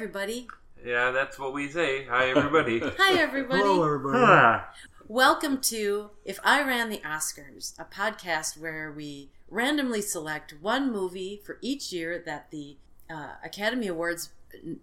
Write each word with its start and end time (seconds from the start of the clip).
everybody. 0.00 0.48
Yeah, 0.82 1.10
that's 1.10 1.38
what 1.38 1.52
we 1.52 1.68
say. 1.68 2.06
Hi, 2.06 2.30
everybody. 2.30 2.78
Hi, 2.98 3.20
everybody. 3.20 3.60
Hello, 3.60 3.84
everybody. 3.84 4.24
Huh. 4.24 4.60
Welcome 5.06 5.60
to 5.64 6.08
If 6.24 6.40
I 6.42 6.62
Ran 6.62 6.88
the 6.88 7.02
Oscars, 7.04 7.78
a 7.78 7.84
podcast 7.84 8.58
where 8.58 8.90
we 8.90 9.28
randomly 9.50 10.00
select 10.00 10.54
one 10.62 10.90
movie 10.90 11.42
for 11.44 11.58
each 11.60 11.92
year 11.92 12.18
that 12.24 12.50
the 12.50 12.78
uh, 13.10 13.32
Academy 13.44 13.88
Awards 13.88 14.30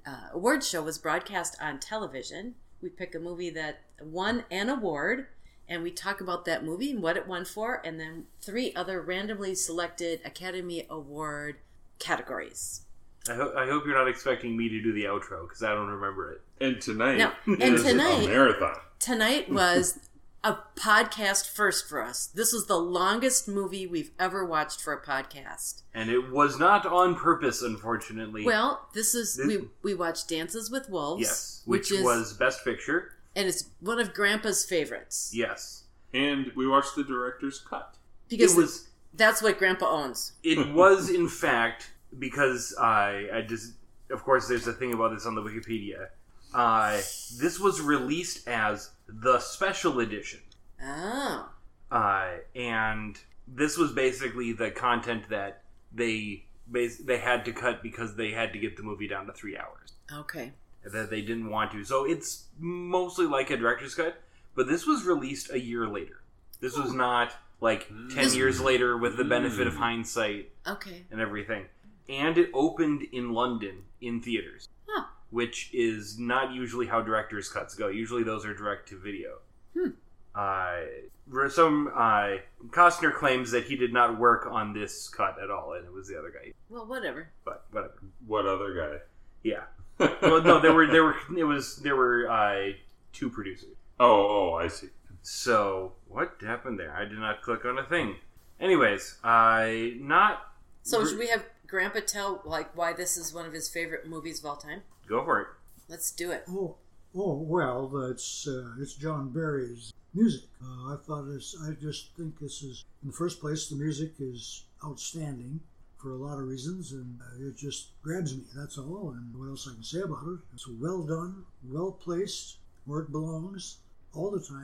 uh, 0.06 0.28
award 0.34 0.64
show 0.64 0.84
was 0.84 1.00
broadcast 1.00 1.58
on 1.60 1.80
television. 1.80 2.54
We 2.80 2.90
pick 2.90 3.16
a 3.16 3.20
movie 3.20 3.50
that 3.50 3.80
won 4.00 4.46
an 4.52 4.70
award, 4.70 5.26
and 5.68 5.82
we 5.82 5.90
talk 5.90 6.22
about 6.22 6.46
that 6.46 6.64
movie 6.64 6.92
and 6.92 7.02
what 7.02 7.18
it 7.18 7.28
won 7.28 7.44
for, 7.44 7.82
and 7.84 8.00
then 8.00 8.26
three 8.40 8.72
other 8.76 9.02
randomly 9.02 9.56
selected 9.56 10.22
Academy 10.24 10.86
Award 10.92 11.56
categories. 11.98 12.82
I, 13.30 13.36
ho- 13.36 13.54
I 13.58 13.66
hope 13.68 13.86
you're 13.86 13.96
not 13.98 14.08
expecting 14.08 14.56
me 14.58 14.70
to 14.70 14.82
do 14.82 14.94
the 14.94 15.06
outro 15.06 15.44
because 15.48 15.64
I 15.64 15.74
don't 15.74 15.88
remember 15.90 16.32
it. 16.34 16.42
And 16.60 16.82
tonight 16.82 17.18
No, 17.18 17.32
and 17.46 17.62
is 17.76 17.84
tonight- 17.84 18.24
a 18.24 18.28
marathon. 18.28 18.76
Tonight 19.00 19.50
was 19.52 20.00
a 20.44 20.58
podcast 20.76 21.50
first 21.50 21.88
for 21.90 22.02
us. 22.02 22.28
This 22.28 22.54
is 22.54 22.68
the 22.68 22.78
longest 22.78 23.48
movie 23.48 23.86
we've 23.86 24.12
ever 24.20 24.46
watched 24.46 24.82
for 24.82 24.94
a 24.94 25.02
podcast. 25.04 25.82
And 25.94 26.10
it 26.10 26.32
was 26.32 26.58
not 26.60 26.86
on 26.86 27.16
purpose, 27.16 27.62
unfortunately. 27.62 28.46
Well, 28.46 28.88
this 28.94 29.14
is 29.14 29.36
This- 29.36 29.48
we 29.48 29.68
we 29.84 29.94
watched 29.94 30.30
Dances 30.30 30.72
with 30.72 30.90
Wolves, 30.90 31.22
yes, 31.22 31.62
which, 31.66 31.92
which, 31.92 32.00
is 32.00 32.04
was 32.04 32.34
Best 32.34 32.64
Picture. 32.64 33.14
and 33.36 33.48
it's 33.48 33.66
one 33.82 34.00
of 34.00 34.14
Grandpa's 34.14 34.66
favorites 34.66 35.32
Yes, 35.34 35.84
And 36.14 36.52
we 36.56 36.68
watched 36.68 36.96
the 36.96 37.04
director's 37.04 37.60
cut. 37.60 37.96
because 38.30 38.54
it 38.54 38.58
was. 38.58 38.88
that's 39.14 39.42
what 39.42 39.58
Grandpa 39.60 39.86
owns. 39.90 40.34
It 40.44 40.74
was 40.74 41.10
in 41.10 41.28
fact 41.28 41.92
because 42.18 42.76
I 42.80 43.28
I 43.34 43.42
just 43.42 43.74
of 44.12 44.24
course 44.24 44.48
there's 44.48 44.68
a 44.68 44.74
thing 44.74 44.94
about 44.94 45.14
this 45.14 45.26
on 45.26 45.36
the 45.36 45.42
Wikipedia. 45.42 46.08
Uh, 46.54 46.94
this 47.40 47.60
was 47.60 47.82
released 47.82 48.48
as 48.48 48.92
the 49.08 49.40
special 49.40 50.00
edition. 50.00 50.40
Oh, 50.84 51.50
uh, 51.92 52.28
and 52.56 53.18
this 53.48 53.78
was 53.78 53.92
basically 53.92 54.54
the 54.54 54.72
content 54.72 55.30
that 55.30 55.64
they 55.94 56.46
bas- 56.68 56.98
they 56.98 57.18
had 57.18 57.44
to 57.46 57.52
cut 57.54 57.84
because 57.84 58.16
they 58.16 58.32
had 58.32 58.54
to 58.54 58.60
get 58.60 58.78
the 58.78 58.84
movie 58.84 59.08
down 59.08 59.26
to 59.28 59.34
three 59.34 59.58
hours 59.58 59.94
okay. 60.14 60.54
that 60.86 61.10
they 61.10 61.22
didn't 61.22 61.50
want 61.50 61.72
to. 61.72 61.84
So 61.84 62.06
it's 62.06 62.46
mostly 62.60 63.26
like 63.26 63.50
a 63.50 63.58
director's 63.58 63.96
cut, 63.96 64.22
but 64.56 64.68
this 64.68 64.86
was 64.86 65.04
released 65.06 65.52
a 65.52 65.60
year 65.60 65.88
later. 65.88 66.22
This 66.60 66.78
was 66.78 66.94
not 66.94 67.34
like 67.62 67.88
ten 67.90 68.08
This- 68.26 68.36
years 68.36 68.62
later 68.62 68.98
with 68.98 69.18
the 69.18 69.26
benefit 69.26 69.68
of 69.68 69.74
Mm. 69.74 69.78
hindsight 69.80 70.52
Okay. 70.66 71.06
and 71.12 71.20
everything. 71.20 71.66
And 72.10 72.38
it 72.38 72.50
opened 72.54 73.04
in 73.12 73.34
London 73.34 73.84
in 74.02 74.22
theaters, 74.22 74.70
Huh. 74.88 75.06
which 75.30 75.70
is 75.74 76.18
not 76.18 76.54
usually 76.54 76.88
how 76.88 77.02
director's 77.02 77.50
cuts 77.50 77.76
go. 77.76 77.88
Usually 77.88 78.24
those 78.24 78.46
are 78.46 78.54
direct 78.54 78.88
to 78.90 78.98
video. 79.00 79.40
Hmm. 79.74 79.90
Uh, 80.34 81.50
some 81.50 81.92
uh, 81.94 82.38
Costner 82.70 83.14
claims 83.14 83.52
that 83.52 83.66
he 83.66 83.76
did 83.76 83.92
not 83.92 84.18
work 84.20 84.48
on 84.50 84.72
this 84.74 85.10
cut 85.10 85.38
at 85.44 85.50
all, 85.50 85.74
and 85.74 85.86
it 85.86 85.92
was 85.92 86.08
the 86.08 86.18
other 86.18 86.30
guy. 86.32 86.52
Well, 86.70 86.86
whatever. 86.86 87.30
But 87.44 87.66
whatever. 87.72 87.94
What 88.26 88.46
other 88.46 88.74
guy? 88.74 88.98
Yeah. 89.44 89.64
Well, 90.22 90.44
no, 90.44 90.60
there 90.60 90.74
were 90.74 90.86
there 90.86 91.04
were 91.04 91.16
it 91.36 91.44
was 91.44 91.78
there 91.78 91.96
were 91.96 92.30
uh, 92.30 92.74
two 93.14 93.32
producers. 93.32 93.76
Oh, 94.00 94.52
oh, 94.52 94.54
I 94.54 94.68
see. 94.68 94.90
So 95.24 95.94
what 96.08 96.36
happened 96.40 96.80
there? 96.80 96.96
I 96.96 97.06
did 97.06 97.18
not 97.18 97.42
click 97.42 97.66
on 97.66 97.80
a 97.80 97.84
thing. 97.84 98.16
Anyways, 98.60 99.18
I 99.24 99.96
not 100.00 100.44
So 100.84 101.02
Gr- 101.02 101.08
should 101.10 101.18
we 101.18 101.28
have 101.30 101.44
Grandpa 101.68 102.00
tell 102.06 102.42
like 102.46 102.76
why 102.76 102.94
this 102.94 103.18
is 103.18 103.34
one 103.34 103.46
of 103.46 103.54
his 103.54 103.70
favorite 103.70 104.08
movies 104.08 104.40
of 104.40 104.46
all 104.46 104.56
time? 104.56 104.82
go 105.08 105.24
for 105.24 105.42
it. 105.42 105.48
Let's 105.90 106.12
do 106.12 106.32
it. 106.32 106.44
Oh, 106.50 106.76
oh 107.16 107.34
well, 107.34 108.10
it's 108.10 108.48
uh, 108.48 108.72
it's 108.80 108.94
John 108.94 109.30
Barry's 109.30 109.94
music. 110.14 110.44
Uh, 110.64 110.94
I 110.94 110.98
thought 111.06 111.28
this. 111.28 111.56
I 111.68 111.72
just 111.74 112.16
think 112.18 112.40
this 112.40 112.64
is 112.64 112.84
in 113.04 113.10
the 113.10 113.16
first 113.16 113.40
place. 113.40 113.68
The 113.68 113.76
music 113.76 114.14
is 114.20 114.64
outstanding 114.84 115.60
for 115.98 116.12
a 116.12 116.16
lot 116.16 116.40
of 116.40 116.48
reasons, 116.48 116.92
and 116.92 117.20
uh, 117.22 117.48
it 117.48 117.58
just 117.58 117.90
grabs 118.04 118.36
me. 118.36 118.44
That's 118.56 118.78
all. 118.78 119.16
And 119.16 119.36
what 119.38 119.50
else 119.50 119.68
I 119.68 119.74
can 119.74 119.84
say 119.84 120.02
about 120.02 120.28
it? 120.28 120.40
It's 120.54 120.68
well 120.68 121.04
done, 121.04 121.46
well 121.70 121.92
placed, 121.92 122.58
where 122.86 123.02
it 123.02 123.12
belongs, 123.12 123.78
all 124.14 124.32
the 124.32 124.40
time. 124.40 124.64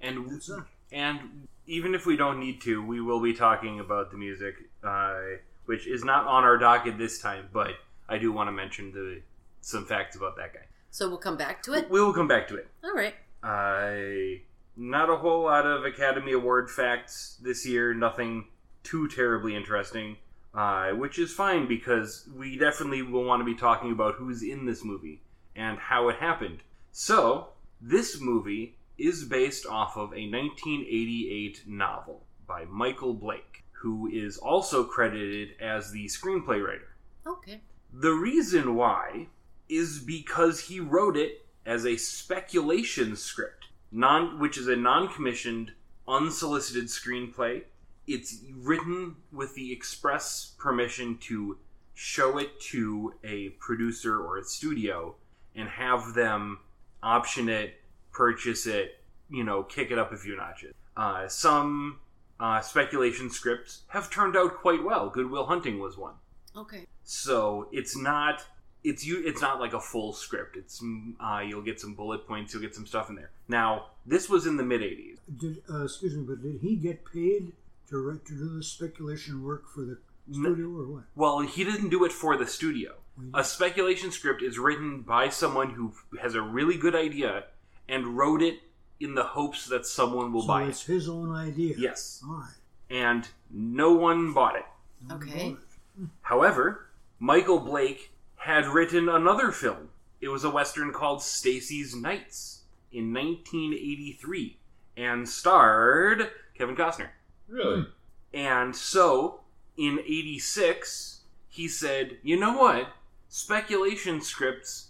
And 0.00 0.30
That's 0.30 0.48
it. 0.48 0.62
And 0.92 1.48
even 1.66 1.94
if 1.94 2.06
we 2.06 2.16
don't 2.16 2.40
need 2.40 2.60
to, 2.62 2.82
we 2.82 3.00
will 3.00 3.20
be 3.20 3.34
talking 3.34 3.80
about 3.80 4.10
the 4.10 4.16
music, 4.16 4.54
uh, 4.82 5.20
which 5.68 5.86
is 5.86 6.02
not 6.02 6.26
on 6.26 6.44
our 6.44 6.56
docket 6.56 6.96
this 6.96 7.20
time. 7.20 7.48
But 7.52 7.72
I 8.08 8.16
do 8.16 8.32
want 8.32 8.48
to 8.48 8.52
mention 8.52 8.90
the 8.90 9.20
some 9.60 9.84
facts 9.84 10.16
about 10.16 10.36
that 10.36 10.54
guy. 10.54 10.66
So 10.90 11.08
we'll 11.08 11.18
come 11.18 11.36
back 11.36 11.62
to 11.64 11.74
it. 11.74 11.90
We 11.90 12.00
will 12.00 12.14
come 12.14 12.26
back 12.26 12.48
to 12.48 12.56
it. 12.56 12.68
All 12.82 12.94
right. 12.94 13.14
Uh, 13.42 14.38
not 14.76 15.10
a 15.10 15.16
whole 15.16 15.42
lot 15.44 15.66
of 15.66 15.84
Academy 15.84 16.32
Award 16.32 16.70
facts 16.70 17.38
this 17.42 17.66
year. 17.66 17.92
Nothing 17.92 18.46
too 18.82 19.08
terribly 19.08 19.54
interesting, 19.54 20.16
uh, 20.54 20.90
which 20.92 21.18
is 21.18 21.32
fine 21.32 21.68
because 21.68 22.26
we 22.34 22.56
definitely 22.56 23.02
will 23.02 23.24
want 23.24 23.40
to 23.40 23.44
be 23.44 23.54
talking 23.54 23.92
about 23.92 24.14
who's 24.14 24.42
in 24.42 24.64
this 24.64 24.82
movie 24.82 25.20
and 25.54 25.78
how 25.78 26.08
it 26.08 26.16
happened. 26.16 26.60
So 26.92 27.48
this 27.80 28.20
movie 28.20 28.76
is 28.96 29.24
based 29.24 29.66
off 29.66 29.96
of 29.96 30.12
a 30.14 30.30
1988 30.30 31.64
novel 31.66 32.24
by 32.46 32.64
Michael 32.64 33.12
Blake, 33.12 33.64
who 33.80 34.08
is 34.08 34.38
also 34.38 34.84
credited 34.84 35.50
as 35.60 35.90
the 35.90 36.06
screenplay 36.06 36.64
writer. 36.64 36.96
Okay. 37.26 37.60
The 37.92 38.12
reason 38.12 38.74
why 38.74 39.28
is 39.68 40.00
because 40.00 40.60
he 40.60 40.80
wrote 40.80 41.16
it 41.16 41.46
as 41.64 41.86
a 41.86 41.96
speculation 41.96 43.14
script, 43.14 43.66
non 43.92 44.40
which 44.40 44.56
is 44.56 44.68
a 44.68 44.76
non-commissioned, 44.76 45.72
unsolicited 46.06 46.86
screenplay. 46.86 47.62
It's 48.06 48.38
written 48.56 49.16
with 49.30 49.54
the 49.54 49.72
express 49.72 50.54
permission 50.58 51.18
to 51.18 51.58
show 51.94 52.38
it 52.38 52.58
to 52.60 53.14
a 53.22 53.50
producer 53.60 54.18
or 54.18 54.38
a 54.38 54.44
studio 54.44 55.14
and 55.54 55.68
have 55.68 56.14
them 56.14 56.60
option 57.02 57.48
it, 57.48 57.74
purchase 58.12 58.66
it, 58.66 58.98
you 59.28 59.44
know, 59.44 59.62
kick 59.62 59.90
it 59.90 59.98
up 59.98 60.12
a 60.12 60.16
few 60.16 60.36
notches. 60.36 60.74
Uh, 60.96 61.28
some 61.28 61.98
uh, 62.40 62.60
speculation 62.60 63.30
scripts 63.30 63.82
have 63.88 64.10
turned 64.10 64.36
out 64.36 64.56
quite 64.56 64.82
well. 64.82 65.10
Good 65.10 65.30
Will 65.30 65.46
Hunting 65.46 65.78
was 65.78 65.96
one. 65.96 66.14
Okay. 66.56 66.86
So 67.04 67.68
it's 67.72 67.96
not 67.96 68.44
it's 68.84 69.04
you 69.04 69.22
it's 69.26 69.40
not 69.40 69.60
like 69.60 69.72
a 69.72 69.80
full 69.80 70.12
script. 70.12 70.56
It's 70.56 70.82
uh, 71.20 71.40
you'll 71.46 71.62
get 71.62 71.80
some 71.80 71.94
bullet 71.94 72.26
points, 72.26 72.52
you'll 72.52 72.62
get 72.62 72.74
some 72.74 72.86
stuff 72.86 73.08
in 73.10 73.16
there. 73.16 73.30
Now 73.48 73.86
this 74.06 74.28
was 74.28 74.46
in 74.46 74.56
the 74.56 74.62
mid 74.62 74.80
'80s. 74.80 75.18
Did 75.36 75.62
uh, 75.70 75.84
excuse 75.84 76.16
me, 76.16 76.24
but 76.24 76.42
did 76.42 76.60
he 76.60 76.76
get 76.76 77.04
paid 77.04 77.52
to, 77.88 77.98
write- 77.98 78.24
to 78.26 78.34
do 78.34 78.56
the 78.56 78.62
speculation 78.62 79.42
work 79.42 79.68
for 79.68 79.80
the 79.82 79.98
studio 80.30 80.66
or 80.66 80.86
what? 80.86 81.04
Well, 81.16 81.40
he 81.40 81.64
didn't 81.64 81.88
do 81.88 82.04
it 82.04 82.12
for 82.12 82.36
the 82.36 82.46
studio. 82.46 82.94
A 83.34 83.42
speculation 83.42 84.12
script 84.12 84.42
is 84.42 84.60
written 84.60 85.00
by 85.00 85.28
someone 85.28 85.70
who 85.70 85.92
has 86.22 86.36
a 86.36 86.40
really 86.40 86.76
good 86.76 86.94
idea 86.94 87.46
and 87.88 88.16
wrote 88.16 88.42
it 88.42 88.60
in 89.00 89.14
the 89.14 89.22
hopes 89.22 89.66
that 89.66 89.86
someone 89.86 90.32
will 90.32 90.42
so 90.42 90.48
buy 90.48 90.64
it's 90.64 90.88
it. 90.88 90.92
his 90.92 91.08
own 91.08 91.30
idea. 91.32 91.74
Yes, 91.78 92.22
All 92.26 92.34
right. 92.36 92.50
and 92.90 93.28
no 93.50 93.92
one 93.92 94.32
bought 94.32 94.56
it. 94.56 94.64
Now 95.08 95.16
Okay. 95.16 95.50
got 95.50 95.58
it. 95.58 96.08
However, 96.22 96.86
Michael 97.18 97.60
Blake 97.60 98.10
had 98.36 98.66
written 98.66 99.08
another 99.08 99.50
film. 99.52 99.88
It 100.20 100.28
was 100.28 100.44
a 100.44 100.50
western 100.50 100.92
called 100.92 101.22
Stacy's 101.22 101.94
Knights 101.94 102.62
in 102.92 103.12
1983 103.12 104.56
and 104.96 105.28
starred 105.28 106.30
Kevin 106.56 106.76
Costner. 106.76 107.10
Really? 107.48 107.86
And 108.34 108.74
so, 108.74 109.40
in 109.76 110.00
86, 110.00 111.20
he 111.48 111.68
said, 111.68 112.18
you 112.22 112.38
know 112.38 112.56
what? 112.56 112.88
Speculation 113.28 114.20
scripts, 114.20 114.88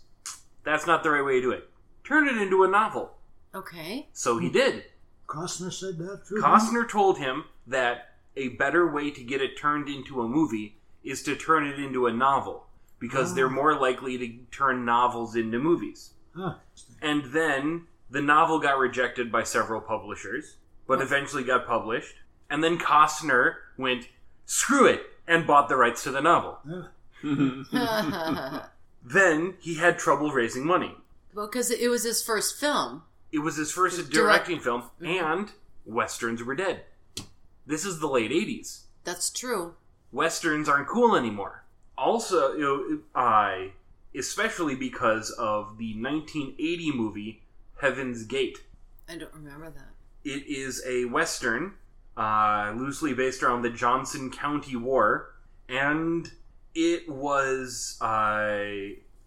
that's 0.64 0.86
not 0.86 1.02
the 1.02 1.10
right 1.10 1.24
way 1.24 1.34
to 1.36 1.40
do 1.42 1.50
it. 1.50 1.68
Turn 2.04 2.26
it 2.28 2.36
into 2.36 2.64
a 2.64 2.68
novel. 2.68 3.12
Okay. 3.54 4.08
So 4.12 4.38
he 4.38 4.48
did. 4.50 4.84
Costner 5.26 5.72
said 5.72 5.98
that 5.98 6.22
too. 6.28 6.36
Costner 6.36 6.88
told 6.88 7.18
him 7.18 7.44
that 7.66 8.14
a 8.36 8.48
better 8.50 8.90
way 8.90 9.10
to 9.10 9.22
get 9.22 9.40
it 9.42 9.58
turned 9.58 9.88
into 9.88 10.22
a 10.22 10.28
movie 10.28 10.76
is 11.04 11.22
to 11.24 11.34
turn 11.36 11.66
it 11.66 11.78
into 11.78 12.06
a 12.06 12.12
novel 12.12 12.66
because 12.98 13.34
they're 13.34 13.46
Oh. 13.46 13.50
more 13.50 13.74
likely 13.78 14.16
to 14.18 14.38
turn 14.50 14.84
novels 14.84 15.34
into 15.36 15.58
movies. 15.58 16.12
Huh. 16.34 16.54
And 17.02 17.26
then 17.32 17.86
the 18.10 18.20
novel 18.22 18.58
got 18.58 18.78
rejected 18.78 19.30
by 19.30 19.42
several 19.44 19.80
publishers, 19.80 20.56
but 20.86 21.00
eventually 21.02 21.44
got 21.44 21.66
published. 21.66 22.14
And 22.50 22.62
then 22.64 22.78
Costner 22.78 23.54
went, 23.76 24.08
screw 24.46 24.86
it, 24.86 25.02
and 25.26 25.46
bought 25.46 25.68
the 25.68 25.76
rights 25.76 26.02
to 26.04 26.10
the 26.10 26.20
novel. 26.22 26.58
Yeah. 26.64 26.84
Then 29.04 29.54
he 29.60 29.74
had 29.76 29.98
trouble 29.98 30.32
raising 30.32 30.66
money. 30.66 30.94
Well, 31.34 31.46
because 31.46 31.70
it 31.70 31.88
was 31.88 32.04
his 32.04 32.22
first 32.22 32.58
film. 32.58 33.02
It 33.32 33.38
was 33.40 33.56
his 33.56 33.70
first 33.70 33.96
Direct- 33.96 34.12
directing 34.12 34.60
film, 34.60 34.84
Mhm. 35.00 35.20
and 35.22 35.52
westerns 35.84 36.42
were 36.42 36.54
dead. 36.54 36.84
This 37.66 37.84
is 37.84 38.00
the 38.00 38.08
late 38.08 38.32
80s. 38.32 38.84
That's 39.04 39.30
true. 39.30 39.74
westerns 40.10 40.68
aren't 40.70 40.88
cool 40.88 41.14
anymore. 41.14 41.64
Also, 41.98 42.54
you 42.54 42.60
know, 42.60 42.98
I 43.14 43.72
especially 44.14 44.74
because 44.74 45.30
of 45.32 45.76
the 45.76 45.92
1980 45.94 46.90
movie 46.92 47.42
Heaven's 47.82 48.24
Gate. 48.24 48.64
I 49.06 49.16
don't 49.16 49.32
remember 49.34 49.70
that. 49.70 49.90
It 50.24 50.46
is 50.46 50.82
a 50.86 51.04
western, 51.04 51.74
uh, 52.16 52.72
loosely 52.74 53.12
based 53.12 53.42
around 53.42 53.60
the 53.62 53.70
Johnson 53.70 54.30
County 54.30 54.76
War, 54.76 55.34
and 55.68 56.32
it 56.74 57.06
was 57.08 57.98
uh, 58.00 58.64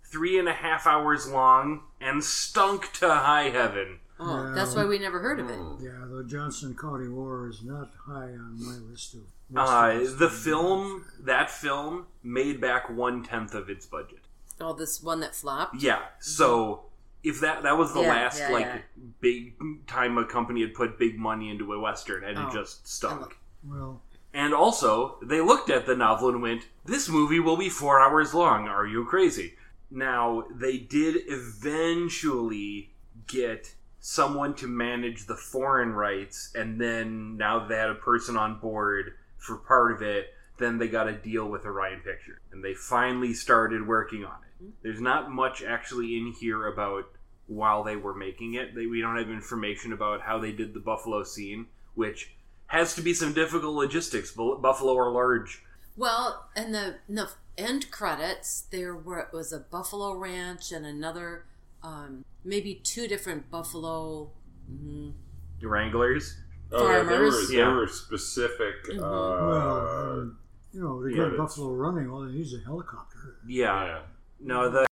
three 0.06 0.40
and 0.40 0.50
a 0.50 0.54
half 0.54 0.88
hours 0.88 1.28
long 1.30 1.84
and 2.02 2.24
stunk 2.24 2.92
to 2.94 3.08
high 3.14 3.50
heaven. 3.50 4.00
Oh, 4.20 4.46
Yeah. 4.48 4.52
that's 4.54 4.76
why 4.76 4.86
we 4.86 5.00
never 5.00 5.20
heard 5.20 5.40
of 5.40 5.50
it. 5.50 5.60
Yeah, 5.80 6.06
the 6.10 6.24
Johnson 6.26 6.76
County 6.80 7.08
War 7.08 7.48
is 7.50 7.64
not 7.64 7.92
high 8.06 8.32
on 8.34 8.58
my 8.64 8.78
list 8.90 9.14
of. 9.16 9.22
Uh, 9.56 9.94
westerns. 9.98 10.16
the 10.18 10.30
film, 10.30 11.06
that 11.22 11.50
film, 11.52 12.06
made 12.24 12.62
back 12.62 12.90
one 12.90 13.24
tenth 13.24 13.54
of 13.54 13.70
its 13.70 13.86
budget. 13.86 14.20
Oh, 14.60 14.74
this 14.74 15.02
one 15.02 15.20
that 15.22 15.36
flopped. 15.36 15.82
Yeah, 15.82 16.02
so 16.20 16.84
if 17.24 17.40
that 17.42 17.64
that 17.64 17.78
was 17.78 17.94
the 17.94 18.02
Yeah, 18.02 18.10
last 18.10 18.40
yeah, 18.40 18.50
like 18.50 18.66
yeah. 18.66 18.80
big 19.20 19.54
time 19.88 20.18
a 20.18 20.26
company 20.26 20.62
had 20.62 20.74
put 20.76 20.98
big 21.00 21.18
money 21.20 21.50
into 21.50 21.74
a 21.74 21.80
western 21.80 22.24
and 22.24 22.38
Oh. 22.38 22.48
it 22.48 22.54
just 22.54 22.88
stunk. 22.88 23.38
Well, 23.64 24.02
And 24.34 24.54
also, 24.54 25.18
they 25.22 25.42
looked 25.42 25.70
at 25.70 25.86
the 25.86 25.96
novel 25.96 26.30
and 26.30 26.42
went, 26.42 26.68
"This 26.86 27.10
movie 27.10 27.40
will 27.42 27.58
be 27.58 27.70
four 27.70 28.00
hours 28.00 28.34
long. 28.34 28.68
Are 28.68 28.86
you 28.88 29.04
crazy?" 29.06 29.56
Now 29.92 30.46
they 30.50 30.78
did 30.78 31.18
eventually 31.28 32.94
get 33.28 33.76
someone 34.00 34.56
to 34.56 34.68
manage 34.68 35.28
the 35.28 35.36
foreign 35.36 35.92
rights, 35.94 36.52
and 36.56 36.80
then 36.80 37.38
now 37.38 37.68
they 37.68 37.76
had 37.76 37.90
a 37.90 37.96
person 37.96 38.38
on 38.38 38.60
board 38.60 39.14
for 39.38 39.58
part 39.58 39.92
of 39.92 40.02
it. 40.02 40.34
Then 40.58 40.78
they 40.78 40.88
got 40.88 41.08
a 41.08 41.14
deal 41.14 41.48
with 41.48 41.66
Orion 41.66 42.00
Picture, 42.00 42.40
and 42.52 42.64
they 42.64 42.74
finally 42.74 43.34
started 43.34 43.88
working 43.88 44.24
on 44.24 44.38
it. 44.44 44.64
Mm-hmm. 44.64 44.72
There's 44.84 45.02
not 45.02 45.32
much 45.32 45.64
actually 45.64 46.18
in 46.18 46.34
here 46.40 46.68
about 46.68 47.06
while 47.48 47.84
they 47.84 47.96
were 47.96 48.14
making 48.14 48.54
it. 48.54 48.74
They, 48.74 48.86
we 48.86 49.02
don't 49.02 49.18
have 49.18 49.30
information 49.30 49.92
about 49.92 50.22
how 50.22 50.40
they 50.40 50.52
did 50.52 50.74
the 50.74 50.80
Buffalo 50.80 51.24
scene, 51.24 51.68
which 51.96 52.34
has 52.68 52.96
to 52.96 53.02
be 53.02 53.14
some 53.14 53.34
difficult 53.34 53.76
logistics. 53.76 54.32
Buffalo 54.32 54.98
are 54.98 55.12
large. 55.12 55.64
Well, 55.98 56.48
and 56.56 56.74
the 56.74 56.96
the 57.10 57.30
end 57.58 57.92
credits 57.92 58.62
there 58.72 58.96
were 58.96 59.28
was 59.34 59.52
a 59.54 59.60
Buffalo 59.60 60.14
Ranch 60.16 60.72
and 60.72 60.86
another, 60.86 61.46
um, 61.84 62.24
maybe 62.44 62.76
two 62.76 63.08
different 63.08 63.50
Buffalo. 63.52 64.32
mm, 64.72 65.14
Wranglers. 65.62 66.38
Oh, 66.72 66.88
yeah, 66.88 67.04
there 67.04 67.20
were, 67.22 67.32
Farmers. 67.32 67.50
there 67.50 67.60
Yeah. 67.60 67.76
were 67.76 67.88
specific. 67.88 68.84
Mhm. 68.86 69.00
well, 69.02 69.88
Uh, 69.88 70.12
um, 70.22 70.38
you 70.72 70.82
know, 70.82 71.02
to 71.04 71.10
yeah, 71.10 71.16
get 71.18 71.26
it's- 71.28 71.38
Buffalo 71.38 71.74
running, 71.74 72.10
all 72.10 72.22
they 72.26 72.32
use 72.32 72.54
a 72.54 72.60
helicopter. 72.60 73.36
Yeah. 73.46 73.84
yeah. 73.86 74.02
No, 74.40 74.70
the 74.70 74.86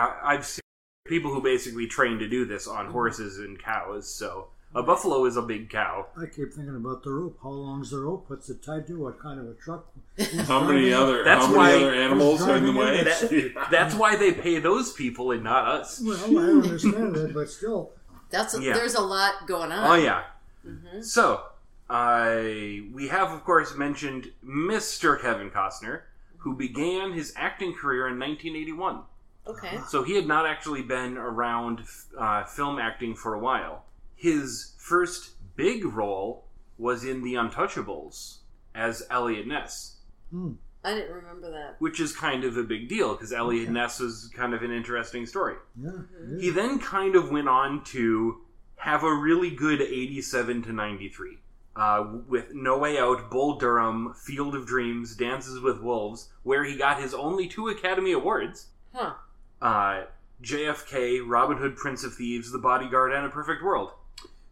I, 0.00 0.18
I've 0.34 0.46
seen 0.46 0.60
people 1.06 1.32
who 1.34 1.42
basically 1.42 1.86
train 1.86 2.18
to 2.20 2.28
do 2.28 2.44
this 2.44 2.66
on 2.66 2.86
horses 2.90 3.38
and 3.38 3.58
cows. 3.58 4.08
So 4.12 4.48
a 4.74 4.82
buffalo 4.82 5.24
is 5.24 5.36
a 5.36 5.42
big 5.42 5.70
cow. 5.70 6.06
I 6.16 6.26
keep 6.26 6.52
thinking 6.52 6.76
about 6.76 7.02
the 7.04 7.10
rope. 7.10 7.38
How 7.42 7.50
long's 7.50 7.90
the 7.90 7.98
rope? 8.00 8.24
What's 8.28 8.48
it 8.50 8.62
tied 8.62 8.86
to? 8.88 8.98
What 9.00 9.18
kind 9.20 9.38
of 9.38 9.46
a 9.48 9.54
truck? 9.54 9.86
How 10.46 10.64
many 10.64 10.92
other 10.92 11.22
That's 11.24 11.44
how 11.46 11.52
many 11.52 11.58
why- 11.58 11.74
other 11.74 11.94
animals 11.94 12.42
are 12.42 12.56
in 12.56 12.66
the 12.66 12.72
way? 12.72 13.02
That, 13.54 13.68
that's 13.70 13.94
why 13.94 14.16
they 14.16 14.32
pay 14.32 14.58
those 14.60 14.92
people 14.92 15.30
and 15.32 15.42
not 15.44 15.66
us. 15.66 16.00
Well, 16.04 16.38
I 16.38 16.42
understand 16.50 17.14
that, 17.16 17.34
but 17.34 17.50
still, 17.50 17.90
That's 18.30 18.58
Yeah. 18.58 18.74
there's 18.74 18.94
a 18.94 19.00
lot 19.00 19.46
going 19.46 19.72
on. 19.72 19.90
Oh 19.90 20.02
yeah. 20.02 20.22
hmm 20.64 21.00
So, 21.02 21.42
I 21.90 22.82
we 22.92 23.08
have 23.08 23.30
of 23.32 23.44
course 23.44 23.76
mentioned 23.76 24.30
Mr. 24.44 25.20
Kevin 25.20 25.50
Costner, 25.50 26.02
who 26.38 26.54
began 26.56 27.12
his 27.12 27.32
acting 27.36 27.74
career 27.74 28.08
in 28.08 28.18
1981. 28.18 29.02
Okay. 29.46 29.78
So 29.88 30.02
he 30.02 30.14
had 30.16 30.26
not 30.26 30.46
actually 30.46 30.82
been 30.82 31.16
around 31.18 31.82
uh, 32.18 32.44
film 32.44 32.78
acting 32.78 33.14
for 33.14 33.34
a 33.34 33.38
while. 33.38 33.84
His 34.14 34.74
first 34.78 35.32
big 35.56 35.84
role 35.84 36.46
was 36.78 37.04
in 37.04 37.22
The 37.22 37.34
Untouchables 37.34 38.38
as 38.74 39.04
Eliot 39.10 39.46
Ness, 39.46 39.98
hmm, 40.30 40.52
I 40.84 40.94
didn't 40.94 41.14
remember 41.14 41.50
that. 41.50 41.76
which 41.78 42.00
is 42.00 42.14
kind 42.14 42.44
of 42.44 42.56
a 42.56 42.64
big 42.64 42.88
deal 42.88 43.12
because 43.12 43.32
Eliot 43.32 43.70
Ness 43.70 44.00
was 44.00 44.30
kind 44.34 44.52
of 44.52 44.62
an 44.62 44.72
interesting 44.72 45.26
story. 45.26 45.54
yeah. 45.80 45.90
it 46.34 46.40
He 46.40 46.50
then 46.50 46.78
kind 46.78 47.14
of 47.16 47.30
went 47.30 47.48
on 47.48 47.84
to 47.84 48.40
have 48.76 49.02
a 49.04 49.14
really 49.14 49.50
good 49.50 49.80
87 49.80 50.62
to 50.64 50.72
93. 50.72 51.38
Uh, 51.76 52.18
with 52.28 52.54
No 52.54 52.78
Way 52.78 52.98
Out, 52.98 53.30
Bull 53.30 53.58
Durham, 53.58 54.14
Field 54.14 54.54
of 54.54 54.64
Dreams, 54.66 55.16
Dances 55.16 55.60
with 55.60 55.80
Wolves, 55.82 56.30
where 56.44 56.62
he 56.64 56.76
got 56.76 57.00
his 57.00 57.12
only 57.14 57.48
two 57.48 57.68
Academy 57.68 58.12
Awards. 58.12 58.68
Huh. 58.92 59.14
Uh, 59.60 60.04
JFK, 60.42 61.22
Robin 61.26 61.56
Hood, 61.56 61.76
Prince 61.76 62.04
of 62.04 62.14
Thieves, 62.14 62.52
The 62.52 62.58
Bodyguard, 62.58 63.12
and 63.12 63.26
A 63.26 63.28
Perfect 63.28 63.62
World. 63.64 63.90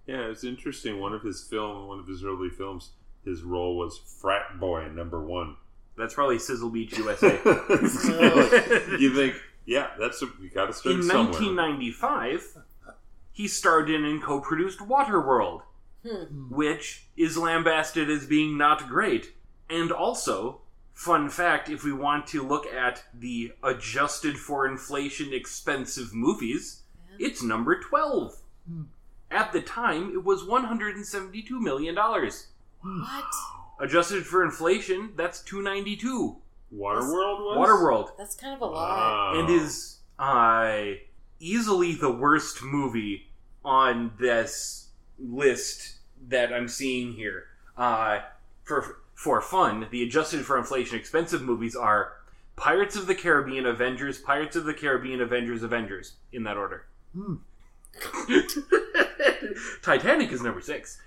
Yeah, 0.07 0.23
it's 0.31 0.45
interesting. 0.45 1.01
One 1.01 1.13
of 1.13 1.23
his 1.23 1.43
film, 1.45 1.87
one 1.89 1.99
of 2.01 2.07
his 2.07 2.25
early 2.25 2.49
films, 2.51 2.91
his 3.25 3.43
role 3.43 3.77
was 3.77 3.99
frat 4.21 4.59
boy 4.59 4.89
number 4.89 5.23
one. 5.23 5.57
That's 5.97 6.15
probably 6.15 6.39
Sizzle 6.39 6.71
Beach, 6.71 6.97
USA. 6.99 7.39
you 8.99 9.15
think, 9.15 9.35
yeah, 9.67 9.89
that's 9.99 10.23
a, 10.23 10.27
we 10.41 10.49
got 10.49 10.67
to 10.67 10.73
start 10.73 10.97
In 10.97 11.03
somewhere. 11.03 11.27
1995, 11.33 12.59
he 13.31 13.47
starred 13.47 13.91
in 13.91 14.05
and 14.05 14.23
co-produced 14.23 14.81
Waterworld, 14.81 15.63
Hmm. 16.05 16.51
which 16.53 17.05
is 17.17 17.39
lambasted 17.39 18.11
as 18.11 18.27
being 18.27 18.59
not 18.59 18.89
great. 18.89 19.35
And 19.71 19.93
also, 19.93 20.63
fun 20.93 21.29
fact, 21.31 21.69
if 21.69 21.85
we 21.85 21.93
want 21.93 22.27
to 22.29 22.43
look 22.43 22.67
at 22.67 23.05
the 23.15 23.53
adjusted 23.63 24.37
for 24.37 24.67
inflation 24.67 25.33
expensive 25.33 26.13
movies, 26.13 26.83
it's 27.21 27.41
number 27.43 27.79
12. 27.79 28.35
Hmm. 28.69 28.83
At 29.33 29.53
the 29.53 29.61
time, 29.61 30.13
it 30.13 30.25
was 30.25 30.43
$172 30.43 31.51
million. 31.53 31.95
What? 31.97 33.25
Adjusted 33.81 34.27
for 34.27 34.45
inflation, 34.45 35.13
that's 35.17 35.41
292. 35.43 36.37
Waterworld 36.75 37.39
was 37.41 37.69
Waterworld. 37.69 38.17
That's 38.19 38.35
kind 38.35 38.55
of 38.55 38.61
a 38.63 38.67
lot. 38.67 39.35
Wow. 39.35 39.41
and 39.41 39.51
is 39.51 39.99
uh, 40.19 40.83
easily 41.41 41.95
the 41.95 42.11
worst 42.11 42.63
movie 42.63 43.29
on 43.65 44.13
this 44.19 44.89
list 45.19 45.97
that 46.29 46.53
I'm 46.53 46.69
seeing 46.69 47.13
here. 47.13 47.47
Uh, 47.77 48.21
for 48.65 48.99
for 49.15 49.41
fun, 49.41 49.87
the 49.91 50.03
adjusted 50.03 50.45
for 50.45 50.59
inflation 50.59 50.99
expensive 50.99 51.43
movies 51.43 51.77
are 51.77 52.15
Pirates 52.57 52.97
of 52.97 53.07
the 53.07 53.15
Caribbean, 53.15 53.67
Avengers, 53.67 54.19
Pirates 54.19 54.57
of 54.57 54.65
the 54.65 54.75
Caribbean, 54.75 55.21
Avengers, 55.21 55.63
Avengers, 55.63 56.15
in 56.33 56.45
that 56.45 56.57
order. 56.57 56.87
Hmm. 57.15 57.37
Titanic 59.83 60.31
is 60.33 60.43
number 60.43 60.61
six. 60.61 61.01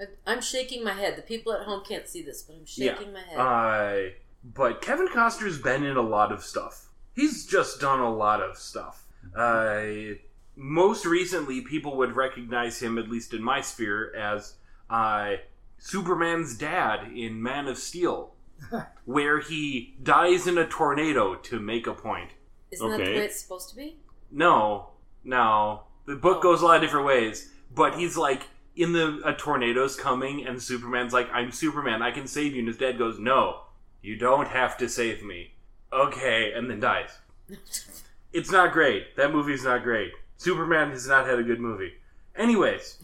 I- 0.00 0.04
I'm 0.26 0.40
shaking 0.40 0.84
my 0.84 0.92
head. 0.92 1.16
The 1.16 1.22
people 1.22 1.52
at 1.52 1.62
home 1.62 1.82
can't 1.86 2.06
see 2.08 2.22
this, 2.22 2.42
but 2.42 2.56
I'm 2.56 2.66
shaking 2.66 3.12
my 3.12 3.20
head. 3.20 3.38
Uh, 3.38 4.10
but 4.44 4.80
Kevin 4.80 5.08
Costner's 5.08 5.58
been 5.58 5.84
in 5.84 5.96
a 5.96 6.02
lot 6.02 6.30
of 6.32 6.42
stuff. 6.44 6.88
He's 7.14 7.46
just 7.46 7.80
done 7.80 8.00
a 8.00 8.12
lot 8.14 8.40
of 8.40 8.56
stuff. 8.56 9.04
Uh, 9.36 10.14
most 10.54 11.04
recently, 11.04 11.60
people 11.62 11.96
would 11.96 12.14
recognize 12.14 12.80
him, 12.80 12.96
at 12.98 13.08
least 13.08 13.34
in 13.34 13.42
my 13.42 13.60
sphere, 13.60 14.14
as 14.16 14.54
uh, 14.88 15.32
Superman's 15.78 16.56
dad 16.56 17.10
in 17.12 17.42
Man 17.42 17.66
of 17.66 17.76
Steel, 17.78 18.34
where 19.04 19.40
he 19.40 19.96
dies 20.02 20.46
in 20.46 20.58
a 20.58 20.66
tornado 20.66 21.34
to 21.34 21.58
make 21.58 21.86
a 21.88 21.94
point. 21.94 22.30
Isn't 22.70 22.88
that 22.90 22.98
the 22.98 23.02
way 23.04 23.24
it's 23.24 23.40
supposed 23.40 23.70
to 23.70 23.76
be? 23.76 23.96
No, 24.30 24.90
no. 25.24 25.82
The 26.08 26.16
book 26.16 26.38
Oh. 26.38 26.42
goes 26.42 26.62
a 26.62 26.64
lot 26.64 26.76
of 26.76 26.82
different 26.82 27.04
ways, 27.06 27.52
but 27.74 27.98
he's 27.98 28.16
like 28.16 28.44
in 28.74 28.92
the 28.92 29.20
a 29.24 29.34
tornado's 29.34 29.94
coming, 29.94 30.46
and 30.46 30.62
Superman's 30.62 31.12
like, 31.12 31.28
"I'm 31.32 31.52
Superman, 31.52 32.00
I 32.00 32.10
can 32.12 32.26
save 32.26 32.54
you." 32.54 32.60
And 32.60 32.68
his 32.68 32.78
dad 32.78 32.96
goes, 32.96 33.18
"No, 33.18 33.64
you 34.00 34.16
don't 34.16 34.48
have 34.48 34.78
to 34.78 34.88
save 34.88 35.22
me." 35.22 35.52
Okay, 35.92 36.52
and 36.52 36.70
then 36.70 36.80
dies. 36.80 37.18
It's 38.32 38.50
not 38.50 38.72
great. 38.72 39.16
That 39.16 39.32
movie's 39.32 39.64
not 39.64 39.82
great. 39.82 40.12
Superman 40.36 40.90
has 40.90 41.06
not 41.08 41.26
had 41.26 41.38
a 41.38 41.42
good 41.42 41.60
movie. 41.60 41.94
Anyways, 42.36 42.98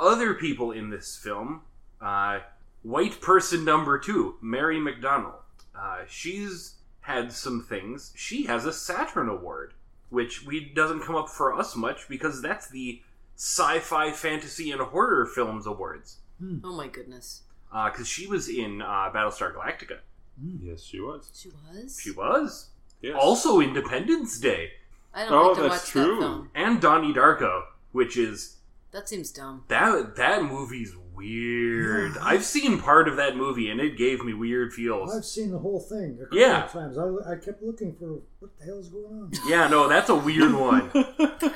other 0.00 0.32
people 0.34 0.72
in 0.72 0.88
this 0.90 1.14
film, 1.16 1.60
uh, 2.00 2.40
white 2.82 3.20
person 3.20 3.64
number 3.66 3.98
two, 3.98 4.36
Mary 4.40 4.78
McDonnell. 4.78 5.36
Uh, 5.74 6.04
she's 6.08 6.76
had 7.00 7.32
some 7.32 7.62
things. 7.62 8.12
She 8.16 8.44
has 8.46 8.64
a 8.64 8.72
Saturn 8.72 9.28
Award, 9.28 9.74
which 10.12 10.44
we 10.46 10.60
doesn't 10.74 11.00
come 11.00 11.16
up 11.16 11.28
for 11.28 11.52
us 11.58 11.74
much 11.74 12.08
because 12.08 12.40
that's 12.40 12.68
the 12.68 13.00
Sci-Fi, 13.36 14.12
Fantasy, 14.12 14.70
and 14.70 14.80
Horror 14.80 15.26
Films 15.26 15.66
Awards. 15.66 16.18
Hmm. 16.38 16.58
oh 16.64 16.76
my 16.76 16.86
goodness. 16.88 17.42
Uh, 17.72 17.90
because 17.90 18.06
she 18.06 18.26
was 18.26 18.48
in 18.48 18.82
uh, 18.82 19.10
Battlestar 19.14 19.54
Galactica. 19.54 19.98
Hmm. 20.40 20.56
Yes, 20.62 20.82
she 20.84 21.00
was. 21.00 21.30
She 21.34 21.48
was? 21.50 22.00
She 22.00 22.10
was 22.10 22.68
Yes. 23.00 23.16
also 23.20 23.60
Independence 23.60 24.38
Day. 24.38 24.70
I 25.14 25.24
don't 25.24 25.32
Oh, 25.32 25.46
like 25.48 25.56
to 25.56 25.62
that's 25.62 25.74
watch 25.84 25.90
true. 25.90 26.02
that 26.16 26.20
film. 26.20 26.50
and 26.54 26.80
Donnie 26.80 27.12
Darko, 27.12 27.64
which 27.92 28.16
is 28.16 28.56
That 28.92 29.08
seems 29.08 29.30
dumb. 29.32 29.64
That 29.68 30.16
that 30.16 30.42
movie's 30.44 30.94
weird. 31.14 32.14
Yeah. 32.14 32.20
I've 32.22 32.44
seen 32.44 32.78
part 32.80 33.08
of 33.08 33.16
that 33.16 33.36
movie 33.36 33.70
and 33.70 33.80
it 33.80 33.96
gave 33.96 34.24
me 34.24 34.32
weird 34.34 34.72
feels. 34.72 35.14
I've 35.14 35.24
seen 35.24 35.50
the 35.50 35.58
whole 35.58 35.80
thing 35.80 36.18
a 36.20 36.24
couple 36.24 36.38
Yeah. 36.38 36.64
of 36.64 36.72
times. 36.72 36.98
I, 36.98 37.32
I 37.32 37.36
kept 37.36 37.62
looking 37.62 37.94
for 37.94 38.20
what 38.40 38.50
the 38.58 38.64
hell's 38.66 38.88
going 38.88 39.06
on. 39.06 39.32
Yeah, 39.48 39.66
no, 39.68 39.88
that's 39.88 40.08
a 40.10 40.14
weird 40.16 40.52
one. 40.54 40.90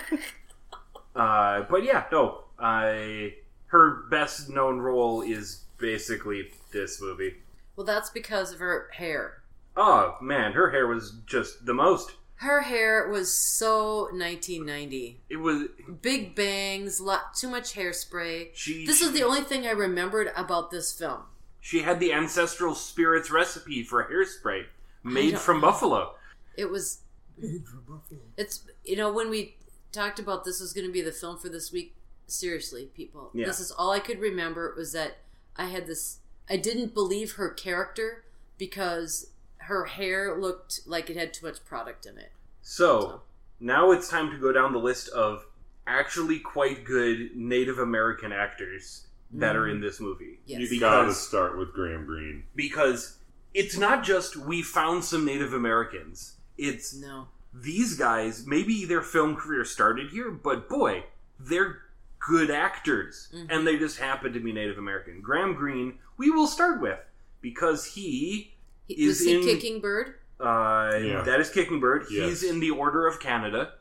Uh, 1.15 1.63
but 1.71 1.83
yeah, 1.83 2.05
no. 2.13 2.45
I 2.59 3.35
her 3.69 4.05
best 4.11 4.49
known 4.51 4.79
role 4.81 5.23
is 5.23 5.65
basically 5.79 6.51
this 6.73 7.01
movie. 7.01 7.37
Well, 7.75 7.87
that's 7.87 8.11
because 8.11 8.53
of 8.53 8.59
her 8.59 8.89
hair. 8.93 9.43
Oh 9.77 10.17
man, 10.21 10.53
her 10.53 10.71
hair 10.71 10.87
was 10.87 11.13
just 11.27 11.65
the 11.67 11.75
most. 11.75 12.13
Her 12.41 12.63
hair 12.63 13.09
was 13.09 13.33
so 13.37 14.09
1990. 14.13 15.21
It 15.31 15.37
was 15.37 15.69
Big 16.03 16.35
bangs, 16.35 17.01
lot 17.01 17.35
too 17.35 17.49
much 17.49 17.75
hairspray. 17.75 18.51
she. 18.55 18.85
This 18.87 18.99
she, 18.99 19.07
is 19.07 19.13
the 19.13 19.23
only 19.23 19.41
thing 19.43 19.67
I 19.67 19.71
remembered 19.71 20.31
about 20.37 20.71
this 20.71 20.93
film. 20.93 21.23
She 21.61 21.81
had 21.83 21.99
the 21.99 22.13
ancestral 22.13 22.75
spirits 22.75 23.31
recipe 23.31 23.83
for 23.83 24.05
hairspray 24.05 24.67
made 25.03 25.39
from 25.39 25.61
buffalo. 25.61 26.15
It 26.57 26.71
was 26.71 27.01
made 27.39 27.67
from 27.67 27.81
Buffalo. 27.89 28.21
It's 28.37 28.65
you 28.85 28.97
know 28.97 29.13
when 29.13 29.31
we 29.31 29.57
talked 29.93 30.19
about 30.19 30.45
this 30.45 30.61
was 30.61 30.73
going 30.73 30.87
to 30.87 30.93
be 30.93 31.03
the 31.03 31.13
film 31.13 31.39
for 31.39 31.49
this 31.49 31.73
week. 31.73 31.95
Seriously, 32.29 32.87
people, 32.97 33.31
Yeah. 33.35 33.47
this 33.47 33.61
is 33.61 33.71
all 33.71 33.93
I 33.93 34.01
could 34.01 34.19
remember 34.21 34.75
was 34.77 34.93
that 34.93 35.19
I 35.57 35.67
had 35.67 35.87
this. 35.87 36.19
I 36.51 36.57
didn't 36.57 36.93
believe 36.93 37.33
her 37.33 37.49
character 37.51 38.25
because 38.59 39.31
her 39.67 39.85
hair 39.85 40.39
looked 40.39 40.81
like 40.87 41.11
it 41.11 41.17
had 41.17 41.33
too 41.35 41.47
much 41.47 41.65
product 41.65 42.07
in 42.07 42.19
it. 42.19 42.33
So 42.63 43.23
now 43.61 43.91
it's 43.93 44.09
time 44.09 44.31
to 44.31 44.39
go 44.39 44.53
down 44.53 44.73
the 44.73 44.79
list 44.79 45.09
of 45.11 45.47
actually 45.87 46.39
quite 46.41 46.85
good 46.85 47.37
Native 47.37 47.79
American 47.79 48.33
actors 48.33 49.07
that 49.33 49.57
are 49.57 49.69
in 49.69 49.81
this 49.81 50.01
movie. 50.01 50.41
Yes. 50.47 50.71
You 50.71 50.81
gotta 50.81 51.13
start 51.13 51.59
with 51.59 51.73
Graham 51.73 52.07
Greene. 52.07 52.45
because 52.55 53.19
it's 53.55 53.77
not 53.77 54.05
just 54.05 54.37
we 54.37 54.63
found 54.63 55.05
some 55.05 55.25
Native 55.25 55.53
Americans. 55.53 56.37
It's 56.59 56.95
No, 56.95 57.29
these 57.53 57.97
guys. 57.97 58.47
Maybe 58.47 58.85
their 58.85 59.03
film 59.03 59.37
career 59.37 59.65
started 59.65 60.11
here, 60.11 60.31
but 60.31 60.69
boy, 60.69 61.05
they're 61.39 61.83
good 62.19 62.51
actors, 62.51 63.29
Mhm. 63.35 63.47
and 63.51 63.67
they 63.67 63.79
just 63.79 63.99
happen 63.99 64.33
to 64.33 64.41
be 64.41 64.53
Native 64.53 64.79
American. 64.79 65.21
Graham 65.21 65.55
Greene, 65.55 65.99
we 66.17 66.31
will 66.31 66.47
start 66.47 66.81
with 66.81 66.99
because 67.41 67.85
he 67.95 68.56
he, 68.87 68.95
Is 68.95 69.19
was 69.19 69.21
he 69.27 69.35
in- 69.37 69.43
kicking 69.45 69.81
bird? 69.81 70.15
uh, 70.41 70.91
Yeah. 71.03 71.23
that 71.23 71.41
is 71.41 71.49
Kicking 71.51 71.81
Bird. 71.81 72.07
Yes. 72.11 72.29
He's 72.29 72.43
in 72.51 72.61
the 72.61 72.71
Order 72.71 73.07
of 73.07 73.19
Canada. 73.21 73.73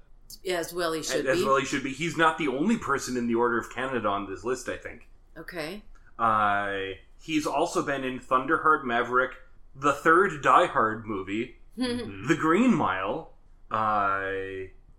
As 0.50 0.74
well, 0.74 0.94
he 0.94 1.04
should 1.04 1.26
as 1.28 1.40
be. 1.40 1.46
well 1.46 1.58
he 1.58 1.66
should 1.66 1.84
be. 1.84 1.92
He's 1.92 2.18
not 2.18 2.38
the 2.38 2.48
only 2.48 2.78
person 2.78 3.16
in 3.18 3.28
the 3.28 3.36
Order 3.36 3.58
of 3.60 3.70
Canada 3.74 4.08
on 4.08 4.30
this 4.30 4.44
list, 4.44 4.70
I 4.70 4.78
think. 4.78 5.08
okay, 5.38 5.84
Uh, 6.18 6.96
he's 7.22 7.46
also 7.46 7.82
been 7.84 8.04
in 8.06 8.20
Thunderheart 8.20 8.86
Maverick, 8.86 9.32
the 9.76 9.92
third 9.92 10.42
Die 10.42 10.66
Hard 10.68 11.06
movie, 11.06 11.58
Mhm. 11.78 12.28
The 12.28 12.36
Green 12.36 12.74
Mile, 12.74 13.34
uh, 13.70 14.32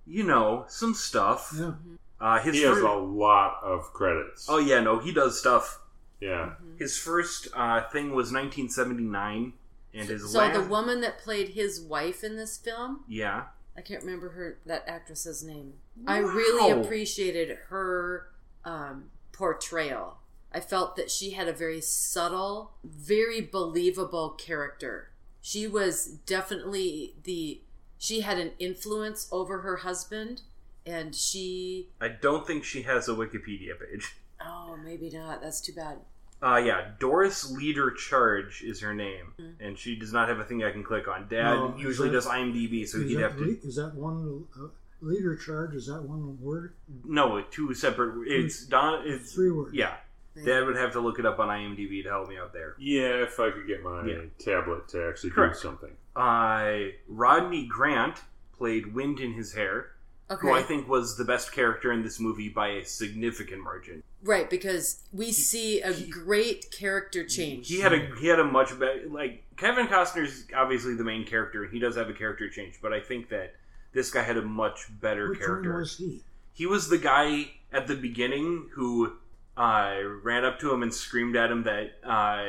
you 0.07 0.23
know, 0.25 0.67
some 0.69 0.93
stuff. 0.95 1.55
Yeah. 1.59 1.73
Uh, 2.21 2.39
his 2.41 2.55
He 2.55 2.63
has 2.63 2.79
fir- 2.79 2.85
a 2.87 2.99
lot 2.99 3.61
of 3.63 3.93
credits. 3.95 4.47
Oh 4.49 4.59
yeah, 4.59 4.81
no, 4.81 4.99
he 4.99 5.11
does 5.13 5.39
stuff. 5.41 5.81
yeah. 6.21 6.53
His 6.79 6.97
first 6.99 7.49
uh, 7.55 7.83
thing 7.89 8.13
was 8.15 8.31
1979, 8.31 9.55
and 9.97 10.09
his 10.09 10.33
so 10.33 10.39
last 10.39 10.55
the 10.55 10.69
woman 10.69 11.01
that 11.01 11.19
played 11.19 11.51
his 11.51 11.81
wife 11.81 12.23
in 12.23 12.37
this 12.37 12.57
film, 12.57 13.05
yeah, 13.09 13.45
I 13.77 13.81
can't 13.81 14.03
remember 14.03 14.31
her 14.31 14.59
that 14.67 14.85
actress's 14.87 15.43
name. 15.43 15.75
I 16.07 16.19
really 16.19 16.71
appreciated 16.71 17.57
her 17.69 18.29
um, 18.65 19.11
portrayal. 19.33 20.19
I 20.53 20.61
felt 20.61 20.97
that 20.97 21.11
she 21.11 21.33
had 21.33 21.49
a 21.49 21.53
very 21.53 21.81
subtle, 21.81 22.73
very 22.85 23.41
believable 23.41 24.31
character. 24.31 25.11
She 25.43 25.67
was 25.67 26.07
definitely 26.07 27.15
the 27.25 27.61
she 27.99 28.21
had 28.21 28.39
an 28.39 28.53
influence 28.59 29.29
over 29.33 29.61
her 29.61 29.77
husband 29.79 30.43
and 30.85 31.15
she 31.15 31.89
I 32.01 32.09
don't 32.09 32.47
think 32.47 32.65
she 32.65 32.83
has 32.83 33.09
a 33.09 33.13
Wikipedia 33.13 33.73
page. 33.79 34.17
oh 34.41 34.77
maybe 34.83 35.11
not 35.11 35.41
that's 35.41 35.61
too 35.61 35.73
bad 35.73 35.99
Uh, 36.43 36.57
yeah, 36.57 36.91
Doris 36.99 37.51
Leader 37.51 37.91
Charge 37.93 38.63
is 38.63 38.81
her 38.81 38.95
name, 38.95 39.33
Mhm. 39.41 39.55
and 39.59 39.79
she 39.79 39.97
does 39.97 40.13
not 40.13 40.29
have 40.29 40.39
a 40.39 40.45
thing 40.45 40.63
I 40.63 40.71
can 40.71 40.85
click 40.85 41.09
on. 41.09 41.27
Dad 41.29 41.55
No, 41.55 41.75
usually 41.77 42.09
that- 42.09 42.15
does 42.15 42.27
IMDb, 42.27 42.87
so 42.87 43.01
he'd 43.01 43.19
have 43.19 43.37
to. 43.39 43.43
le- 43.45 43.57
is 43.67 43.77
that 43.77 43.95
one 43.95 44.45
uh, 44.61 44.67
leader 45.01 45.35
charge? 45.37 45.75
Is 45.75 45.87
that 45.87 46.03
one 46.03 46.39
word? 46.41 46.75
No, 47.05 47.41
two 47.51 47.73
separate. 47.75 48.29
It's 48.29 48.67
Don. 48.67 49.07
It's 49.07 49.33
Three 49.35 49.51
words. 49.51 49.73
yeah. 49.75 49.97
Dad 50.45 50.67
would 50.67 50.77
have 50.77 50.93
to 50.93 51.01
look 51.01 51.19
it 51.19 51.25
up 51.25 51.39
on 51.39 51.49
IMDb 51.49 52.03
to 52.03 52.11
help 52.11 52.29
me 52.29 52.37
out 52.37 52.53
there. 52.53 52.75
Yeah, 52.79 53.23
if 53.23 53.41
I 53.41 53.51
could 53.51 53.67
get 53.67 53.83
my 53.83 54.05
Yeah. 54.07 54.21
tablet 54.39 54.87
to 54.89 55.09
actually 55.09 55.31
Correct. 55.31 55.55
do 55.55 55.61
something. 55.61 55.97
Uh, 56.15 56.91
Rodney 57.09 57.67
Grant 57.67 58.23
played 58.53 58.93
Wind 58.95 59.19
in 59.21 59.33
His 59.33 59.55
Hair, 59.55 59.93
okay 60.31 60.41
who 60.49 60.53
I 60.55 60.63
think 60.63 60.89
was 60.89 61.17
the 61.17 61.25
best 61.25 61.53
character 61.53 61.93
in 61.93 62.03
this 62.03 62.19
movie 62.21 62.49
by 62.49 62.69
a 62.69 62.85
significant 62.85 63.63
margin. 63.63 64.03
right 64.23 64.49
because 64.51 65.03
we 65.13 65.33
see 65.33 65.81
a 65.81 65.93
he- 65.93 66.11
great 66.11 66.71
character 66.71 67.25
change 67.25 67.69
He 67.69 67.81
had 67.81 67.93
a 67.93 68.15
he 68.21 68.27
had 68.27 68.41
a 68.41 68.45
much 68.45 68.79
better 68.79 69.03
like 69.09 69.43
Kevin 69.57 69.87
Costner's 69.87 70.45
obviously 70.55 70.95
the 70.95 71.05
main 71.05 71.25
character, 71.25 71.63
and 71.65 71.73
he 71.73 71.79
does 71.79 71.97
have 71.97 72.11
a 72.11 72.13
character 72.13 72.49
change, 72.51 72.75
but 72.83 72.93
I 72.93 73.01
think 73.01 73.31
that 73.31 73.55
this 73.93 74.11
guy 74.11 74.23
had 74.23 74.37
a 74.37 74.43
much 74.43 74.87
better 75.01 75.31
Which 75.31 75.39
character. 75.39 75.71
one 75.73 75.81
was 75.81 75.97
he? 75.97 76.21
He 76.53 76.67
was 76.67 76.89
the 76.91 76.99
guy 76.99 77.53
at 77.73 77.87
the 77.87 77.95
beginning 77.95 78.69
who 78.75 79.15
uh, 79.57 79.97
ran 80.23 80.45
up 80.45 80.59
to 80.61 80.71
him 80.73 80.83
and 80.83 80.93
screamed 80.93 81.37
at 81.37 81.51
him 81.51 81.63
that 81.63 81.93
uh, 82.05 82.45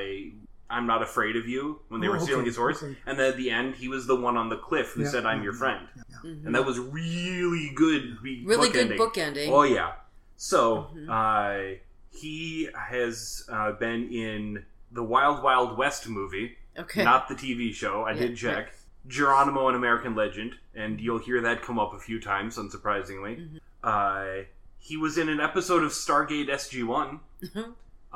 I'm 0.70 0.86
not 0.86 1.02
afraid 1.02 1.36
of 1.36 1.48
you 1.48 1.80
when 1.88 2.02
they 2.02 2.08
Oh, 2.08 2.12
were 2.12 2.20
stealing 2.20 2.42
okay, 2.42 2.48
his 2.50 2.58
horse. 2.58 2.84
okay. 2.84 2.96
And 3.06 3.18
then 3.18 3.30
at 3.32 3.38
the 3.38 3.50
end, 3.52 3.76
he 3.76 3.88
was 3.88 4.06
the 4.08 4.16
one 4.16 4.36
on 4.38 4.50
the 4.50 4.58
cliff 4.58 4.92
who 4.94 5.04
Yeah, 5.04 5.10
said, 5.10 5.26
"I'm 5.26 5.38
yeah, 5.40 5.44
your 5.46 5.54
friend," 5.54 5.88
yeah, 5.96 6.04
yeah. 6.10 6.30
Mhm. 6.32 6.46
and 6.48 6.56
that 6.56 6.66
was 6.66 6.78
really 6.80 7.72
good. 7.74 8.22
be- 8.22 8.44
really 8.46 8.70
good 8.70 8.90
bookending. 8.92 8.98
bookending 8.98 9.50
Oh 9.50 9.64
yeah. 9.64 9.94
So 10.36 10.90
Mhm. 10.96 11.10
uh, 11.10 11.80
he 12.12 12.70
has 12.76 13.46
uh, 13.52 13.72
been 13.74 14.12
in 14.12 14.66
the 14.92 15.04
Wild 15.04 15.44
Wild 15.44 15.78
West 15.78 16.08
movie, 16.10 16.58
okay 16.78 17.04
not 17.04 17.28
the 17.30 17.36
TV 17.36 17.74
show. 17.74 18.04
I 18.04 18.12
Yeah, 18.12 18.20
did 18.28 18.38
check. 18.38 18.74
Geronimo, 19.08 19.70
an 19.70 19.76
American 19.76 20.16
legend, 20.16 20.56
and 20.76 21.00
you'll 21.00 21.20
hear 21.20 21.40
that 21.42 21.62
come 21.62 21.80
up 21.80 21.94
a 21.94 22.00
few 22.00 22.20
times, 22.20 22.58
unsurprisingly. 22.58 23.38
Mhm. 23.40 23.60
Uh, 23.84 24.44
he 24.80 24.98
was 24.98 25.18
in 25.18 25.30
an 25.30 25.40
episode 25.40 25.82
of 25.84 25.92
Stargate 25.92 26.50
SG 26.50 26.84
One, 26.84 27.22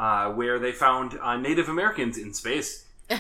uh, 0.02 0.32
where 0.34 0.58
they 0.60 0.72
found 0.74 1.18
uh, 1.22 1.38
Native 1.38 1.70
Americans 1.70 2.18
in 2.18 2.34
space. 2.34 2.86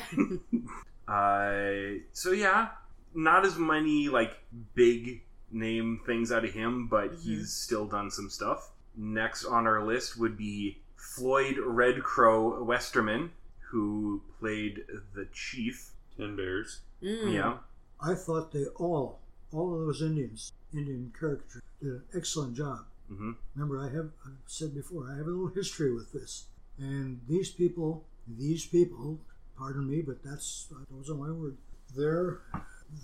Uh, 1.07 2.00
so 2.13 2.31
yeah, 2.31 2.69
not 3.13 3.45
as 3.45 3.57
many 3.57 4.07
like 4.07 4.38
big 4.75 5.21
name 5.51 6.00
things 6.05 6.31
out 6.31 6.45
of 6.45 6.53
him, 6.53 6.88
but 6.88 7.11
Mhm. 7.11 7.21
he's 7.21 7.51
still 7.51 7.85
done 7.85 8.09
some 8.09 8.29
stuff. 8.29 8.71
Next 8.95 9.43
on 9.43 9.67
our 9.67 9.83
list 9.85 10.17
would 10.17 10.38
be 10.38 10.77
Floyd 10.95 11.57
Red 11.57 12.01
Crow 12.03 12.63
Westerman, 12.63 13.31
who 13.71 14.21
played 14.39 14.85
the 15.13 15.25
chief. 15.33 15.89
Ten 16.15 16.35
Bears. 16.38 16.79
Mm. 17.03 17.33
Yeah, 17.33 17.57
I 18.00 18.13
thought 18.15 18.51
they 18.53 18.65
all, 18.77 19.19
all 19.51 19.73
of 19.73 19.81
those 19.88 20.01
Indians, 20.01 20.53
Indian 20.73 21.11
characters, 21.19 21.61
did 21.81 21.89
an 21.91 22.03
excellent 22.15 22.55
job. 22.55 22.85
hmm 23.09 23.31
Remember, 23.55 23.79
I 23.81 23.89
have 23.89 24.11
I've 24.25 24.38
said 24.47 24.73
before, 24.73 25.09
I 25.11 25.17
have 25.17 25.25
a 25.27 25.29
little 25.31 25.47
history 25.47 25.93
with 25.93 26.13
this, 26.13 26.45
and 26.81 27.21
these 27.27 27.51
people, 27.51 28.03
these 28.27 28.65
people, 28.65 29.19
pardon 29.57 29.88
me, 29.88 30.01
but 30.01 30.23
that's 30.23 30.67
those 30.89 31.09
are 31.09 31.15
my 31.15 31.31
words. 31.31 31.57
Their 31.95 32.41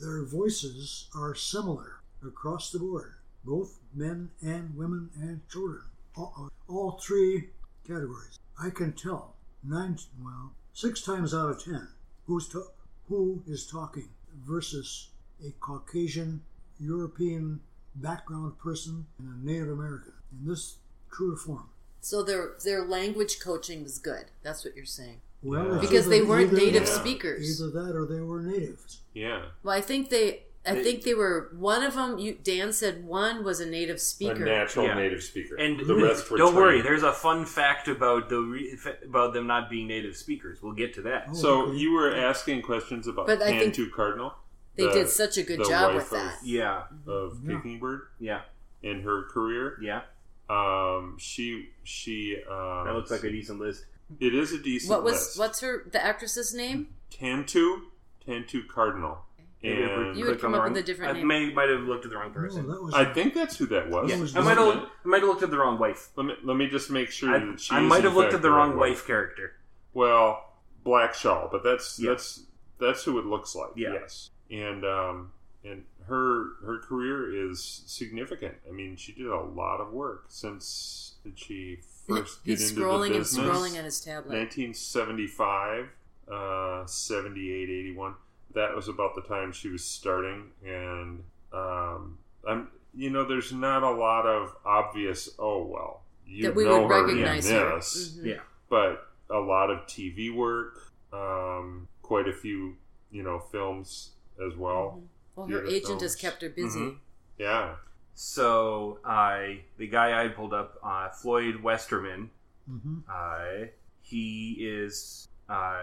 their 0.02 0.26
voices 0.26 1.08
are 1.16 1.36
similar 1.36 2.02
across 2.26 2.72
the 2.72 2.80
board, 2.80 3.14
both 3.46 3.80
men 3.94 4.32
and 4.42 4.76
women 4.76 5.10
and 5.16 5.48
children, 5.50 5.84
all, 6.16 6.50
all 6.68 7.00
three 7.00 7.50
categories. 7.86 8.40
I 8.62 8.72
can 8.72 8.94
tell 8.94 9.36
nine, 9.64 9.98
well, 10.22 10.54
six 10.74 11.02
times 11.02 11.34
out 11.34 11.50
of 11.52 11.64
ten 11.64 11.88
who's 12.26 12.50
to, 12.50 12.64
who 13.08 13.44
is 13.48 13.68
talking 13.68 14.10
versus 14.44 15.10
a 15.46 15.52
Caucasian 15.60 16.42
European 16.80 17.60
background 17.96 18.58
person 18.58 19.06
and 19.20 19.28
a 19.28 19.46
Native 19.46 19.70
American 19.70 20.14
in 20.32 20.50
this 20.50 20.78
true 21.12 21.36
form. 21.36 21.70
So 22.08 22.24
their 22.24 22.52
their 22.64 22.86
language 22.86 23.42
coaching 23.42 23.84
was 23.84 24.00
good. 24.00 24.28
That's 24.42 24.64
what 24.64 24.78
you're 24.78 24.86
saying. 24.86 25.20
Well, 25.44 25.66
Yeah. 25.66 25.72
it's 25.76 25.82
Because 25.90 26.08
they 26.08 26.22
weren't 26.22 26.54
either 26.54 26.62
native 26.66 26.86
that- 26.86 27.02
speakers. 27.02 27.60
Either 27.62 27.70
that 27.84 27.96
or 27.98 28.06
they 28.06 28.22
were 28.22 28.42
natives. 28.42 29.02
Yeah. 29.14 29.48
Well, 29.62 29.76
I 29.76 29.82
think 29.82 30.10
they. 30.10 30.44
I 30.66 30.74
They- 30.76 30.84
think 30.84 31.04
they 31.04 31.14
were 31.14 31.50
one 31.54 31.84
of 31.84 31.96
them. 31.96 32.18
You 32.18 32.38
Dan 32.42 32.72
said 32.72 33.06
one 33.06 33.44
was 33.44 33.60
a 33.60 33.66
native 33.66 34.00
speaker, 34.00 34.32
A 34.32 34.36
speaker. 34.36 34.46
natural 34.46 34.86
Yeah. 34.86 34.94
native 34.96 35.22
speaker. 35.24 35.56
and 35.58 35.80
the 35.86 35.96
rest 36.08 36.32
were 36.32 36.38
don't 36.38 36.56
worry, 36.56 36.82
there's 36.82 37.04
a 37.04 37.12
fun 37.14 37.46
fact 37.46 37.90
about 37.90 38.30
the 38.30 38.40
re- 38.40 38.78
about 39.04 39.34
them 39.34 39.46
not 39.48 39.70
being 39.70 39.88
native 39.88 40.16
speakers. 40.16 40.62
We'll 40.62 40.74
get 40.84 40.94
to 40.96 41.02
that. 41.04 41.28
Oh, 41.30 41.34
So 41.34 41.62
okay. 41.68 41.78
you 41.78 41.92
were 41.92 42.14
asking 42.16 42.62
questions 42.62 43.06
about 43.08 43.28
But 43.28 43.42
I 43.42 43.48
think 43.48 43.64
Cantu 43.76 43.90
Cardinal? 43.92 44.34
they 44.78 44.86
the- 44.86 44.92
did 44.94 45.10
such 45.10 45.38
a 45.38 45.44
good 45.44 45.60
job 45.66 45.94
wife 45.94 45.96
with 45.96 46.10
that. 46.12 46.40
Yeah, 46.44 46.84
of 47.06 47.40
Yeah. 47.44 47.56
Kicking 47.58 47.80
Bird 47.80 48.02
yeah, 48.20 48.42
in 48.82 49.02
her 49.02 49.24
career. 49.24 49.78
yeah. 49.82 50.02
Um, 50.50 51.18
she 51.20 51.70
she 51.84 52.38
um, 52.50 52.86
That 52.86 52.94
looks 52.96 53.12
like 53.12 53.24
a 53.24 53.30
decent 53.32 53.60
list. 53.60 53.86
it 54.20 54.34
is 54.34 54.54
a 54.54 54.60
decent 54.60 54.90
What 54.90 55.04
was 55.04 55.14
list. 55.16 55.40
what's 55.40 55.60
her 55.62 55.84
the 55.92 56.04
actress's 56.04 56.54
name? 56.54 56.96
Tantoo 57.12 57.82
Tantoo 58.26 58.68
Cardinal, 58.68 59.20
Maybe 59.64 59.82
if 59.82 59.90
we 59.98 60.08
and 60.10 60.18
You 60.18 60.26
would 60.28 60.40
come 60.40 60.54
up 60.54 60.62
wrong- 60.64 60.74
with 60.74 60.84
a 60.84 60.86
different 60.86 61.12
I 61.12 61.18
name. 61.20 61.28
may 61.28 61.54
might 61.54 61.70
have 61.70 61.82
looked 61.82 62.06
at 62.06 62.12
the 62.12 62.18
wrong 62.18 62.32
person. 62.32 62.68
that 62.70 62.82
was 62.82 62.94
I 62.94 63.06
think 63.06 63.34
that's 63.34 63.58
who 63.58 63.66
that 63.68 63.90
was. 63.90 64.10
yeah, 64.10 64.16
That 64.16 64.22
was 64.22 64.36
I 64.36 64.42
might 64.42 64.58
have 64.58 64.68
Disney. 64.74 64.82
I 65.06 65.08
might 65.08 65.20
have 65.22 65.28
looked 65.30 65.44
at 65.44 65.52
the 65.52 65.58
wrong 65.58 65.80
wife. 65.80 66.10
Let 66.16 66.26
me 66.26 66.34
let 66.44 66.56
me 66.58 66.68
just 66.68 66.90
make 66.92 67.10
sure 67.12 67.36
I, 67.36 67.40
that 67.40 67.60
she 67.60 67.76
I 67.76 67.80
might 67.82 68.04
have 68.04 68.16
looked 68.16 68.34
at 68.34 68.42
the 68.42 68.48
the 68.48 68.52
wrong 68.54 68.70
right 68.72 68.92
wife 68.92 69.06
character. 69.08 69.54
Well, 69.94 70.44
Black 70.84 71.14
Shawl, 71.14 71.50
but 71.52 71.64
that's 71.64 72.00
Yeah. 72.00 72.12
that's 72.12 72.44
that's 72.80 73.04
who 73.04 73.18
it 73.20 73.26
looks 73.26 73.56
like. 73.56 73.72
Yeah. 73.76 73.94
Yes, 73.94 74.30
and 74.52 74.86
um, 74.86 75.32
and 75.66 75.84
her 76.08 76.56
her 76.66 76.80
career 76.80 77.50
is 77.50 77.84
significant. 77.86 78.56
I 78.68 78.72
mean, 78.72 78.96
she 78.96 79.14
did 79.14 79.28
a 79.28 79.42
lot 79.42 79.80
of 79.80 79.92
work 79.92 80.26
since 80.30 81.16
did 81.24 81.38
she 81.38 81.80
first 82.08 82.44
get 82.44 82.60
He's 82.60 82.70
into 82.70 82.82
scrolling 82.82 83.10
the 83.10 83.16
and 83.18 83.26
scrolling 83.26 83.78
on 83.78 83.84
his 83.86 84.00
tablet. 84.00 84.38
1975, 84.38 85.90
uh, 86.32 86.86
78, 86.86 87.70
81. 87.70 88.16
That 88.54 88.76
was 88.76 88.88
about 88.88 89.16
the 89.16 89.22
time 89.22 89.52
she 89.52 89.68
was 89.70 89.84
starting, 89.84 90.52
and 90.66 91.24
um, 91.54 92.18
I'm 92.48 92.70
you 92.96 93.10
know, 93.12 93.26
there's 93.28 93.54
not 93.54 93.84
a 93.84 93.92
lot 93.92 94.26
of 94.26 94.56
obvious. 94.66 95.30
Oh 95.38 95.64
well, 95.64 96.02
you 96.26 96.44
that 96.44 96.56
we 96.56 96.64
know 96.66 96.82
would 96.84 96.92
her 96.92 97.04
recognize 97.04 97.50
in 97.50 97.56
her. 97.56 97.76
this 97.76 98.18
Mhm. 98.18 98.26
Yeah. 98.26 98.40
but 98.70 99.08
a 99.30 99.38
lot 99.40 99.70
of 99.70 99.86
TV 99.88 100.34
work, 100.34 100.92
um, 101.14 101.88
quite 102.02 102.28
a 102.28 102.34
few, 102.34 102.78
you 103.12 103.22
know, 103.24 103.40
films 103.40 104.12
as 104.46 104.56
well. 104.56 105.02
Well, 105.38 105.48
her 105.48 105.62
Theater 105.62 105.76
agent 105.88 106.02
has 106.02 106.16
kept 106.16 106.42
her 106.42 106.50
busy. 106.50 106.80
Mhm. 106.80 106.98
Yeah. 107.38 107.76
So 108.16 109.00
I 109.06 109.62
the 109.78 109.88
guy 109.88 110.24
I 110.26 110.28
pulled 110.30 110.54
up, 110.54 110.80
uh, 110.84 111.10
Floyd 111.10 111.62
Westerman. 111.62 112.32
hmm 112.68 113.00
Uh, 113.10 113.68
he 114.02 114.58
is 114.60 115.28
uh, 115.48 115.80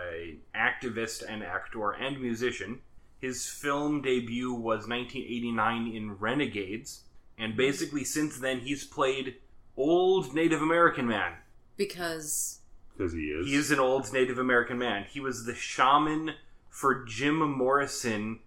activist 0.55 1.23
and 1.27 1.43
actor 1.43 1.93
and 1.93 2.21
musician. 2.21 2.81
His 3.21 3.47
film 3.49 4.03
debut 4.03 4.53
was 4.53 4.87
1989 4.89 5.87
in 5.95 6.13
Renegades, 6.19 7.05
and 7.39 7.57
basically 7.57 8.05
since 8.05 8.39
then 8.39 8.61
he's 8.61 8.85
played 8.85 9.37
old 9.77 10.35
Native 10.35 10.61
American 10.61 11.07
man. 11.07 11.35
Because 11.77 12.61
Because 12.97 13.13
he 13.13 13.27
is. 13.31 13.47
He 13.47 13.55
is 13.55 13.71
an 13.71 13.79
old 13.81 14.13
Native 14.13 14.39
American 14.39 14.79
man. 14.79 15.05
He 15.05 15.21
was 15.21 15.45
the 15.45 15.55
shaman 15.55 16.35
for 16.69 17.05
Jim 17.05 17.39
Morrison 17.39 18.41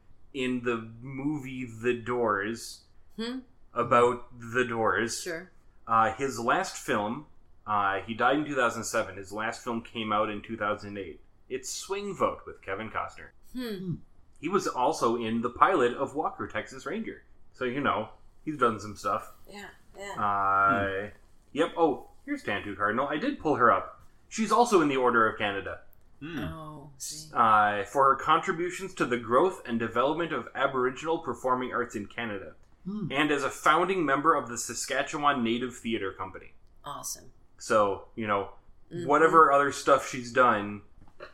in 0.44 0.62
the 0.64 0.90
movie 1.02 1.66
The 1.66 1.94
Doors 1.94 2.82
hmm, 3.18 3.40
about 3.74 4.26
The 4.54 4.64
Doors. 4.66 5.22
sure. 5.22 5.52
Uh, 5.88 6.14
his 6.14 6.40
last 6.40 6.76
film, 6.76 7.26
uh, 7.66 8.00
he 8.06 8.14
died 8.14 8.38
in 8.40 8.46
2007. 8.46 9.16
His 9.18 9.32
last 9.32 9.64
film 9.64 9.82
came 9.82 10.12
out 10.12 10.30
in 10.30 10.42
2008. 10.42 11.20
It's 11.50 11.70
Swing 11.72 12.14
Vote 12.14 12.42
with 12.46 12.62
Kevin 12.62 12.90
Costner. 12.90 13.30
Hmm. 13.54 13.96
He 14.42 14.50
was 14.50 14.68
also 14.68 15.16
in 15.16 15.42
the 15.42 15.50
pilot 15.50 15.94
of 15.96 16.14
Walker, 16.14 16.48
Texas 16.48 16.86
Ranger. 16.86 17.24
So, 17.54 17.64
you 17.66 17.80
know, 17.80 18.10
he's 18.46 18.58
done 18.58 18.80
some 18.80 18.96
stuff. 18.96 19.32
Yeah, 19.50 19.66
yeah. 19.98 20.22
Uh, 20.22 21.10
Yep. 21.54 21.74
Oh, 21.78 22.08
here's 22.26 22.44
Tantoo 22.44 22.78
Cardinal. 22.78 23.08
I 23.08 23.18
did 23.18 23.40
pull 23.40 23.56
her 23.56 23.72
up. 23.72 24.02
She's 24.30 24.52
also 24.52 24.82
in 24.82 24.90
the 24.90 24.98
Order 24.98 25.28
of 25.28 25.40
Canada. 25.40 25.80
Hmm. 26.20 26.40
oh, 26.40 26.90
uh, 27.34 27.84
for 27.86 28.06
her 28.10 28.16
contributions 28.16 28.94
to 28.96 29.06
the 29.06 29.18
growth 29.18 29.62
and 29.68 29.78
development 29.80 30.34
of 30.34 30.48
Aboriginal 30.56 31.20
performing 31.20 31.72
arts 31.74 31.96
in 31.96 32.08
Canada, 32.08 32.54
Hmm. 32.86 33.12
and 33.12 33.32
as 33.32 33.44
a 33.44 33.50
founding 33.50 34.04
member 34.06 34.34
of 34.34 34.50
the 34.50 34.58
Saskatchewan 34.58 35.44
Native 35.44 35.76
Theatre 35.78 36.12
Company. 36.12 36.54
Awesome. 36.84 37.26
So, 37.60 38.08
you 38.16 38.26
know, 38.28 38.50
Mhm. 38.92 39.06
whatever 39.06 39.52
other 39.52 39.72
stuff 39.72 40.08
she's 40.10 40.32
done, 40.32 40.82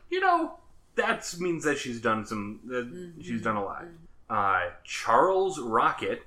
you 0.10 0.20
know, 0.20 0.60
that 0.96 1.34
means 1.40 1.64
that 1.64 1.78
she's 1.78 2.02
done 2.02 2.26
some, 2.26 2.60
that 2.66 2.92
Mhm. 2.92 3.24
she's 3.24 3.42
done 3.42 3.56
a 3.56 3.64
lot. 3.64 3.84
Mhm. 3.84 3.98
Uh, 4.30 4.72
Charles 4.84 5.60
Rocket 5.60 6.24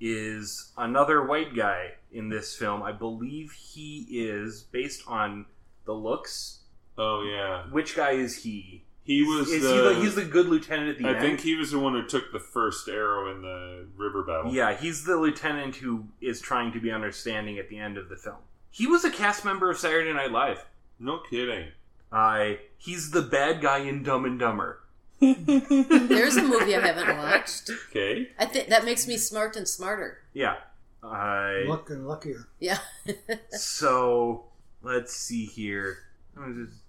is 0.00 0.72
another 0.76 1.22
white 1.24 1.54
guy 1.54 1.94
in 2.12 2.28
this 2.28 2.56
film. 2.56 2.82
I 2.82 2.92
believe 2.92 3.52
he 3.52 4.06
is 4.10 4.62
based 4.64 5.02
on 5.06 5.46
the 5.84 5.94
looks. 5.94 6.60
Oh 6.98 7.22
yeah. 7.22 7.64
Which 7.70 7.94
guy 7.96 8.12
is 8.12 8.42
he? 8.42 8.82
He 9.02 9.22
was 9.22 9.48
is 9.50 9.62
the. 9.62 9.72
he 9.72 9.80
the, 9.80 9.94
he's 10.00 10.14
the 10.16 10.24
good 10.24 10.46
lieutenant 10.48 10.90
at 10.90 10.98
the 10.98 11.06
end. 11.06 11.16
I 11.16 11.20
end? 11.20 11.28
think 11.28 11.40
he 11.40 11.54
was 11.54 11.70
the 11.70 11.78
one 11.78 11.92
who 11.92 12.06
took 12.06 12.32
the 12.32 12.40
first 12.40 12.88
arrow 12.88 13.30
in 13.30 13.42
the 13.42 13.86
river 13.96 14.22
battle. 14.22 14.52
Yeah, 14.52 14.76
he's 14.76 15.04
the 15.04 15.16
lieutenant 15.16 15.76
who 15.76 16.06
is 16.20 16.40
trying 16.40 16.72
to 16.72 16.80
be 16.80 16.90
understanding 16.90 17.58
at 17.58 17.68
the 17.68 17.78
end 17.78 17.98
of 17.98 18.08
the 18.08 18.16
film. 18.16 18.38
He 18.70 18.86
was 18.86 19.04
a 19.04 19.10
cast 19.10 19.44
member 19.44 19.70
of 19.70 19.78
Saturday 19.78 20.12
Night 20.12 20.32
Live. 20.32 20.64
No 20.98 21.18
kidding. 21.30 21.68
Uh, 22.10 22.54
he's 22.78 23.10
the 23.10 23.22
bad 23.22 23.60
guy 23.60 23.78
in 23.78 24.02
Dumb 24.02 24.24
and 24.24 24.38
Dumber. 24.38 24.80
There's 25.20 26.36
a 26.36 26.42
movie 26.42 26.76
I 26.76 26.86
haven't 26.86 27.16
watched. 27.16 27.70
Okay. 27.90 28.28
I 28.38 28.44
think 28.46 28.68
that 28.68 28.84
makes 28.84 29.06
me 29.06 29.16
smart 29.16 29.56
and 29.56 29.66
smarter. 29.68 30.18
Yeah. 30.34 30.56
I 31.02 31.64
Luck 31.66 31.88
and 31.90 32.06
luckier. 32.06 32.48
Yeah. 32.58 32.78
so 33.50 34.44
let's 34.82 35.14
see 35.14 35.46
here. 35.46 35.98
What 36.34 36.48
was 36.48 36.56
his- 36.56 36.68
Ca- 36.70 36.85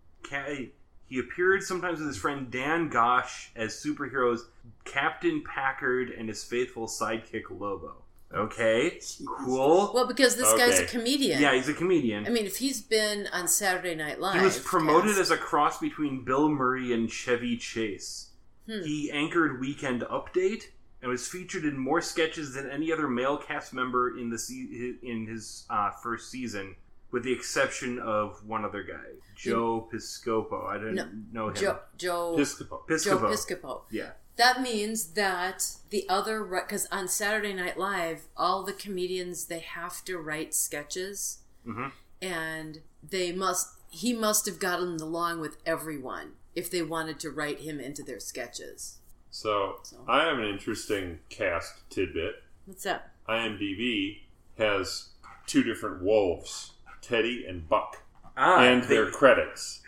He 1.05 1.19
appeared 1.19 1.63
sometimes 1.63 1.99
with 1.99 2.07
his 2.07 2.17
friend 2.17 2.51
Dan 2.51 2.89
Gosh 2.89 3.51
as 3.55 3.73
superheroes 3.73 4.41
Captain 4.83 5.41
Packard 5.43 6.09
and 6.09 6.27
his 6.27 6.43
faithful 6.43 6.87
sidekick 6.87 7.49
Lobo. 7.49 8.03
Okay, 8.33 8.99
cool. 9.25 9.91
well, 9.93 10.05
because 10.05 10.35
this 10.35 10.51
guy's 10.55 10.79
a 10.79 10.85
comedian. 10.85 11.41
Yeah, 11.41 11.53
he's 11.53 11.69
a 11.69 11.73
comedian. 11.73 12.25
I 12.27 12.29
mean, 12.29 12.45
if 12.45 12.57
he's 12.57 12.81
been 12.81 13.27
on 13.31 13.47
Saturday 13.47 13.95
Night 13.95 14.19
Live, 14.19 14.35
He 14.35 14.41
was 14.41 14.59
promoted 14.59 15.17
as 15.17 15.31
a 15.31 15.37
cross 15.37 15.79
between 15.79 16.25
Bill 16.25 16.49
Murray 16.49 16.91
and 16.91 17.09
Chevy 17.09 17.55
Chase. 17.55 18.31
Hmm. 18.69 18.83
He 18.83 19.09
anchored 19.11 19.61
Weekend 19.61 20.01
Update 20.01 20.63
and 21.01 21.09
was 21.09 21.25
featured 21.25 21.63
in 21.63 21.79
more 21.79 22.01
sketches 22.01 22.53
than 22.53 22.69
any 22.69 22.91
other 22.91 23.07
male 23.07 23.37
cast 23.37 23.73
member 23.73 24.17
in 24.19 24.29
the 24.29 24.37
se- 24.37 24.95
in 25.01 25.25
his 25.25 25.65
uh, 25.69 25.91
first 25.91 26.29
season, 26.29 26.75
with 27.11 27.23
the 27.23 27.31
exception 27.33 27.99
of 27.99 28.45
one 28.45 28.65
other 28.65 28.83
guy, 28.83 28.95
Joe 29.35 29.87
Piscopo. 29.91 30.67
I 30.67 30.77
didn't 30.77 30.95
No, 30.95 31.09
know 31.43 31.47
him. 31.49 31.55
Joe 31.55 31.79
Joe 31.97 32.35
Piscopo. 32.37 32.87
Joe 32.87 32.95
Piscopo. 33.17 33.31
Piscopo. 33.31 33.81
Yeah. 33.91 34.11
That 34.35 34.61
means 34.61 35.13
that 35.13 35.77
the 35.89 36.07
other 36.09 36.43
because 36.43 36.85
on 36.91 37.07
Saturday 37.07 37.53
Night 37.53 37.77
Live, 37.77 38.27
all 38.35 38.63
the 38.63 38.73
comedians 38.73 39.45
they 39.45 39.59
have 39.59 40.03
to 40.05 40.17
write 40.19 40.53
sketches, 40.53 41.39
Mhm. 41.65 41.91
and 42.21 42.81
they 43.01 43.31
must 43.31 43.73
he 43.89 44.13
must 44.13 44.45
have 44.45 44.59
gotten 44.59 44.97
along 45.01 45.39
with 45.39 45.57
everyone 45.65 46.33
if 46.55 46.69
they 46.69 46.81
wanted 46.81 47.19
to 47.21 47.31
write 47.31 47.61
him 47.61 47.79
into 47.79 48.03
their 48.03 48.19
sketches. 48.19 48.97
So 49.31 49.79
So. 49.83 50.03
I 50.07 50.25
have 50.25 50.37
an 50.39 50.45
interesting 50.45 51.19
cast 51.29 51.89
tidbit. 51.89 52.43
What's 52.65 52.83
that? 52.83 53.13
IMDb 53.29 54.23
has 54.57 55.09
two 55.45 55.63
different 55.63 56.01
wolves, 56.01 56.73
Teddy 57.07 57.45
and 57.47 57.67
Buck, 57.69 57.97
Ah, 58.35 58.61
and 58.63 58.83
they- 58.83 58.87
their 58.95 59.09
credits 59.11 59.81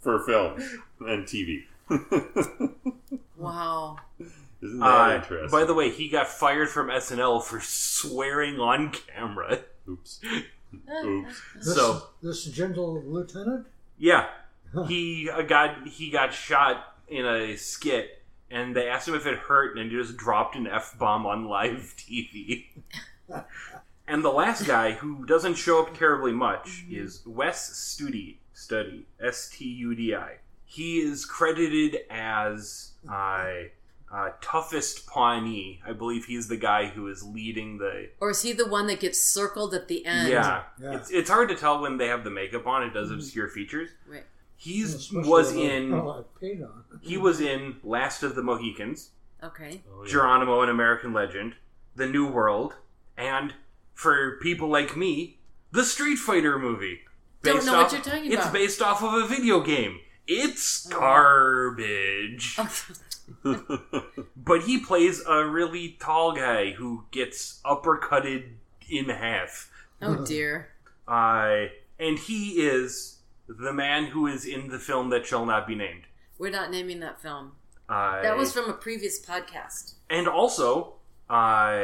for 0.00 0.18
film 0.20 0.60
and 1.00 1.24
TV. 1.26 1.64
Wow. 3.36 3.96
Isn't 4.62 4.78
that 4.78 4.86
uh, 4.86 5.14
interesting? 5.16 5.50
by 5.50 5.64
the 5.64 5.74
way, 5.74 5.90
he 5.90 6.08
got 6.08 6.28
fired 6.28 6.68
from 6.68 6.86
SNL 6.88 7.42
for 7.42 7.60
swearing 7.60 8.60
on 8.60 8.90
camera. 8.92 9.60
oops, 9.88 10.20
oops. 11.04 11.42
This, 11.56 11.74
So- 11.74 12.02
this 12.22 12.44
gentle 12.44 13.02
lieutenant. 13.04 13.66
Yeah, 13.98 14.26
he 14.88 15.28
uh, 15.30 15.42
got 15.42 15.86
he 15.86 16.10
got 16.10 16.32
shot 16.32 16.94
in 17.08 17.26
a 17.26 17.56
skit, 17.56 18.22
and 18.50 18.74
they 18.74 18.88
asked 18.88 19.06
him 19.08 19.14
if 19.14 19.26
it 19.26 19.36
hurt, 19.36 19.76
and 19.78 19.90
he 19.90 19.96
just 19.96 20.16
dropped 20.16 20.56
an 20.56 20.66
f 20.66 20.96
bomb 20.98 21.26
on 21.26 21.44
live 21.46 21.94
TV. 21.98 22.66
and 24.12 24.24
the 24.24 24.30
last 24.30 24.66
guy, 24.66 24.92
who 24.92 25.24
doesn't 25.26 25.54
show 25.54 25.82
up 25.82 25.96
terribly 25.96 26.32
much, 26.32 26.84
is 26.90 27.22
Wes 27.26 27.70
Studi. 27.70 28.36
Study 28.54 29.06
S 29.20 29.48
T 29.48 29.64
U 29.64 29.94
D 29.94 30.14
I. 30.14 30.36
He 30.64 31.00
is 31.00 31.24
credited 31.24 32.00
as 32.10 32.92
uh, 33.10 33.46
uh, 34.12 34.30
toughest 34.40 35.06
Pawnee. 35.06 35.80
I 35.84 35.92
believe 35.92 36.26
he's 36.26 36.46
the 36.48 36.56
guy 36.56 36.86
who 36.86 37.08
is 37.08 37.24
leading 37.24 37.78
the. 37.78 38.10
Or 38.20 38.30
is 38.30 38.42
he 38.42 38.52
the 38.52 38.68
one 38.68 38.86
that 38.86 39.00
gets 39.00 39.20
circled 39.20 39.74
at 39.74 39.88
the 39.88 40.06
end? 40.06 40.28
Yeah, 40.28 40.62
Yeah. 40.80 40.96
It's, 40.96 41.10
it's 41.10 41.30
hard 41.30 41.48
to 41.48 41.56
tell 41.56 41.80
when 41.80 41.96
they 41.96 42.06
have 42.06 42.22
the 42.22 42.30
makeup 42.30 42.66
on. 42.66 42.84
It 42.84 42.94
does 42.94 43.10
obscure 43.10 43.48
features. 43.48 43.90
Right. 44.06 44.24
He's 44.56 44.94
Especially 44.94 45.28
was 45.28 45.52
in 45.56 45.92
all 45.94 46.24
paint 46.40 46.62
on. 46.62 46.84
he 47.00 47.16
was 47.18 47.40
in 47.40 47.76
Last 47.82 48.22
of 48.22 48.36
the 48.36 48.42
Mohicans, 48.42 49.10
Okay. 49.42 49.82
Oh, 49.92 50.04
yeah. 50.04 50.10
Geronimo, 50.10 50.60
an 50.62 50.68
American 50.68 51.12
Legend, 51.12 51.54
The 51.96 52.06
New 52.06 52.28
World, 52.28 52.74
and 53.16 53.54
for 53.94 54.38
people 54.42 54.68
like 54.68 54.96
me, 54.96 55.38
the 55.70 55.84
Street 55.84 56.16
Fighter 56.16 56.58
movie. 56.58 57.00
Don't 57.42 57.64
know 57.66 57.82
what 57.82 57.92
you're 57.92 58.00
talking 58.00 58.26
It's 58.32 58.42
about. 58.42 58.52
based 58.52 58.80
off 58.82 59.02
of 59.02 59.14
a 59.14 59.26
video 59.26 59.60
game. 59.60 60.00
It's 60.26 60.88
Oh. 60.92 60.98
garbage. 61.00 62.58
But 64.36 64.62
he 64.62 64.78
plays 64.78 65.22
a 65.26 65.44
really 65.46 65.96
tall 66.00 66.32
guy 66.32 66.72
who 66.72 67.04
gets 67.10 67.60
uppercutted 67.64 68.50
in 68.88 69.08
half. 69.08 69.70
Oh 70.00 70.24
dear. 70.24 70.68
Uh, 71.08 71.66
and 71.98 72.18
he 72.18 72.60
is 72.62 73.18
the 73.48 73.72
man 73.72 74.06
who 74.06 74.26
is 74.26 74.44
in 74.44 74.68
the 74.68 74.78
film 74.78 75.10
that 75.10 75.24
shall 75.26 75.46
not 75.46 75.66
be 75.66 75.74
named. 75.74 76.02
We're 76.38 76.50
not 76.50 76.70
naming 76.70 77.00
that 77.00 77.20
film. 77.22 77.52
Uh, 77.88 78.22
That 78.22 78.36
was 78.36 78.52
from 78.52 78.68
a 78.68 78.72
previous 78.74 79.24
podcast. 79.24 79.94
and 80.10 80.26
also 80.28 80.94
uh, 81.30 81.80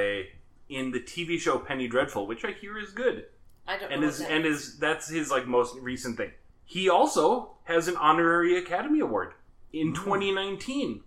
in 0.69 0.91
the 0.91 1.01
TV 1.01 1.39
show 1.39 1.59
Penny 1.59 1.89
Dreadful, 1.89 2.27
which 2.27 2.45
I 2.45 2.53
hear 2.53 2.79
is 2.79 2.91
good, 2.91 3.27
I 3.67 3.79
don't 3.79 3.93
and 3.93 4.03
know. 4.03 4.09
is 4.09 4.21
what 4.21 4.29
that 4.29 4.35
and 4.37 4.47
is. 4.47 4.61
is 4.61 4.79
that's 4.79 5.09
his 5.09 5.31
like 5.31 5.47
most 5.47 5.77
recent 5.79 6.17
thing. 6.17 6.33
He 6.65 6.89
also 6.89 7.53
has 7.65 7.89
an 7.89 7.97
honorary 7.97 8.57
Academy 8.59 9.01
Award 9.01 9.33
in 9.73 9.95
2019, 9.95 11.03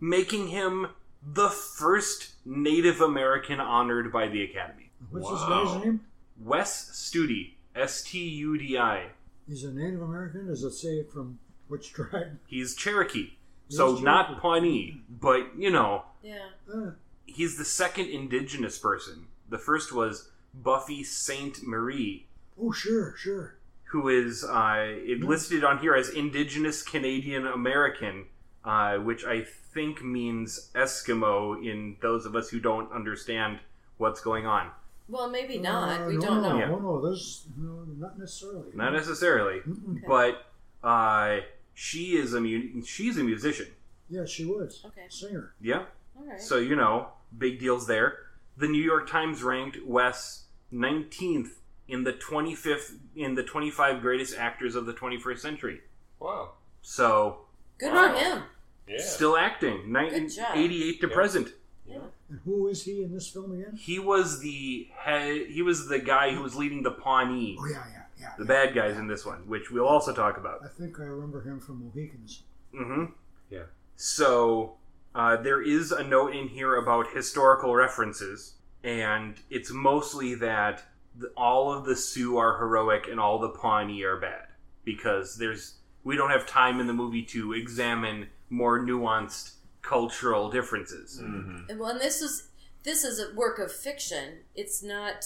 making 0.00 0.48
him 0.48 0.88
the 1.24 1.48
first 1.48 2.32
Native 2.44 3.00
American 3.00 3.60
honored 3.60 4.12
by 4.12 4.28
the 4.28 4.42
Academy. 4.42 4.90
What's 5.10 5.26
Wow. 5.26 5.32
this 5.64 5.72
guy's 5.74 5.84
name? 5.84 6.00
Wes 6.40 6.90
Studi, 6.90 7.54
S 7.74 8.02
T 8.02 8.18
U 8.28 8.58
D 8.58 8.76
I. 8.78 9.10
He's 9.48 9.64
a 9.64 9.72
Native 9.72 10.02
American. 10.02 10.46
Does 10.46 10.62
it 10.64 10.72
say 10.72 11.02
from 11.04 11.38
which 11.68 11.92
tribe? 11.92 12.38
He's 12.46 12.74
Cherokee, 12.74 13.32
He 13.68 13.76
so 13.76 13.94
is 13.96 14.02
not 14.02 14.40
Pawnee, 14.40 15.02
but 15.08 15.56
you 15.58 15.70
know 15.70 16.04
Yeah. 16.22 16.48
Uh, 16.72 16.90
he's 17.26 17.56
the 17.56 17.64
second 17.64 18.08
indigenous 18.08 18.78
person. 18.78 19.26
The 19.48 19.58
first 19.58 19.92
was 19.92 20.30
Buffy 20.54 21.04
Sainte-Marie, 21.04 22.26
oh, 22.60 22.72
sure, 22.72 23.14
sure. 23.16 23.56
who 23.84 24.08
is 24.08 24.44
uh, 24.44 24.96
listed 25.20 25.64
on 25.64 25.78
here 25.78 25.94
as 25.94 26.08
Indigenous 26.10 26.82
Canadian 26.82 27.46
American, 27.46 28.26
uh, 28.64 28.96
which 28.98 29.24
I 29.24 29.42
think 29.42 30.02
means 30.04 30.70
Eskimo 30.74 31.64
in 31.64 31.96
those 32.02 32.26
of 32.26 32.36
us 32.36 32.50
who 32.50 32.60
don't 32.60 32.92
understand 32.92 33.60
what's 33.96 34.20
going 34.20 34.46
on. 34.46 34.70
Well, 35.08 35.28
maybe 35.28 35.58
not. 35.58 36.00
Uh, 36.02 36.06
we 36.06 36.14
no, 36.14 36.20
don't 36.20 36.42
no, 36.42 36.48
know. 36.50 36.58
Yeah. 36.58 36.68
No, 36.68 36.78
no, 36.78 37.00
there's 37.00 37.46
no, 37.56 37.84
not 37.98 38.18
necessarily. 38.18 38.70
Not 38.74 38.92
necessarily, 38.92 39.60
Mm-mm. 39.60 40.02
but 40.06 40.46
uh, 40.86 41.40
she 41.74 42.16
is 42.16 42.34
a 42.34 42.40
mu- 42.40 42.82
she's 42.84 43.18
a 43.18 43.24
musician. 43.24 43.66
Yeah, 44.08 44.24
she 44.26 44.44
was. 44.44 44.82
Okay. 44.86 45.06
Singer. 45.08 45.54
Yeah, 45.60 45.78
All 45.78 45.86
right. 46.16 46.40
so 46.40 46.58
you 46.58 46.76
know, 46.76 47.08
big 47.36 47.58
deals 47.58 47.86
there. 47.86 48.18
The 48.56 48.68
New 48.68 48.82
York 48.82 49.08
Times 49.10 49.42
ranked 49.42 49.78
Wes 49.86 50.44
19th 50.72 51.50
in 51.88 52.04
the 52.04 52.12
25th 52.12 52.96
in 53.16 53.34
the 53.34 53.42
25 53.42 54.00
greatest 54.00 54.36
actors 54.38 54.74
of 54.74 54.86
the 54.86 54.92
21st 54.94 55.38
century. 55.38 55.80
Wow. 56.20 56.52
So 56.82 57.40
Good 57.78 57.92
Wow. 57.92 58.12
for 58.12 58.18
him. 58.24 58.42
Yeah. 58.88 58.98
still 59.00 59.36
acting, 59.36 59.76
Good 59.82 59.92
1988 59.92 61.00
to 61.00 61.08
Yeah. 61.08 61.14
present. 61.14 61.48
yeah. 61.86 61.98
And 62.28 62.40
who 62.44 62.68
is 62.68 62.84
he 62.84 63.02
in 63.02 63.12
this 63.12 63.28
film 63.28 63.52
again? 63.52 63.76
He 63.76 63.98
was 63.98 64.40
the 64.40 64.88
head. 64.94 65.46
He 65.48 65.62
was 65.62 65.88
the 65.88 65.98
guy 65.98 66.34
who 66.34 66.42
was 66.42 66.54
leading 66.56 66.82
the 66.82 66.90
Pawnee, 66.90 67.56
Oh, 67.60 67.66
yeah, 67.66 67.84
yeah, 67.90 68.02
yeah. 68.20 68.32
the 68.38 68.44
yeah. 68.44 68.48
bad 68.48 68.74
guys 68.74 68.96
in 68.96 69.06
this 69.06 69.24
one, 69.26 69.46
which 69.48 69.70
we'll 69.70 69.86
also 69.86 70.12
talk 70.14 70.36
about. 70.38 70.64
I 70.64 70.68
think 70.68 70.98
I 71.00 71.04
remember 71.04 71.42
him 71.42 71.60
from 71.60 71.84
Mohicans. 71.84 72.42
hmm 72.72 73.04
Yeah. 73.50 73.64
So 73.96 74.76
uh, 75.14 75.36
there 75.36 75.60
is 75.62 75.92
a 75.92 76.02
note 76.02 76.34
in 76.34 76.48
here 76.48 76.76
about 76.76 77.12
historical 77.12 77.74
references, 77.74 78.54
and 78.82 79.34
it's 79.50 79.70
mostly 79.70 80.34
that 80.36 80.82
the, 81.18 81.28
all 81.36 81.72
of 81.72 81.84
the 81.84 81.96
Sioux 81.96 82.36
are 82.38 82.58
heroic 82.58 83.06
and 83.10 83.20
all 83.20 83.38
the 83.38 83.50
Pawnee 83.50 84.02
are 84.02 84.16
bad 84.18 84.46
because 84.84 85.36
there's 85.36 85.74
we 86.04 86.16
don't 86.16 86.30
have 86.30 86.46
time 86.46 86.80
in 86.80 86.86
the 86.86 86.92
movie 86.92 87.22
to 87.22 87.52
examine 87.52 88.28
more 88.50 88.80
nuanced 88.80 89.52
cultural 89.82 90.50
differences. 90.50 91.20
Mm-hmm. 91.22 91.70
And 91.70 91.78
well, 91.78 91.90
and 91.90 92.00
this 92.00 92.22
is 92.22 92.48
this 92.82 93.04
is 93.04 93.20
a 93.20 93.34
work 93.34 93.58
of 93.58 93.70
fiction. 93.70 94.38
It's 94.54 94.82
not. 94.82 95.24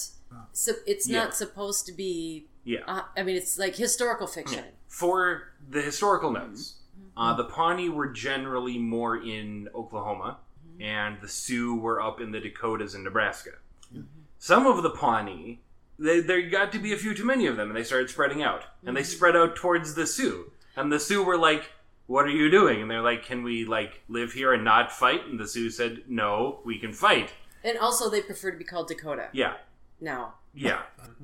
So 0.52 0.72
it's 0.86 1.08
Yeah. 1.08 1.20
not 1.24 1.34
supposed 1.36 1.86
to 1.86 1.92
be. 1.92 2.48
Yeah. 2.64 2.80
Uh, 2.86 3.02
I 3.16 3.22
mean, 3.22 3.36
it's 3.36 3.58
like 3.58 3.76
historical 3.76 4.26
fiction. 4.26 4.64
For 4.88 5.52
the 5.70 5.80
historical 5.82 6.32
notes, 6.32 6.74
uh, 7.16 7.34
the 7.34 7.44
Pawnee 7.44 7.88
were 7.88 8.08
generally 8.08 8.78
more 8.78 9.16
in 9.16 9.68
Oklahoma, 9.74 10.38
and 10.80 11.18
the 11.20 11.28
Sioux 11.28 11.74
were 11.74 12.00
up 12.00 12.20
in 12.20 12.32
the 12.32 12.40
Dakotas 12.40 12.94
and 12.94 13.04
Nebraska. 13.04 13.50
Some 14.38 14.66
of 14.66 14.82
the 14.82 14.90
Pawnee, 14.90 15.60
they, 15.98 16.20
there 16.20 16.42
got 16.42 16.72
to 16.72 16.78
be 16.78 16.92
a 16.92 16.96
few 16.98 17.14
too 17.14 17.24
many 17.24 17.46
of 17.46 17.56
them, 17.56 17.68
and 17.70 17.76
they 17.76 17.84
started 17.84 18.10
spreading 18.10 18.42
out. 18.42 18.64
And 18.84 18.96
they 18.96 19.02
spread 19.02 19.34
out 19.36 19.56
towards 19.56 19.94
the 19.94 20.06
Sioux. 20.06 20.52
And 20.76 20.92
the 20.92 21.00
Sioux 21.00 21.22
were 21.24 21.38
like, 21.38 21.70
What 22.06 22.26
are 22.26 22.30
you 22.30 22.50
doing? 22.50 22.82
And 22.82 22.90
they're 22.90 23.00
like, 23.02 23.24
Can 23.24 23.42
we, 23.42 23.64
like, 23.64 24.02
live 24.08 24.32
here 24.32 24.52
and 24.52 24.62
not 24.62 24.92
fight? 24.92 25.26
And 25.26 25.40
the 25.40 25.48
Sioux 25.48 25.70
said, 25.70 26.02
No, 26.06 26.60
we 26.64 26.78
can 26.78 26.92
fight. 26.92 27.30
And 27.64 27.78
also, 27.78 28.10
they 28.10 28.20
prefer 28.20 28.50
to 28.50 28.58
be 28.58 28.64
called 28.64 28.88
Dakota 28.88 29.28
Yeah, 29.32 29.54
now. 30.00 30.34
yeah. 30.54 30.82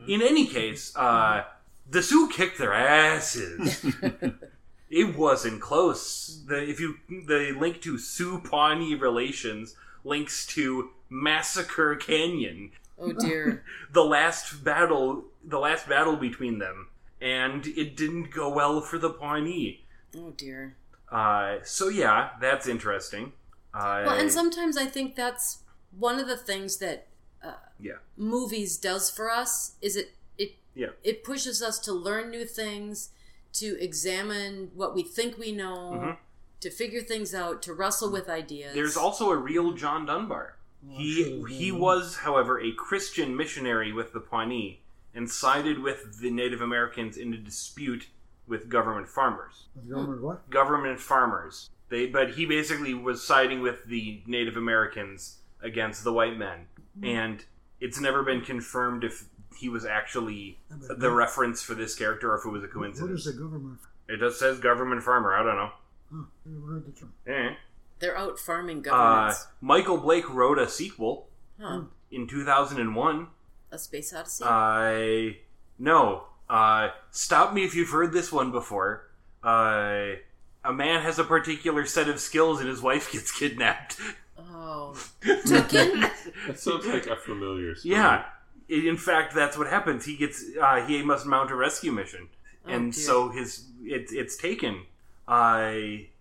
In 0.08 0.22
any 0.22 0.46
case, 0.46 0.96
uh, 0.96 1.44
the 1.88 2.02
Sioux 2.02 2.28
kicked 2.28 2.58
their 2.58 2.72
asses. 2.72 3.84
it 4.92 5.16
wasn't 5.16 5.60
close. 5.60 6.42
The 6.46 6.62
if 6.62 6.78
you 6.78 6.98
the 7.08 7.56
link 7.58 7.80
to 7.82 7.98
Sioux 7.98 8.38
Pawnee 8.38 8.94
relations 8.94 9.74
links 10.04 10.46
to 10.48 10.90
Massacre 11.08 11.96
Canyon, 11.96 12.72
Oh 12.98 13.12
dear. 13.12 13.64
the 13.92 14.04
last 14.04 14.62
battle, 14.62 15.24
the 15.42 15.58
last 15.58 15.88
battle 15.88 16.16
between 16.16 16.58
them, 16.58 16.88
and 17.20 17.66
it 17.66 17.96
didn't 17.96 18.30
go 18.30 18.48
well 18.48 18.80
for 18.80 18.98
the 18.98 19.10
Pawnee. 19.10 19.84
oh 20.16 20.30
dear. 20.36 20.76
Uh, 21.10 21.58
so 21.64 21.88
yeah, 21.88 22.30
that's 22.40 22.66
interesting. 22.68 23.32
Uh, 23.74 24.04
Well, 24.06 24.18
and 24.20 24.30
sometimes 24.30 24.76
I 24.76 24.86
think 24.86 25.14
that's 25.16 25.58
one 25.98 26.18
of 26.18 26.26
the 26.26 26.36
things 26.36 26.76
that 26.78 27.06
uh, 27.42 27.54
Yeah. 27.80 27.98
movies 28.16 28.76
does 28.76 29.10
for 29.10 29.30
us 29.30 29.72
is 29.80 29.96
it 29.96 30.12
it 30.38 30.52
Yeah. 30.74 30.90
it 31.02 31.24
pushes 31.24 31.62
us 31.62 31.78
to 31.80 31.92
learn 31.92 32.30
new 32.30 32.44
things, 32.46 33.10
to 33.54 33.76
examine 33.82 34.70
what 34.74 34.94
we 34.94 35.02
think 35.02 35.38
we 35.38 35.52
know, 35.52 35.92
Mhm. 35.92 36.16
to 36.60 36.70
figure 36.70 37.00
things 37.02 37.34
out, 37.34 37.62
to 37.62 37.74
wrestle 37.74 38.10
with 38.10 38.28
ideas. 38.28 38.74
there's 38.74 38.96
also 38.96 39.30
a 39.30 39.36
real 39.36 39.72
John 39.72 40.06
Dunbar. 40.06 40.56
Oh, 40.84 40.96
He 40.96 41.44
he 41.48 41.70
was, 41.72 42.18
however, 42.18 42.58
a 42.60 42.72
Christian 42.72 43.36
missionary 43.36 43.92
with 43.92 44.12
the 44.12 44.20
Pawnee 44.20 44.80
and 45.14 45.30
sided 45.30 45.78
with 45.78 46.18
the 46.20 46.30
Native 46.30 46.60
Americans 46.60 47.16
in 47.16 47.32
a 47.34 47.36
dispute 47.38 48.08
with 48.46 48.68
government 48.68 49.08
farmers. 49.08 49.66
Government 49.88 50.22
what? 50.22 50.50
Government 50.50 50.98
farmers. 51.00 51.70
They, 51.88 52.06
but 52.06 52.30
he 52.30 52.46
basically 52.46 52.94
was 52.94 53.22
siding 53.22 53.60
with 53.60 53.84
the 53.84 54.22
Native 54.26 54.56
Americans 54.56 55.38
against 55.60 56.02
the 56.04 56.12
white 56.12 56.36
men, 56.38 56.66
and 57.02 57.44
it's 57.80 58.00
never 58.00 58.22
been 58.22 58.40
confirmed 58.40 59.04
if 59.04 59.26
he 59.58 59.68
was 59.68 59.84
actually 59.84 60.58
the 60.70 60.94
what- 61.08 61.12
reference 61.12 61.62
for 61.62 61.74
this 61.74 61.94
character 61.94 62.32
or 62.32 62.38
if 62.38 62.44
it 62.44 62.48
was 62.50 62.64
a 62.64 62.68
coincidence. 62.68 63.26
is 63.26 63.34
the 63.36 63.40
government? 63.42 63.78
It 64.08 64.18
just 64.20 64.38
says 64.38 64.58
government 64.58 65.02
farmer. 65.02 65.34
I 65.34 65.42
don't 65.42 65.56
know. 65.56 65.70
Huh, 66.12 66.22
never 66.44 66.72
heard 66.74 66.86
the 66.86 66.92
term. 66.92 67.12
Eh. 67.26 67.54
They're 68.00 68.16
out 68.18 68.38
farming 68.38 68.78
Uh, 68.78 68.90
governments. 68.90 69.46
Michael 69.60 69.98
Blake 69.98 70.28
wrote 70.28 70.58
a 70.58 70.68
sequel 70.68 71.28
huh. 71.60 71.82
in 72.10 72.26
2001 72.26 73.26
A 73.70 73.78
space 73.78 74.12
odyssey. 74.12 74.44
I 74.46 75.38
no. 75.78 76.24
Uh, 76.50 76.90
stop 77.10 77.54
me 77.54 77.64
if 77.64 77.74
you've 77.74 77.88
heard 77.90 78.12
this 78.12 78.30
one 78.32 78.50
before. 78.50 79.08
Uh, 79.42 80.16
a 80.64 80.72
man 80.72 81.00
has 81.02 81.18
a 81.18 81.24
particular 81.24 81.86
set 81.86 82.08
of 82.08 82.20
skills, 82.20 82.60
and 82.60 82.68
his 82.68 82.82
wife 82.82 83.10
gets 83.10 83.32
kidnapped. 83.38 83.96
oh, 84.38 84.94
Taken. 85.22 86.00
That 86.46 86.58
sounds 86.58 86.86
like 86.86 87.06
a 87.06 87.16
familiar 87.16 87.74
story. 87.74 87.94
yeah. 87.94 88.24
In 88.72 88.96
fact, 88.96 89.34
that's 89.34 89.56
what 89.58 89.66
happens. 89.68 90.04
He 90.04 90.16
gets 90.16 90.44
uh, 90.60 90.84
he 90.86 91.02
must 91.02 91.26
mount 91.26 91.50
a 91.50 91.54
rescue 91.54 91.92
mission, 91.92 92.28
Oh, 92.66 92.70
and 92.70 92.92
dear. 92.92 93.02
so 93.02 93.28
his 93.30 93.66
it, 93.82 94.06
it's 94.12 94.36
taken. 94.36 94.86
Uh, 95.28 95.72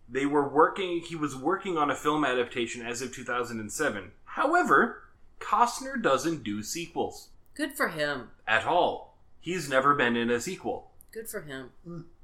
they 0.10 0.26
were 0.26 0.48
working. 0.48 1.00
He 1.02 1.16
was 1.16 1.36
working 1.36 1.78
on 1.78 1.90
a 1.90 1.96
film 1.96 2.26
adaptation 2.26 2.86
as 2.86 3.02
of 3.02 3.14
2007. 3.16 4.12
However, 4.26 5.04
Costner 5.40 6.02
doesn't 6.02 6.44
do 6.44 6.62
sequels 6.62 7.30
Good 7.56 7.74
for 7.74 7.88
him. 7.90 8.30
at 8.48 8.66
all. 8.66 9.18
He's 9.40 9.70
never 9.70 9.96
been 9.96 10.16
in 10.16 10.30
a 10.30 10.40
sequel. 10.40 10.92
Good 11.12 11.30
for 11.30 11.42
him. 11.42 11.72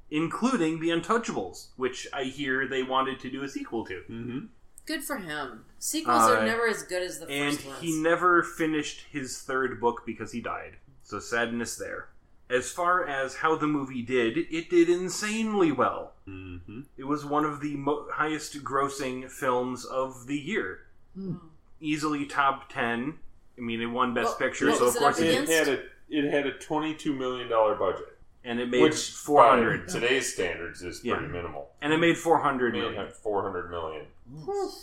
including 0.09 0.79
The 0.79 0.89
Untouchables, 0.89 1.67
which 1.75 2.07
I 2.13 2.23
hear 2.23 2.67
they 2.67 2.83
wanted 2.83 3.19
to 3.21 3.29
do 3.29 3.43
a 3.43 3.49
sequel 3.49 3.85
to. 3.85 4.03
Mm-hmm. 4.09 4.39
Good 4.87 5.03
for 5.03 5.17
him. 5.17 5.65
Sequels 5.79 6.23
are 6.23 6.37
Uh, 6.37 6.45
never 6.45 6.65
as 6.67 6.81
good 6.83 7.03
as 7.03 7.19
the 7.19 7.27
And 7.29 7.55
first 7.55 7.67
ones. 7.67 7.81
he 7.81 8.01
never 8.01 8.41
finished 8.41 9.05
his 9.11 9.39
third 9.41 9.79
book 9.79 10.03
because 10.05 10.31
he 10.31 10.41
died. 10.41 10.77
So 11.03 11.19
sadness 11.19 11.75
there. 11.75 12.09
As 12.49 12.71
far 12.71 13.05
as 13.05 13.35
how 13.35 13.55
the 13.57 13.67
movie 13.67 14.01
did, 14.01 14.37
it 14.37 14.69
did 14.69 14.89
insanely 14.89 15.71
well. 15.73 16.13
Mm-hmm. 16.27 16.81
It 16.97 17.03
was 17.03 17.25
one 17.25 17.43
of 17.43 17.59
the 17.59 17.75
mo- 17.75 18.07
highest 18.11 18.63
grossing 18.63 19.29
films 19.29 19.83
of 19.85 20.27
the 20.27 20.37
year. 20.39 20.85
Easily 21.81 22.25
top 22.25 22.69
10. 22.69 23.19
I 23.57 23.61
mean, 23.61 23.81
it 23.81 23.87
won 23.87 24.13
Best 24.13 24.29
What- 24.29 24.39
Picture, 24.39 24.67
what 24.69 24.77
so 24.79 24.87
of 24.87 24.95
course 24.95 25.19
it 25.19 25.27
It 25.27 25.49
had 25.49 25.67
a 25.67 25.83
it 26.09 26.31
had 26.31 26.47
a 26.47 26.57
twenty 26.57 26.93
two 26.95 27.13
million 27.13 27.49
dollar 27.49 27.75
budget, 27.75 28.16
and 28.47 28.59
it 28.59 28.69
made 28.69 28.81
which 28.81 29.11
400. 29.11 29.87
by 29.87 29.93
today's 29.93 30.33
standards 30.33 30.81
is 30.81 31.03
Yeah. 31.03 31.15
pretty 31.17 31.31
minimal. 31.31 31.69
And 31.81 31.91
it 31.93 31.97
made 31.97 32.17
400 32.17 32.69
I 32.69 32.71
mean, 32.71 32.81
it 32.81 32.85
million. 32.85 33.05
had 33.05 33.13
four 33.13 33.43
hundred 33.43 33.69
million. 33.69 34.05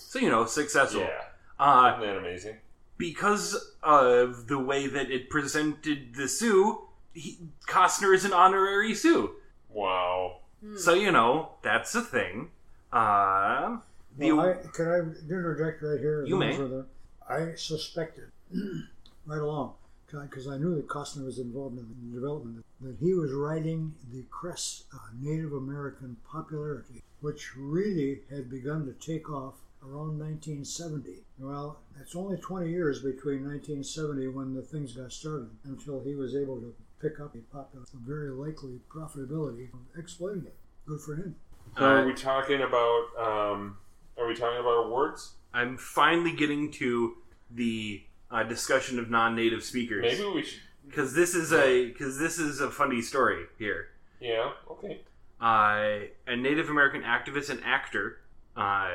So, 0.09 0.19
you 0.19 0.31
know, 0.31 0.45
successful. 0.45 1.01
Yeah, 1.03 1.21
Uh, 1.59 1.95
isn't 1.97 2.07
that 2.09 2.19
amazing? 2.19 2.57
because 2.97 3.75
of 3.83 4.47
the 4.47 4.59
way 4.59 4.87
that 4.87 5.11
it 5.11 5.29
presented 5.31 6.15
the 6.15 6.29
Sioux, 6.29 6.87
he, 7.13 7.39
Costner 7.67 8.15
is 8.15 8.25
an 8.25 8.33
honorary 8.33 8.95
Sioux. 8.95 9.35
Wow. 9.71 10.41
Hmm. 10.61 10.77
So 10.77 10.95
you 10.95 11.11
know 11.11 11.55
that's 11.63 11.95
a 11.95 12.03
thing. 12.03 12.51
Uh, 12.93 13.79
the, 14.17 14.33
Well, 14.33 14.49
I, 14.51 14.53
could 14.69 14.89
I 14.89 14.99
interject 15.29 15.83
right 15.83 15.99
here? 15.99 16.25
You 16.25 16.37
may. 16.37 16.57
Further? 16.57 16.87
I 17.29 17.55
suspected 17.57 18.31
right 19.27 19.41
along 19.41 19.75
because 20.11 20.47
I 20.47 20.59
knew 20.59 20.75
that 20.77 20.89
Costner 20.89 21.25
was 21.25 21.39
involved 21.39 21.79
in 21.79 21.87
the 21.89 22.21
development 22.21 22.65
that 22.81 22.97
he 23.01 23.15
was 23.15 23.33
writing 23.33 23.95
the 24.13 24.25
crest 24.31 24.85
of 24.93 25.01
Native 25.21 25.53
American 25.53 26.17
popularity, 26.31 27.03
which 27.21 27.57
really 27.57 28.21
had 28.31 28.51
begun 28.51 28.87
to 28.87 28.93
take 28.93 29.31
off 29.31 29.55
around 29.83 30.19
1970. 30.19 31.25
Well, 31.39 31.79
it's 32.01 32.15
only 32.15 32.37
20 32.37 32.71
years 32.71 33.01
between 33.01 33.45
1970 33.45 34.29
when 34.29 34.55
the 34.55 34.63
things 34.63 34.93
got 34.93 35.13
started 35.13 35.51
until 35.65 36.01
he 36.01 36.15
was 36.15 36.35
able 36.35 36.61
to 36.61 36.75
pick 37.01 37.21
up 37.21 37.35
a 37.35 37.39
popular, 37.55 37.85
a 37.93 37.97
very 38.07 38.31
likely 38.31 38.81
profitability 38.89 39.73
of 39.73 39.81
exploiting 39.99 40.45
it. 40.47 40.55
Good 40.87 41.01
for 41.01 41.17
him. 41.17 41.37
Uh, 41.79 41.85
are 41.85 42.07
we 42.07 42.15
talking 42.15 42.63
about? 42.63 43.07
Um, 43.19 43.79
are 44.17 44.27
we 44.29 44.35
talking 44.35 44.61
about 44.61 44.87
awards? 44.87 45.33
I'm 45.53 45.77
finally 45.77 46.33
getting 46.33 46.71
to 46.73 47.17
the 47.51 48.03
uh, 48.31 48.43
discussion 48.43 48.99
of 48.99 49.11
non-native 49.11 49.63
speakers 49.63 50.03
Maybe 50.03 50.29
we 50.35 50.43
should. 50.45 50.61
because 50.87 51.15
this 51.15 51.35
is 51.35 51.53
a 51.53 51.87
because 51.87 52.19
this 52.19 52.39
is 52.39 52.61
a 52.61 52.71
funny 52.71 53.01
story 53.03 53.45
here. 53.59 53.89
Yeah. 54.21 54.53
Okay. 54.71 55.01
uh, 55.41 56.07
a 56.27 56.37
Native 56.37 56.69
American 56.71 57.03
activist 57.03 57.51
and 57.51 57.61
actor 57.65 58.19
uh, 58.57 58.91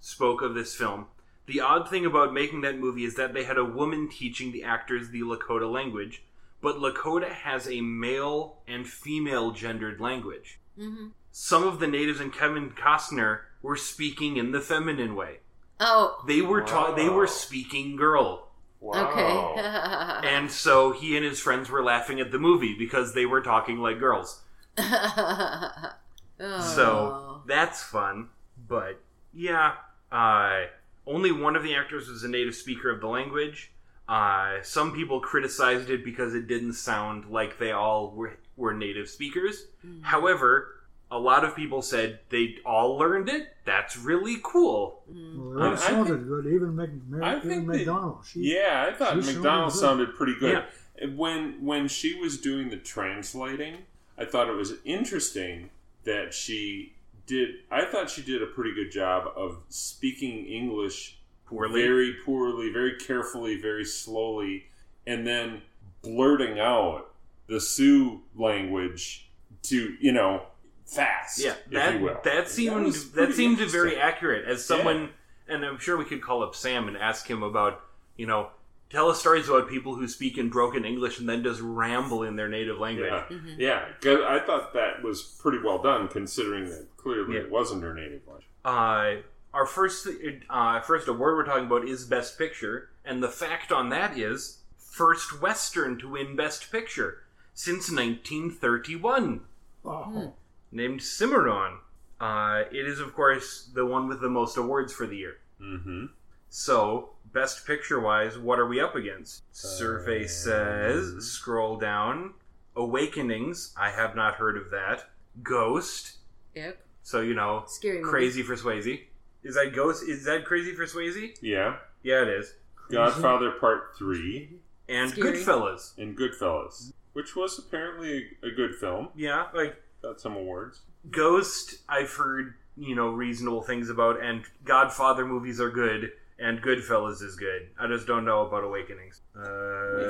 spoke 0.00 0.42
of 0.42 0.54
this 0.54 0.74
film. 0.74 1.06
The 1.46 1.60
odd 1.60 1.88
thing 1.90 2.06
about 2.06 2.32
making 2.32 2.62
that 2.62 2.78
movie 2.78 3.04
is 3.04 3.16
that 3.16 3.34
they 3.34 3.44
had 3.44 3.58
a 3.58 3.64
woman 3.64 4.08
teaching 4.08 4.50
the 4.52 4.64
actors 4.64 5.10
the 5.10 5.20
Lakota 5.20 5.70
language, 5.70 6.22
but 6.62 6.76
Lakota 6.76 7.28
has 7.30 7.68
a 7.68 7.80
male 7.82 8.58
and 8.66 8.86
female 8.86 9.50
gendered 9.52 10.00
language. 10.00 10.58
Mhm. 10.78 11.10
Some 11.30 11.64
of 11.66 11.80
the 11.80 11.86
natives 11.86 12.18
and 12.20 12.32
Kevin 12.32 12.70
Costner 12.70 13.40
were 13.60 13.76
speaking 13.76 14.36
in 14.38 14.52
the 14.52 14.60
feminine 14.60 15.14
way. 15.14 15.40
Oh, 15.80 16.22
They 16.26 16.40
were 16.40 16.62
taught 16.62 16.96
they 16.96 17.08
were 17.08 17.26
speaking 17.26 17.96
girl. 17.96 18.48
Wow. 18.84 19.08
okay. 19.08 20.28
And 20.28 20.50
so 20.50 20.92
he 20.92 21.16
and 21.16 21.24
his 21.24 21.40
friends 21.40 21.70
were 21.70 21.82
laughing 21.82 22.20
at 22.20 22.30
the 22.30 22.38
movie 22.38 22.74
because 22.78 23.14
they 23.14 23.24
were 23.24 23.40
talking 23.40 23.78
like 23.78 23.98
girls. 23.98 24.42
oh. 24.78 25.90
So 26.38 27.42
that's 27.46 27.82
fun. 27.82 28.28
But 28.68 29.00
yeah, 29.32 29.74
uh, 30.12 30.64
only 31.06 31.32
one 31.32 31.56
of 31.56 31.62
the 31.62 31.74
actors 31.74 32.08
was 32.08 32.24
a 32.24 32.28
native 32.28 32.54
speaker 32.54 32.90
of 32.90 33.00
the 33.00 33.08
language. 33.08 33.72
Uh, 34.06 34.56
some 34.62 34.92
people 34.92 35.20
criticized 35.20 35.88
it 35.88 36.04
because 36.04 36.34
it 36.34 36.46
didn't 36.46 36.74
sound 36.74 37.30
like 37.30 37.58
they 37.58 37.72
all 37.72 38.10
were, 38.10 38.36
were 38.56 38.74
native 38.74 39.08
speakers. 39.08 39.66
Mm. 39.86 40.02
However, 40.02 40.73
a 41.14 41.18
lot 41.18 41.44
of 41.44 41.54
people 41.54 41.80
said 41.80 42.18
they 42.30 42.56
all 42.66 42.98
learned 42.98 43.28
it. 43.28 43.54
That's 43.64 43.96
really 43.96 44.38
cool. 44.42 45.02
Mm. 45.12 45.54
Well, 45.54 45.62
I- 45.64 45.68
it 45.68 45.72
I 45.72 45.76
sounded 45.76 46.14
think- 46.16 46.28
good. 46.28 46.46
Even 46.46 46.74
Mc, 46.76 46.90
Mc, 47.08 47.22
I 47.22 47.36
even 47.36 47.48
think 47.48 47.66
that- 47.68 47.76
McDonald. 47.76 48.18
She, 48.26 48.40
Yeah, 48.54 48.86
I 48.88 48.94
thought 48.94 49.14
She 49.14 49.22
sounded 49.22 49.34
McDonald 49.36 49.72
good. 49.72 49.78
sounded 49.80 50.14
pretty 50.16 50.34
good. 50.38 50.64
Yeah. 51.00 51.06
When 51.14 51.64
when 51.64 51.88
she 51.88 52.14
was 52.18 52.38
doing 52.40 52.70
the 52.70 52.76
translating, 52.76 53.78
I 54.18 54.24
thought 54.24 54.48
it 54.48 54.56
was 54.56 54.74
interesting 54.84 55.70
that 56.04 56.34
she 56.34 56.92
did. 57.26 57.56
I 57.70 57.84
thought 57.84 58.10
she 58.10 58.22
did 58.22 58.42
a 58.42 58.46
pretty 58.46 58.74
good 58.74 58.90
job 58.92 59.32
of 59.36 59.58
speaking 59.68 60.46
English 60.46 61.18
Poorly. 61.46 61.80
very 61.82 62.12
poorly, 62.24 62.70
very 62.70 62.96
carefully, 62.96 63.56
very 63.60 63.84
slowly, 63.84 64.66
and 65.06 65.26
then 65.26 65.62
blurting 66.02 66.58
out 66.60 67.10
the 67.46 67.60
Sioux 67.60 68.22
language 68.36 69.28
to 69.62 69.96
you 70.00 70.12
know 70.12 70.46
fast. 70.94 71.38
Yeah, 71.38 71.54
if 71.66 71.70
that 71.72 71.94
you 71.94 72.00
will. 72.06 72.20
that 72.24 72.48
seemed 72.48 72.84
was 72.86 73.10
that, 73.12 73.16
pretty 73.16 73.32
seemed 73.34 73.58
very 73.58 73.96
accurate. 73.96 74.46
As 74.46 74.64
someone, 74.64 75.10
and 75.48 75.64
I'm 75.64 75.78
sure 75.78 75.96
we 75.96 76.04
could 76.04 76.22
call 76.22 76.42
up 76.42 76.54
Sam 76.54 76.88
and 76.88 76.96
ask 76.96 77.28
him 77.28 77.42
about, 77.42 77.80
you 78.16 78.26
know, 78.26 78.50
tell 78.90 79.10
us 79.10 79.20
stories 79.20 79.48
about 79.48 79.68
people 79.68 79.96
who 79.96 80.06
speak 80.08 80.38
in 80.38 80.48
broken 80.50 80.84
English 80.84 81.18
and 81.18 81.28
then 81.28 81.42
just 81.42 81.60
ramble 81.60 82.22
in 82.22 82.36
their 82.36 82.48
native 82.48 82.78
language. 82.78 83.10
Yeah, 83.10 83.24
Mhm. 83.36 83.54
yeah. 83.58 83.88
'cause 84.00 84.20
I 84.26 84.38
thought 84.40 84.72
that 84.74 85.02
was 85.02 85.22
pretty 85.22 85.58
well 85.58 85.78
done, 85.82 86.08
considering 86.08 86.66
that 86.70 86.86
clearly 86.96 87.34
Yeah. 87.34 87.40
it 87.42 87.50
wasn't 87.50 87.82
her 87.82 87.92
native 87.94 88.22
language. 88.26 88.46
Uh, 88.64 89.22
our 89.52 89.66
first 89.66 90.06
uh, 90.50 90.80
first 90.80 91.08
award 91.08 91.36
we're 91.36 91.44
talking 91.44 91.66
about 91.66 91.86
is 91.88 92.04
Best 92.06 92.38
Picture, 92.38 92.90
and 93.04 93.22
the 93.22 93.28
fact 93.28 93.70
on 93.72 93.88
that 93.90 94.16
is 94.16 94.62
first 94.78 95.40
Western 95.42 95.98
to 95.98 96.08
win 96.08 96.36
Best 96.36 96.70
Picture 96.70 97.24
since 97.52 97.90
1931, 97.90 99.42
Oh, 99.84 100.32
named 100.74 101.02
Cimarron. 101.02 101.78
Uh, 102.20 102.64
it 102.72 102.86
is, 102.86 103.00
of 103.00 103.14
course, 103.14 103.70
the 103.74 103.84
one 103.86 104.08
with 104.08 104.20
the 104.20 104.28
most 104.28 104.56
awards 104.56 104.92
for 104.92 105.06
the 105.06 105.16
year. 105.16 105.36
Mm-hmm. 105.60 106.06
So, 106.48 107.10
Best 107.32 107.66
Picture 107.66 108.00
wise, 108.00 108.38
what 108.38 108.58
are 108.58 108.66
we 108.66 108.80
up 108.80 108.94
against? 108.94 109.42
Survey 109.52 110.26
says, 110.26 111.14
scroll 111.26 111.76
down. 111.76 112.34
Awakenings, 112.76 113.72
I 113.76 113.90
have 113.90 114.14
not 114.16 114.34
heard 114.34 114.56
of 114.56 114.70
that. 114.70 115.04
Ghost, 115.42 116.18
Ick. 116.56 116.78
so 117.02 117.20
you 117.20 117.34
know, 117.34 117.64
Scary 117.66 117.98
movie. 117.98 118.08
Crazy 118.10 118.42
for 118.42 118.56
Swayze. 118.56 119.00
Is 119.42 119.54
that 119.56 119.72
Ghost? 119.74 120.04
Is 120.08 120.24
that 120.24 120.44
Crazy 120.44 120.74
for 120.74 120.84
Swayze? 120.86 121.36
Yeah. 121.40 121.76
Yeah, 122.02 122.22
it 122.22 122.28
is. 122.28 122.54
Godfather 122.90 123.52
Part 123.52 123.96
3 123.98 124.48
And 124.88 125.10
Scary. 125.10 125.32
Goodfellas. 125.38 125.96
and 125.98 126.16
Goodfellas, 126.16 126.92
which 127.14 127.34
was 127.34 127.58
apparently 127.58 128.26
a 128.42 128.50
good 128.50 128.74
film. 128.74 129.08
Yeah, 129.16 129.46
like 129.54 129.76
Got 130.04 130.20
some 130.20 130.36
awards. 130.36 130.82
Ghost, 131.10 131.76
I've 131.88 132.12
heard 132.12 132.54
you 132.76 132.94
know 132.94 133.08
reasonable 133.10 133.62
things 133.62 133.88
about, 133.88 134.22
and 134.22 134.42
Godfather 134.64 135.24
movies 135.24 135.60
are 135.60 135.70
good, 135.70 136.12
and 136.38 136.60
Goodfellas 136.62 137.22
is 137.22 137.36
good. 137.36 137.68
I 137.78 137.86
just 137.86 138.06
don't 138.06 138.24
know 138.26 138.46
about 138.46 138.64
Awakenings. 138.64 139.20
Uh, 139.36 139.40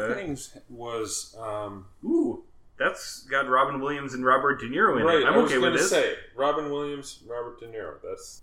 Awakenings 0.06 0.56
was 0.68 1.36
um, 1.40 1.86
ooh, 2.04 2.42
that's 2.76 3.22
got 3.30 3.48
Robin 3.48 3.80
Williams 3.80 4.14
and 4.14 4.24
Robert 4.24 4.60
De 4.60 4.66
Niro 4.68 4.98
in 4.98 5.06
right. 5.06 5.18
it. 5.18 5.26
I'm 5.26 5.34
I 5.34 5.36
was 5.38 5.52
okay 5.52 5.58
with 5.60 5.74
this. 5.74 5.90
say 5.90 6.14
Robin 6.34 6.70
Williams, 6.70 7.20
Robert 7.26 7.60
De 7.60 7.66
Niro. 7.66 7.94
That's 8.02 8.42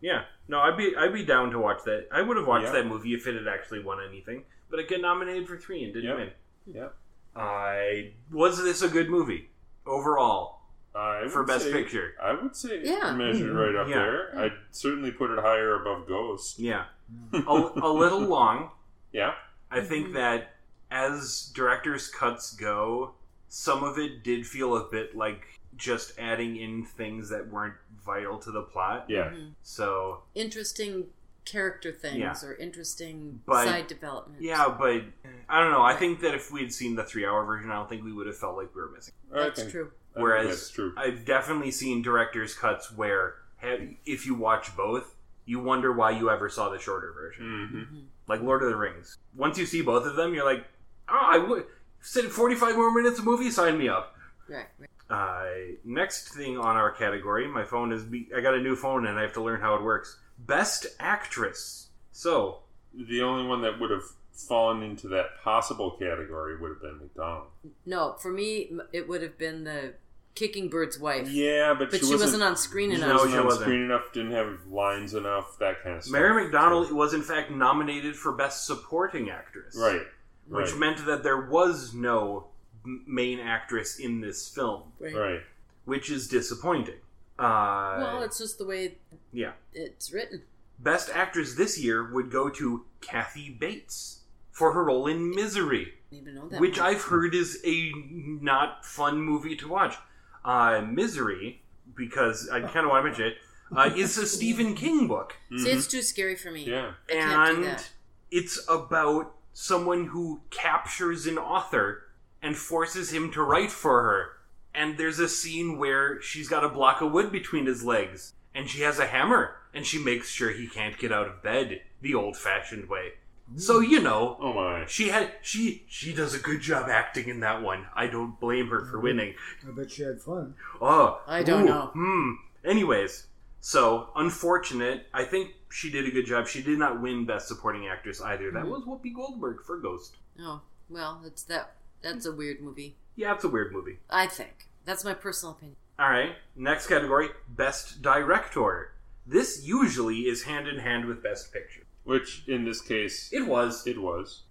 Yeah, 0.00 0.24
no, 0.48 0.58
I'd 0.60 0.76
be 0.76 0.96
I'd 0.96 1.12
be 1.12 1.24
down 1.24 1.50
to 1.52 1.58
watch 1.60 1.78
that. 1.84 2.08
I 2.10 2.22
would 2.22 2.36
have 2.36 2.46
watched 2.48 2.66
Yeah. 2.66 2.72
that 2.72 2.86
movie 2.86 3.14
if 3.14 3.26
it 3.28 3.36
had 3.36 3.46
actually 3.46 3.84
won 3.84 3.98
anything, 4.06 4.44
but 4.68 4.80
it 4.80 4.88
got 4.90 5.00
nominated 5.00 5.46
for 5.46 5.56
three 5.56 5.84
and 5.84 5.92
didn't 5.94 6.08
Yep. 6.10 6.16
win. 6.18 6.30
Yeah. 6.74 6.88
I 7.36 8.12
was 8.32 8.58
this 8.62 8.82
a 8.82 8.88
good 8.88 9.08
movie 9.08 9.48
overall 9.86 10.60
I 10.94 11.26
for 11.28 11.44
Best 11.44 11.64
say- 11.64 11.72
Picture? 11.72 12.14
I 12.22 12.32
would 12.34 12.54
say 12.54 12.82
Yeah. 12.84 13.12
measured 13.14 13.54
right 13.54 13.74
up 13.74 13.88
Yeah. 13.88 13.94
there. 13.96 14.38
I'd 14.38 14.52
certainly 14.70 15.10
put 15.10 15.30
it 15.30 15.38
higher 15.38 15.80
above 15.80 16.06
Ghost. 16.06 16.58
Yeah, 16.58 16.84
a, 17.32 17.38
a 17.38 17.92
little 17.92 18.20
long. 18.20 18.70
Yeah. 19.12 19.34
I 19.70 19.80
think 19.80 20.08
Mhm. 20.08 20.12
that 20.14 20.54
as 20.90 21.50
director's 21.54 22.08
cuts 22.08 22.54
go, 22.54 23.14
some 23.48 23.82
of 23.82 23.98
it 23.98 24.22
did 24.22 24.46
feel 24.46 24.76
a 24.76 24.84
bit 24.90 25.16
like 25.16 25.60
just 25.76 26.18
adding 26.18 26.56
in 26.56 26.84
things 26.84 27.30
that 27.30 27.48
weren't 27.48 27.74
vital 28.04 28.38
to 28.38 28.50
the 28.50 28.62
plot. 28.62 29.06
Yeah. 29.08 29.30
Mhm. 29.30 29.52
So 29.62 30.24
Interesting 30.34 31.08
character 31.46 31.90
things 31.90 32.18
Yeah. 32.18 32.36
or 32.44 32.54
interesting 32.54 33.40
But- 33.46 33.64
side 33.66 33.86
development. 33.88 34.42
yeah, 34.42 34.68
but 34.78 35.02
I 35.48 35.60
don't 35.60 35.72
know. 35.72 35.82
I 35.82 35.94
think 35.96 36.20
that 36.20 36.34
if 36.34 36.52
we 36.52 36.60
had 36.60 36.72
seen 36.72 36.94
the 36.94 37.02
three-hour 37.04 37.44
version, 37.46 37.70
I 37.70 37.74
don't 37.76 37.88
think 37.88 38.04
we 38.04 38.12
would 38.12 38.26
have 38.26 38.36
felt 38.36 38.56
like 38.56 38.74
we 38.74 38.82
were 38.82 38.90
missing. 38.90 39.14
I 39.32 39.38
That's 39.44 39.60
think- 39.60 39.72
true. 39.72 39.90
I 40.12 40.14
think 40.14 40.22
Whereas 40.22 40.46
that's 40.48 40.70
true. 40.70 40.92
I've 40.96 41.24
definitely 41.24 41.70
seen 41.70 42.02
director's 42.02 42.54
cuts 42.54 42.92
where 42.92 43.36
ha- 43.60 43.78
if 44.06 44.26
you 44.26 44.34
watch 44.34 44.76
both, 44.76 45.14
you 45.46 45.58
wonder 45.58 45.92
why 45.92 46.10
you 46.10 46.30
ever 46.30 46.48
saw 46.48 46.68
the 46.68 46.78
shorter 46.78 47.12
version. 47.12 47.44
hmm 47.90 47.96
Mhm. 47.96 48.04
Like 48.28 48.40
Lord 48.42 48.62
of 48.62 48.70
the 48.70 48.76
Rings. 48.76 49.16
Once 49.34 49.58
you 49.58 49.66
see 49.66 49.82
both 49.82 50.06
of 50.06 50.14
them, 50.16 50.34
you're 50.34 50.44
like, 50.44 50.64
oh, 51.08 51.18
I 51.20 51.38
would. 51.38 51.66
Said 52.00 52.26
45 52.26 52.76
more 52.76 52.92
minutes 52.92 53.18
of 53.18 53.24
movie, 53.24 53.50
sign 53.50 53.78
me 53.78 53.88
up. 53.88 54.16
Right. 54.48 54.66
right. 54.78 54.88
Uh, 55.10 55.74
next 55.84 56.34
thing 56.34 56.56
on 56.58 56.76
our 56.76 56.90
category, 56.90 57.46
my 57.48 57.64
phone 57.64 57.92
is. 57.92 58.02
Be- 58.04 58.28
I 58.34 58.40
got 58.40 58.54
a 58.54 58.60
new 58.60 58.76
phone 58.76 59.06
and 59.06 59.18
I 59.18 59.22
have 59.22 59.32
to 59.34 59.42
learn 59.42 59.60
how 59.60 59.74
it 59.74 59.82
works. 59.82 60.18
Best 60.38 60.86
actress. 61.00 61.88
So, 62.12 62.60
The 62.94 63.22
only 63.22 63.46
one 63.46 63.62
that 63.62 63.78
would 63.80 63.90
have 63.90 64.04
fallen 64.34 64.82
into 64.82 65.08
that 65.08 65.40
possible 65.42 65.92
category 65.92 66.58
would 66.58 66.70
have 66.70 66.80
been 66.80 66.98
McDonald. 66.98 67.46
No, 67.86 68.14
for 68.20 68.30
me, 68.32 68.70
it 68.92 69.08
would 69.08 69.22
have 69.22 69.38
been 69.38 69.64
the 69.64 69.94
kicking 70.34 70.68
bird's 70.68 70.98
wife. 70.98 71.28
Yeah, 71.28 71.74
but, 71.78 71.90
But 71.90 72.00
she, 72.00 72.06
she 72.06 72.14
wasn't 72.16 72.42
on 72.42 72.56
screen 72.56 72.92
enough. 72.92 73.08
No, 73.08 73.14
wasn't 73.14 73.32
she 73.32 73.38
on 73.38 73.44
wasn't. 73.44 73.62
screen 73.62 73.82
enough. 73.82 74.12
Didn't 74.12 74.32
have 74.32 74.66
lines 74.70 75.14
enough. 75.14 75.58
That 75.58 75.82
kind 75.82 75.96
of 75.96 76.02
stuff. 76.04 76.12
Mary 76.12 76.42
McDonald 76.44 76.90
was 76.92 77.14
in 77.14 77.22
fact 77.22 77.50
nominated 77.50 78.16
for 78.16 78.32
Best 78.32 78.66
Supporting 78.66 79.30
Actress. 79.30 79.76
Right. 79.76 80.02
Which 80.48 80.70
right. 80.70 80.78
meant 80.78 81.06
that 81.06 81.22
there 81.22 81.42
was 81.42 81.94
no 81.94 82.46
main 82.84 83.38
actress 83.38 83.98
in 83.98 84.20
this 84.20 84.48
film, 84.48 84.82
Right. 84.98 85.14
Right. 85.14 85.40
which 85.84 86.10
is 86.10 86.26
disappointing. 86.26 86.96
Uh, 87.38 87.96
Well, 88.00 88.22
it's 88.22 88.38
just 88.38 88.58
the 88.58 88.64
way 88.66 88.96
yeah. 89.32 89.52
it's 89.72 90.12
written. 90.12 90.42
Best 90.80 91.10
Actress 91.14 91.54
this 91.54 91.78
year 91.78 92.12
would 92.12 92.30
go 92.30 92.48
to 92.48 92.84
Kathy 93.00 93.50
Bates 93.50 94.21
for 94.52 94.72
her 94.72 94.84
role 94.84 95.06
in 95.06 95.30
Misery, 95.34 95.94
even 96.12 96.34
know 96.34 96.48
that. 96.48 96.60
which 96.60 96.78
one. 96.78 96.88
I've 96.88 97.02
heard 97.02 97.34
is 97.34 97.60
a 97.64 97.90
not 97.96 98.84
fun 98.84 99.20
movie 99.20 99.56
to 99.56 99.68
watch. 99.68 99.96
Uh, 100.44 100.82
Misery, 100.82 101.62
because 101.96 102.48
I 102.50 102.60
kind 102.60 102.84
of 102.84 102.90
want 102.90 103.02
to 103.04 103.08
mention 103.10 103.26
it, 103.26 103.34
uh, 103.74 103.90
is 103.96 104.18
a 104.18 104.26
Stephen 104.26 104.74
King 104.74 105.08
book. 105.08 105.36
See, 105.56 105.70
it's 105.70 105.86
too 105.86 106.02
scary 106.02 106.36
for 106.36 106.50
me. 106.50 106.64
Yeah. 106.64 106.92
I 107.08 107.12
can't 107.12 107.30
do 107.48 107.54
and 107.56 107.64
that. 107.64 107.90
it's 108.30 108.64
about 108.68 109.34
someone 109.54 110.06
who 110.06 110.42
captures 110.50 111.26
an 111.26 111.38
author 111.38 112.04
and 112.42 112.56
forces 112.56 113.12
him 113.12 113.30
to 113.32 113.42
write 113.42 113.70
for 113.70 114.02
her. 114.02 114.28
And 114.74 114.96
there's 114.98 115.18
a 115.18 115.28
scene 115.28 115.78
where 115.78 116.20
she's 116.22 116.48
got 116.48 116.64
a 116.64 116.68
block 116.68 117.00
of 117.02 117.12
wood 117.12 117.30
between 117.30 117.66
his 117.66 117.84
legs, 117.84 118.32
and 118.54 118.68
she 118.68 118.80
has 118.82 118.98
a 118.98 119.06
hammer, 119.06 119.56
and 119.74 119.86
she 119.86 120.02
makes 120.02 120.30
sure 120.30 120.50
he 120.50 120.66
can't 120.66 120.98
get 120.98 121.12
out 121.12 121.28
of 121.28 121.42
bed 121.42 121.82
the 122.00 122.14
old-fashioned 122.14 122.88
way. 122.88 123.12
So 123.56 123.80
you 123.80 124.00
know, 124.00 124.36
Oh 124.40 124.52
my. 124.54 124.86
she 124.86 125.08
had 125.08 125.32
she 125.42 125.84
she 125.88 126.14
does 126.14 126.32
a 126.34 126.38
good 126.38 126.60
job 126.60 126.88
acting 126.88 127.28
in 127.28 127.40
that 127.40 127.60
one. 127.62 127.86
I 127.94 128.06
don't 128.06 128.38
blame 128.40 128.68
her 128.68 128.84
for 128.86 128.98
winning. 128.98 129.34
I 129.66 129.70
bet 129.72 129.90
she 129.90 130.02
had 130.02 130.20
fun. 130.22 130.54
Oh, 130.80 131.20
I 131.26 131.42
don't 131.42 131.62
ooh, 131.64 131.66
know. 131.66 131.90
Hmm. 131.92 132.32
Anyways, 132.64 133.26
so 133.60 134.08
unfortunate. 134.16 135.06
I 135.12 135.24
think 135.24 135.50
she 135.70 135.90
did 135.90 136.06
a 136.06 136.10
good 136.10 136.26
job. 136.26 136.46
She 136.46 136.62
did 136.62 136.78
not 136.78 137.02
win 137.02 137.26
Best 137.26 137.48
Supporting 137.48 137.88
Actress 137.88 138.20
either. 138.22 138.50
That 138.50 138.64
Mhm. 138.64 138.68
was 138.70 138.84
Whoopi 138.84 139.14
Goldberg 139.14 139.62
for 139.64 139.76
Ghost. 139.78 140.16
Oh, 140.40 140.62
well, 140.88 141.20
that's 141.22 141.42
that. 141.44 141.74
That's 142.02 142.24
a 142.26 142.32
weird 142.32 142.60
movie. 142.60 142.96
Yeah, 143.16 143.34
it's 143.34 143.44
a 143.44 143.48
weird 143.48 143.72
movie. 143.72 143.98
I 144.08 144.26
think 144.26 144.68
that's 144.84 145.04
my 145.04 145.14
personal 145.14 145.52
opinion. 145.54 145.76
All 145.98 146.08
right. 146.08 146.36
Next 146.56 146.86
category: 146.86 147.28
Best 147.48 148.00
Director. 148.00 148.92
This 149.26 149.62
usually 149.62 150.20
is 150.22 150.44
hand 150.44 150.66
in 150.66 150.78
hand 150.78 151.04
with 151.04 151.22
Best 151.22 151.52
Picture. 151.52 151.81
Which 152.04 152.44
in 152.48 152.64
this 152.64 152.80
case, 152.80 153.30
It 153.32 153.46
was, 153.46 153.86
it 153.86 154.00
was. 154.00 154.42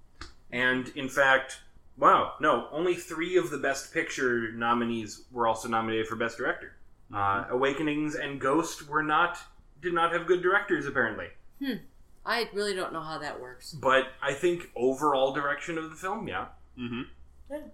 and 0.52 0.90
in 0.96 1.10
fact, 1.10 1.60
wow, 1.98 2.34
no, 2.40 2.68
only 2.72 2.96
three 2.96 3.36
of 3.38 3.50
the 3.50 3.58
Best 3.58 3.94
Picture 3.94 4.52
nominees 4.54 5.26
were 5.32 5.48
also 5.48 5.68
nominated 5.68 6.08
for 6.08 6.16
Best 6.16 6.38
Director. 6.38 6.76
Uh, 7.14 7.46
Awakenings 7.50 8.16
and 8.16 8.40
Ghost 8.40 8.88
were 8.88 9.04
not 9.04 9.38
did 9.82 9.94
not 9.94 10.14
have 10.14 10.28
good 10.28 10.42
directors 10.42 10.86
apparently. 10.86 11.28
Hmm. 11.60 11.74
I 12.26 12.48
really 12.54 12.74
don't 12.76 12.94
know 12.94 13.02
how 13.02 13.18
that 13.18 13.42
works. 13.42 13.74
But 13.74 14.10
I 14.22 14.34
think 14.34 14.70
overall 14.76 15.34
direction 15.34 15.78
of 15.78 15.90
the 15.90 15.96
film, 15.96 16.28
yeah, 16.28 16.48
Mm-hmm. 16.80 17.02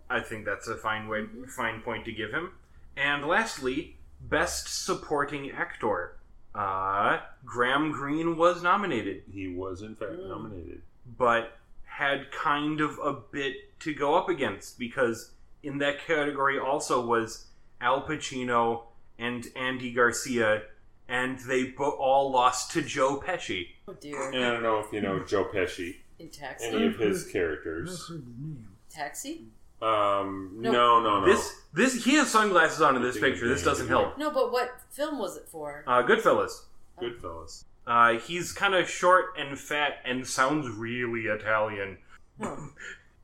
I 0.10 0.22
think 0.22 0.46
that's 0.46 0.68
a 0.68 0.76
fine 0.76 1.08
way, 1.08 1.26
fine 1.56 1.82
point 1.82 2.04
to 2.06 2.12
give 2.12 2.32
him. 2.32 2.54
And 2.96 3.26
lastly, 3.28 3.98
best 4.20 4.84
supporting 4.86 5.52
actor. 5.52 6.17
Uh, 6.58 7.20
Graham 7.46 7.92
Greene 7.92 8.36
was 8.36 8.64
nominated, 8.64 9.24
He 9.32 9.48
was 9.48 9.82
in 9.84 9.96
fact 9.96 10.14
Mm. 10.14 10.28
nominated. 10.30 10.82
but 11.18 11.58
had 11.86 12.32
kind 12.32 12.82
of 12.82 12.98
a 13.00 13.14
bit 13.14 13.80
to 13.80 13.94
go 13.94 14.16
up 14.16 14.28
against 14.30 14.78
because 14.80 15.32
in 15.64 15.78
that 15.80 16.00
category 16.00 16.60
also 16.60 17.06
was 17.06 17.48
Al 17.82 18.02
Pacino 18.08 18.84
and 19.20 19.48
Andy 19.56 19.92
Garcia, 19.92 20.64
and 21.08 21.40
they 21.40 21.64
bo- 21.72 21.92
all 21.98 22.32
lost 22.32 22.72
to 22.72 22.82
Joe 22.82 23.20
Pesci. 23.20 23.70
Oh 23.88 23.94
dear. 23.94 24.30
And 24.32 24.44
I 24.46 24.50
don't 24.52 24.64
know 24.64 24.80
if 24.80 24.92
you 24.92 25.02
know 25.02 25.20
Joe 25.24 25.46
Pesci, 25.46 25.98
In 26.20 26.30
Taxi. 26.30 26.66
any 26.68 26.86
of 26.88 26.98
his 26.98 27.26
I've 27.28 27.32
characters. 27.34 28.08
heard 28.10 28.26
the 28.26 28.32
name. 28.48 28.68
Taxi? 28.90 29.46
Um, 29.82 30.54
No. 30.58 30.72
no, 30.72 31.00
no, 31.02 31.20
no. 31.22 31.26
This 31.26 31.54
this 31.74 32.04
he 32.04 32.16
has 32.16 32.30
sunglasses 32.30 32.82
on 32.82 32.96
in 32.96 33.02
this 33.04 33.20
picture. 33.20 33.48
This 33.48 33.64
doesn't 33.64 33.88
help. 33.88 34.18
No, 34.18 34.32
but 34.32 34.52
what 34.52 34.82
film 34.90 35.20
was 35.20 35.38
it 35.38 35.48
for? 35.48 35.84
Uh, 35.86 36.02
Goodfellas. 36.04 36.64
Goodfellas. 37.00 37.64
Uh, 37.86 38.14
he's 38.20 38.52
kind 38.52 38.74
of 38.76 38.90
short 38.90 39.28
and 39.38 39.58
fat 39.58 40.00
and 40.04 40.26
sounds 40.28 40.68
really 40.70 41.22
Italian. 41.28 41.98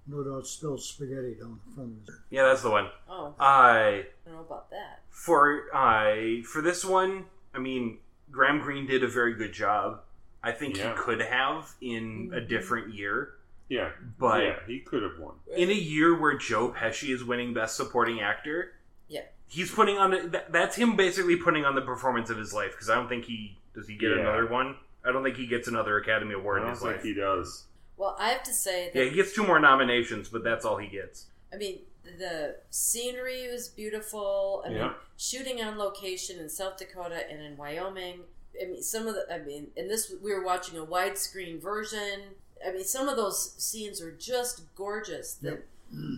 No 0.06 0.22
doubt 0.22 0.46
spilled 0.46 0.84
spaghetti 0.84 1.36
down 1.36 1.62
the 1.66 1.76
front 1.76 1.94
of 2.02 2.08
his. 2.08 2.16
Yeah, 2.30 2.44
that's 2.44 2.62
the 2.62 2.70
one. 2.70 2.90
Oh, 3.10 3.34
I 3.40 3.46
I 3.46 4.06
don't 4.26 4.34
know 4.36 4.42
about 4.42 4.70
that. 4.72 5.00
for 5.10 5.74
I 5.74 6.44
for 6.46 6.62
this 6.62 6.84
one, 6.84 7.24
I 7.56 7.60
mean, 7.60 8.00
Graham 8.30 8.60
Greene 8.60 8.86
did 8.86 9.02
a 9.06 9.08
very 9.08 9.34
good 9.34 9.54
job. 9.54 10.02
I 10.44 10.52
think 10.52 10.76
Yeah. 10.76 10.90
he 10.90 10.96
could 11.00 11.22
have 11.22 11.74
in 11.80 12.32
a 12.34 12.42
Mhm. 12.42 12.50
different 12.50 12.94
year, 12.94 13.33
Yeah, 13.70 13.90
but 14.20 14.44
yeah, 14.44 14.56
he 14.68 14.80
could 14.80 15.04
have 15.04 15.18
won. 15.20 15.36
in 15.56 15.70
a 15.70 15.74
year 15.74 16.20
where 16.20 16.38
Joe 16.38 16.72
Pesci 16.78 17.10
is 17.14 17.24
winning 17.24 17.54
Best 17.54 17.76
Supporting 17.76 18.22
Actor, 18.22 18.74
Yeah. 19.08 19.22
he's 19.48 19.72
putting 19.72 19.98
on 19.98 20.32
that, 20.32 20.52
that's 20.52 20.76
him 20.76 20.96
basically 20.96 21.38
putting 21.38 21.66
on 21.66 21.74
the 21.76 21.82
performance 21.82 22.30
of 22.30 22.38
his 22.38 22.54
life 22.54 22.72
because 22.72 22.90
I 22.90 22.96
don't 22.96 23.08
think 23.10 23.26
he 23.26 23.58
does 23.74 23.88
he 23.88 23.96
get 23.96 24.12
Yeah. 24.12 24.20
another 24.20 24.48
one. 24.48 24.78
I 25.06 25.12
don't 25.12 25.24
think 25.24 25.38
he 25.38 25.48
gets 25.48 25.68
another 25.68 25.98
Academy 25.98 26.34
Award 26.34 26.58
in 26.60 26.64
don't 26.64 26.72
his 26.72 26.82
think 26.82 26.94
life. 26.96 27.04
he 27.04 27.14
does. 27.14 27.66
Well, 27.98 28.16
I 28.20 28.30
have 28.30 28.44
to 28.44 28.54
say 28.54 28.90
that 28.94 29.00
Yeah, 29.04 29.10
he 29.10 29.16
gets 29.16 29.34
two 29.34 29.46
more 29.46 29.60
nominations, 29.60 30.30
but 30.30 30.44
that's 30.44 30.66
all 30.66 30.78
he 30.78 30.88
gets. 30.88 31.28
I 31.52 31.58
mean, 31.58 31.80
the 32.04 32.58
scenery 32.70 33.48
was 33.52 33.70
beautiful. 33.70 34.64
I 34.66 34.70
mean, 34.70 34.92
shooting 35.18 35.62
on 35.62 35.78
location 35.78 36.40
in 36.40 36.50
South 36.50 36.78
Dakota 36.78 37.30
and 37.30 37.42
in 37.42 37.56
Wyoming. 37.58 38.22
I 38.62 38.66
mean, 38.66 38.82
some 38.84 39.08
of 39.08 39.16
the, 39.16 39.26
I 39.34 39.40
mean, 39.40 39.68
and 39.78 39.90
this, 39.90 40.12
we 40.22 40.34
were 40.34 40.44
watching 40.44 40.78
a 40.78 40.86
widescreen 40.86 41.62
version. 41.62 42.36
I 42.68 42.72
mean, 42.72 42.84
some 42.84 43.08
of 43.10 43.16
those 43.18 43.54
scenes 43.58 44.02
are 44.02 44.12
just 44.12 44.62
gorgeous. 44.76 45.34
The 45.36 45.62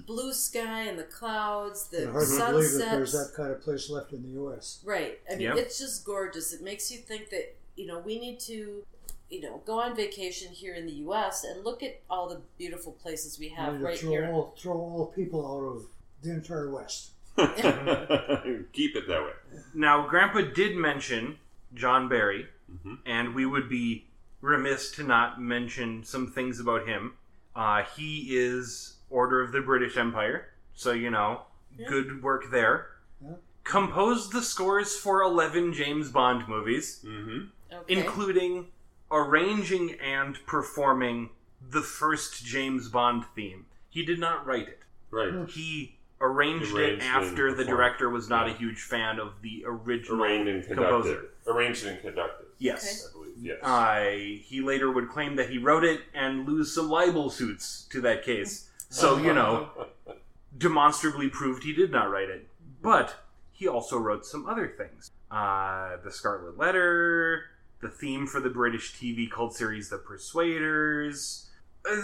blue 0.06 0.32
sky 0.34 0.84
and 0.84 0.98
the 0.98 1.04
clouds, 1.04 1.88
the 1.90 2.04
It's 2.04 2.38
hard 2.38 2.54
to 2.54 2.54
believe 2.54 2.72
that 2.80 2.92
there's 2.92 3.12
that 3.14 3.34
kind 3.36 3.52
of 3.52 3.62
place 3.62 3.90
left 3.90 4.14
in 4.14 4.24
the 4.24 4.30
U.S. 4.30 4.80
Right. 4.86 5.20
I 5.30 5.34
mean, 5.36 5.42
Yeah. 5.42 5.56
it's 5.58 5.78
just 5.78 6.06
gorgeous. 6.06 6.54
It 6.54 6.62
makes 6.62 6.90
you 6.92 7.00
think 7.00 7.30
that, 7.32 7.56
you 7.76 7.86
know, 7.86 8.00
we 8.00 8.18
need 8.20 8.40
to, 8.42 8.86
you 9.30 9.42
know, 9.42 9.62
go 9.66 9.80
on 9.80 9.96
vacation 9.96 10.52
here 10.54 10.76
in 10.76 10.86
the 10.86 10.94
U.S. 11.08 11.44
and 11.44 11.66
look 11.66 11.84
at 11.84 12.00
all 12.10 12.30
the 12.30 12.40
beautiful 12.58 12.94
places 12.94 13.38
we 13.38 13.50
have 13.50 13.82
right 13.82 13.98
throw 14.00 14.12
here. 14.12 14.30
all 14.32 14.56
throw 14.58 14.74
all 14.78 15.08
people 15.08 15.46
out 15.46 15.66
of 15.76 15.86
the 16.22 16.32
entire 16.32 16.70
West. 16.72 17.12
Keep 17.38 18.96
it 18.96 19.08
that 19.08 19.22
way. 19.24 19.32
Now, 19.74 20.08
Grandpa 20.08 20.42
did 20.54 20.76
mention 20.78 21.38
John 21.74 22.08
Barry, 22.08 22.48
Mhm. 22.72 23.00
and 23.06 23.36
we 23.36 23.46
would 23.46 23.68
be 23.70 24.05
remiss 24.50 24.92
to 24.92 25.04
not 25.04 25.42
mention 25.42 26.04
some 26.04 26.28
things 26.32 26.60
about 26.60 26.88
him. 26.88 27.14
Uh, 27.56 27.84
he 27.96 28.28
is 28.38 28.98
Order 29.10 29.42
of 29.42 29.52
the 29.52 29.62
British 29.62 29.98
Empire, 29.98 30.48
so 30.74 30.92
you 30.92 31.10
know, 31.10 31.42
Yeah. 31.78 31.88
good 31.88 32.22
work 32.24 32.52
there. 32.52 32.88
Yeah. 33.22 33.36
Composed 33.64 34.32
the 34.32 34.42
scores 34.42 34.98
for 34.98 35.22
11 35.22 35.74
James 35.74 36.10
Bond 36.12 36.48
movies, 36.48 37.04
Mm-hmm. 37.06 37.46
Okay. 37.74 37.94
including 37.94 38.68
arranging 39.12 39.94
and 40.00 40.38
performing 40.46 41.30
the 41.62 41.82
first 41.82 42.46
James 42.46 42.88
Bond 42.90 43.26
theme. 43.36 43.66
He 43.90 44.04
did 44.06 44.20
not 44.20 44.46
write 44.46 44.68
it. 44.68 44.80
Right. 45.12 45.50
He 45.50 45.96
arranged, 46.22 46.74
Arranged 46.74 47.02
it 47.04 47.06
after 47.06 47.50
the 47.52 47.58
performed. 47.64 47.70
director 47.70 48.10
was 48.10 48.30
not 48.30 48.48
Yeah. 48.48 48.54
a 48.54 48.58
huge 48.58 48.82
fan 48.82 49.20
of 49.20 49.42
the 49.42 49.64
original 49.66 50.24
Arranged 50.24 50.50
and 50.50 50.66
composer. 50.78 51.30
Arranged 51.48 51.86
and 51.86 52.02
conducted. 52.02 52.45
Yes. 52.58 53.08
I 53.10 53.12
believe. 53.12 53.34
Yes. 53.38 53.60
I 53.64 54.42
he 54.44 54.62
later 54.62 54.92
would 54.92 55.10
claim 55.10 55.36
that 55.36 55.50
he 55.50 55.58
wrote 55.58 55.84
it 55.84 56.02
and 56.14 56.48
lose 56.48 56.74
some 56.74 56.90
libel 56.90 57.30
suits 57.30 57.88
to 57.92 58.02
that 58.02 58.24
case. 58.24 58.70
So, 58.90 59.18
you 59.18 59.34
know, 59.34 59.70
demonstrably 60.58 61.30
proved 61.30 61.64
he 61.64 61.74
did 61.74 61.92
not 61.92 62.10
write 62.10 62.30
it. 62.30 62.48
But 62.82 63.16
he 63.52 63.68
also 63.68 63.98
wrote 63.98 64.26
some 64.26 64.48
other 64.48 64.68
things. 64.68 65.12
Uh, 65.32 65.98
the 66.04 66.12
Scarlet 66.12 66.58
Letter, 66.58 67.46
the 67.82 67.90
theme 67.90 68.28
for 68.28 68.40
the 68.40 68.50
British 68.50 68.94
TV 68.96 69.30
cult 69.30 69.54
series 69.56 69.90
The 69.90 69.98
Persuaders, 69.98 71.50
uh, 71.90 71.96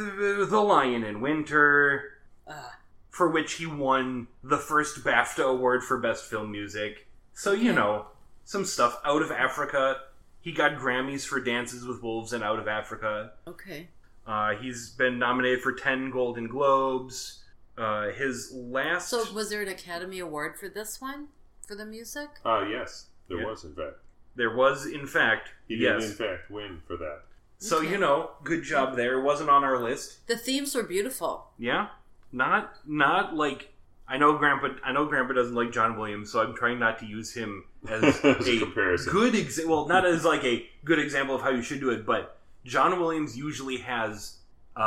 The 0.46 0.60
Lion 0.62 1.04
in 1.04 1.22
Winter, 1.22 2.14
Ah, 2.48 2.76
for 3.10 3.30
which 3.30 3.54
he 3.54 3.66
won 3.68 4.28
the 4.44 4.58
first 4.58 5.04
BAFTA 5.04 5.44
award 5.44 5.84
for 5.84 5.98
Best 6.00 6.26
Film 6.26 6.52
Music. 6.52 7.08
So, 7.34 7.52
you 7.52 7.70
Okay. 7.72 7.76
know, 7.80 8.08
some 8.44 8.66
stuff 8.66 9.00
out 9.06 9.22
of 9.22 9.32
Africa. 9.32 10.02
He 10.41 10.51
got 10.51 10.73
Grammys 10.77 11.25
for 11.25 11.39
Dances 11.39 11.86
with 11.86 12.01
Wolves 12.01 12.34
and 12.34 12.43
Out 12.43 12.60
of 12.60 12.67
Africa. 12.67 13.34
okay. 13.47 13.89
Uh, 14.25 14.54
he's 14.56 14.89
been 14.91 15.17
nominated 15.17 15.62
for 15.62 15.71
10 15.73 16.12
Golden 16.12 16.47
Globes. 16.47 17.43
Uh, 17.77 18.10
his 18.12 18.51
last. 18.54 19.10
So, 19.10 19.32
was 19.34 19.49
there 19.49 19.62
an 19.63 19.67
Academy 19.67 20.19
Award 20.19 20.60
for 20.60 20.69
this 20.69 21.01
one? 21.01 21.30
For 21.67 21.73
the 21.75 21.86
music? 21.86 22.30
Ah, 22.45 22.63
yes, 22.67 23.08
there 23.27 23.39
Yeah. 23.39 23.45
was 23.47 23.63
in 23.63 23.74
fact. 23.74 23.95
there 24.36 24.55
was, 24.55 24.86
in 24.86 25.05
fact, 25.07 25.49
He 25.68 25.76
yes. 25.76 26.01
did 26.03 26.11
in 26.11 26.16
fact 26.18 26.51
win 26.51 26.82
for 26.88 26.95
that. 26.97 27.24
So, 27.57 27.80
Okay. 27.80 27.89
you 27.91 27.97
know, 27.97 28.32
good 28.43 28.63
job 28.63 28.95
there. 28.95 29.20
It 29.20 29.24
wasn't 29.24 29.49
on 29.49 29.63
our 29.63 29.78
list. 29.82 30.26
The 30.28 30.38
themes 30.38 30.74
were 30.76 30.84
beautiful. 30.84 31.51
Yeah. 31.57 31.89
Not, 32.32 32.76
not 32.88 33.36
like. 33.36 33.70
I 34.12 34.18
know 34.18 34.38
Grandpa. 34.38 34.70
I 34.84 34.91
know 34.91 35.05
Grandpa 35.05 35.34
doesn't 35.34 35.55
like 35.55 35.72
John 35.72 35.97
Williams, 35.97 36.32
so 36.32 36.41
I'm 36.41 36.53
trying 36.53 36.80
not 36.80 36.99
to 36.99 37.05
use 37.05 37.34
him 37.34 37.64
as 37.88 38.03
As 38.26 38.47
a 38.47 38.57
a 38.57 38.59
comparison. 38.59 39.14
good 39.14 39.36
example. 39.36 39.76
Well, 39.78 39.88
not 39.88 40.05
as 40.05 40.26
like 40.26 40.43
a 40.43 40.68
good 40.84 40.99
example 40.99 41.36
of 41.36 41.41
how 41.41 41.49
you 41.49 41.62
should 41.62 41.80
do 41.80 41.89
it, 41.91 42.05
but 42.05 42.38
John 42.66 42.99
Williams 42.99 43.38
usually 43.38 43.78
has. 43.78 44.38
Uh, 44.76 44.82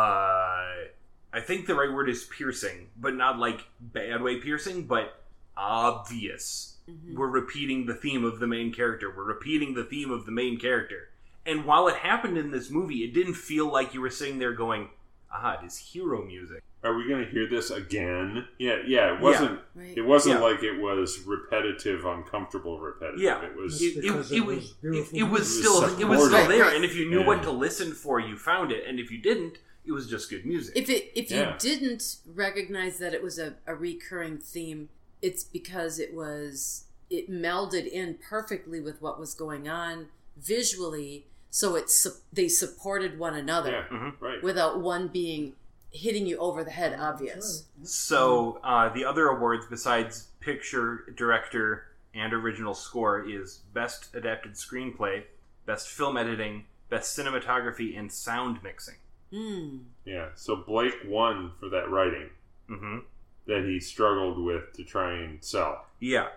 I 1.32 1.40
think 1.40 1.66
the 1.66 1.74
right 1.74 1.92
word 1.92 2.08
is 2.08 2.24
piercing, 2.24 2.88
but 2.96 3.14
not 3.14 3.38
like 3.38 3.60
bad 3.80 4.22
way 4.22 4.40
piercing, 4.40 4.84
but 4.86 5.18
obvious. 5.56 6.76
Mhm. 6.88 7.14
We're 7.16 7.28
repeating 7.28 7.86
the 7.86 7.94
theme 7.94 8.24
of 8.24 8.38
the 8.40 8.46
main 8.46 8.72
character. 8.72 9.10
We're 9.14 9.24
repeating 9.24 9.74
the 9.74 9.84
theme 9.84 10.10
of 10.10 10.26
the 10.26 10.32
main 10.32 10.58
character, 10.58 11.08
And 11.46 11.66
while 11.66 11.88
it 11.88 11.96
happened 11.96 12.38
in 12.38 12.50
this 12.52 12.70
movie, 12.70 13.04
it 13.04 13.12
didn't 13.12 13.34
feel 13.34 13.70
like 13.70 13.92
you 13.92 14.00
were 14.00 14.08
sitting 14.08 14.38
there 14.38 14.52
going, 14.54 14.88
"Ah, 15.30 15.58
it 15.60 15.66
is 15.66 15.76
hero 15.76 16.22
music." 16.24 16.62
Are 16.84 16.94
we 16.94 17.08
going 17.08 17.24
to 17.24 17.30
hear 17.30 17.48
this 17.48 17.70
again? 17.70 18.46
Yeah, 18.58 18.76
yeah. 18.86 19.14
It 19.14 19.20
wasn't. 19.20 19.58
Right. 19.74 19.96
It 19.96 20.02
wasn't 20.02 20.36
Yeah. 20.40 20.46
like 20.46 20.62
it 20.62 20.78
was 20.80 21.20
repetitive, 21.26 22.04
uncomfortable 22.04 22.78
repetitive. 22.78 23.20
Yeah. 23.20 23.42
It 23.44 23.56
was. 23.56 23.80
It, 23.80 23.96
it, 23.96 24.04
it, 24.04 24.04
it 24.04 24.10
was 24.14 24.30
was 24.30 24.70
it, 24.70 24.82
beautiful 24.82 25.18
it 25.18 25.22
was 25.30 25.58
still 25.58 25.82
It 25.82 25.90
was 25.92 26.00
it 26.00 26.08
was 26.08 26.26
still 26.28 26.48
there, 26.48 26.68
and 26.74 26.84
if 26.84 26.94
you 26.94 27.08
knew 27.08 27.20
Yeah. 27.20 27.26
what 27.26 27.42
to 27.44 27.50
listen 27.50 27.92
for, 27.92 28.20
you 28.20 28.36
found 28.36 28.70
it, 28.70 28.84
and 28.86 29.00
if 29.00 29.10
you 29.10 29.18
didn't, 29.18 29.58
it 29.86 29.92
was 29.92 30.08
just 30.08 30.28
good 30.30 30.44
music. 30.44 30.76
If 30.76 30.88
it 30.90 31.10
if 31.14 31.30
you 31.30 31.46
didn't 31.58 32.16
recognize 32.26 32.98
that 32.98 33.14
it 33.14 33.22
was 33.22 33.38
a, 33.38 33.54
a 33.66 33.74
recurring 33.74 34.38
theme, 34.38 34.90
it's 35.22 35.42
because 35.42 35.98
it 35.98 36.12
was 36.14 36.84
it 37.10 37.30
melded 37.30 37.86
in 37.86 38.16
perfectly 38.28 38.80
with 38.80 39.00
what 39.00 39.18
was 39.18 39.32
going 39.34 39.68
on 39.68 40.08
visually, 40.36 41.26
so 41.50 41.76
it's 41.76 41.94
su- 41.94 42.20
they 42.32 42.48
supported 42.48 43.18
one 43.18 43.34
another 43.34 43.70
yeah, 43.90 43.96
Mhm. 43.96 44.20
right. 44.20 44.42
without 44.42 44.80
one 44.80 45.08
being 45.08 45.54
hitting 45.94 46.26
you 46.26 46.36
over 46.38 46.64
the 46.64 46.70
head 46.72 46.98
obvious. 46.98 47.64
So 47.84 48.60
uh, 48.64 48.88
the 48.90 49.04
other 49.04 49.28
awards 49.28 49.64
besides 49.70 50.28
picture, 50.40 51.14
director, 51.16 51.86
and 52.14 52.32
original 52.32 52.74
score 52.74 53.26
is 53.26 53.60
best 53.72 54.14
adapted 54.14 54.52
screenplay, 54.54 55.22
best 55.66 55.88
film 55.88 56.16
editing, 56.16 56.64
best 56.90 57.16
cinematography, 57.16 57.98
and 57.98 58.12
sound 58.12 58.62
mixing. 58.62 58.96
Hmm. 59.32 59.78
yeah. 60.04 60.28
So 60.34 60.56
Blake 60.56 60.94
won 61.06 61.52
for 61.58 61.68
that 61.70 61.90
writing 61.90 62.28
hmm 62.68 62.98
that 63.46 63.64
he 63.64 63.78
struggled 63.78 64.38
with 64.38 64.72
to 64.74 64.84
try 64.84 65.12
and 65.18 65.42
sell. 65.44 65.84
Yeah. 66.00 66.28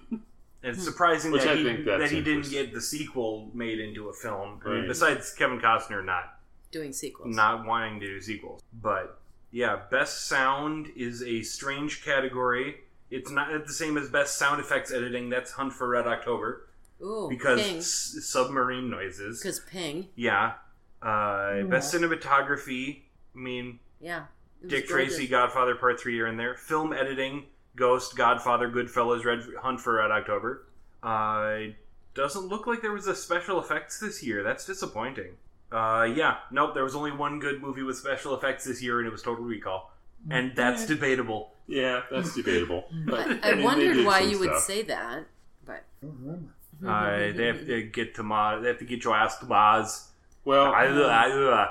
it's 0.62 0.84
surprising 0.84 1.32
that 1.32 1.56
he, 1.56 1.82
that 1.84 2.10
he 2.10 2.20
didn't 2.20 2.50
get 2.50 2.74
the 2.74 2.80
sequel 2.80 3.50
made 3.54 3.80
into 3.80 4.08
a 4.08 4.12
film. 4.12 4.60
I 4.66 4.68
mean, 4.68 4.86
besides 4.86 5.32
Kevin 5.32 5.60
Costner 5.60 6.04
not 6.04 6.38
Doing 6.72 6.92
sequels. 6.92 7.34
not 7.36 7.64
wanting 7.66 8.00
to 8.00 8.06
do 8.06 8.20
sequels. 8.20 8.62
But 8.82 9.20
yeah, 9.52 9.82
best 9.90 10.26
sound 10.26 10.88
is 10.96 11.22
a 11.22 11.42
strange 11.42 12.04
category. 12.04 12.76
It's 13.10 13.30
not 13.30 13.66
the 13.66 13.72
same 13.72 13.96
as 13.98 14.08
best 14.08 14.38
sound 14.38 14.58
effects 14.60 14.90
editing. 14.90 15.28
That's 15.28 15.52
Hunt 15.52 15.72
for 15.74 15.86
Red 15.88 16.06
October 16.06 16.66
Ooh, 17.02 17.26
because 17.28 17.60
Ping. 17.62 17.76
s- 17.78 18.16
submarine 18.22 18.88
noises. 18.90 19.40
Because 19.40 19.60
Ping. 19.60 20.08
Yeah. 20.16 20.54
Uh, 21.02 21.62
best 21.64 21.92
cinematography. 21.94 23.02
I 23.34 23.38
mean, 23.38 23.78
Yeah. 24.00 24.24
Dick 24.66 24.88
gorgeous. 24.88 25.16
Tracy, 25.16 25.26
Godfather 25.28 25.74
Part 25.74 26.00
Three 26.00 26.18
are 26.20 26.26
in 26.26 26.36
there. 26.36 26.54
Film 26.54 26.92
editing, 26.92 27.44
Ghost, 27.76 28.16
Godfather, 28.16 28.70
Goodfellas, 28.70 29.24
Red 29.24 29.40
Hunt 29.60 29.80
for 29.80 29.94
Red 29.96 30.10
October. 30.10 30.66
Uh, 31.02 31.72
doesn't 32.14 32.46
look 32.46 32.66
like 32.66 32.80
there 32.80 32.92
was 32.92 33.06
a 33.08 33.14
special 33.16 33.58
effects 33.60 33.98
this 33.98 34.22
year. 34.22 34.42
That's 34.42 34.64
disappointing. 34.64 35.32
Uh, 35.72 36.04
yeah, 36.04 36.36
nope. 36.50 36.74
There 36.74 36.84
was 36.84 36.94
only 36.94 37.12
one 37.12 37.38
good 37.38 37.62
movie 37.62 37.82
with 37.82 37.96
special 37.96 38.34
effects 38.34 38.64
this 38.64 38.82
year, 38.82 38.98
and 38.98 39.06
it 39.06 39.10
was 39.10 39.22
Total 39.22 39.44
Recall, 39.44 39.90
and 40.30 40.52
that's 40.54 40.86
debatable. 40.86 41.52
Yeah, 41.66 42.02
that's 42.10 42.34
debatable. 42.36 42.84
But, 43.06 43.20
I, 43.44 43.52
I 43.52 43.54
mean, 43.54 43.64
wondered 43.64 44.04
why 44.04 44.20
some 44.20 44.30
you 44.30 44.38
would 44.40 44.58
say 44.58 44.82
that, 44.82 45.26
but 45.64 45.84
I. 46.86 47.30
Uh, 47.30 47.32
they 47.32 47.46
have 47.46 47.64
to 47.66 47.82
get 47.84 48.14
to 48.16 48.22
Ma. 48.22 48.58
They 48.58 48.68
have 48.68 48.78
to 48.78 48.84
get 48.84 49.04
your 49.04 49.14
ass 49.16 49.38
to 49.38 49.46
Mars. 49.46 50.08
Well, 50.44 50.72
I, 50.72 51.68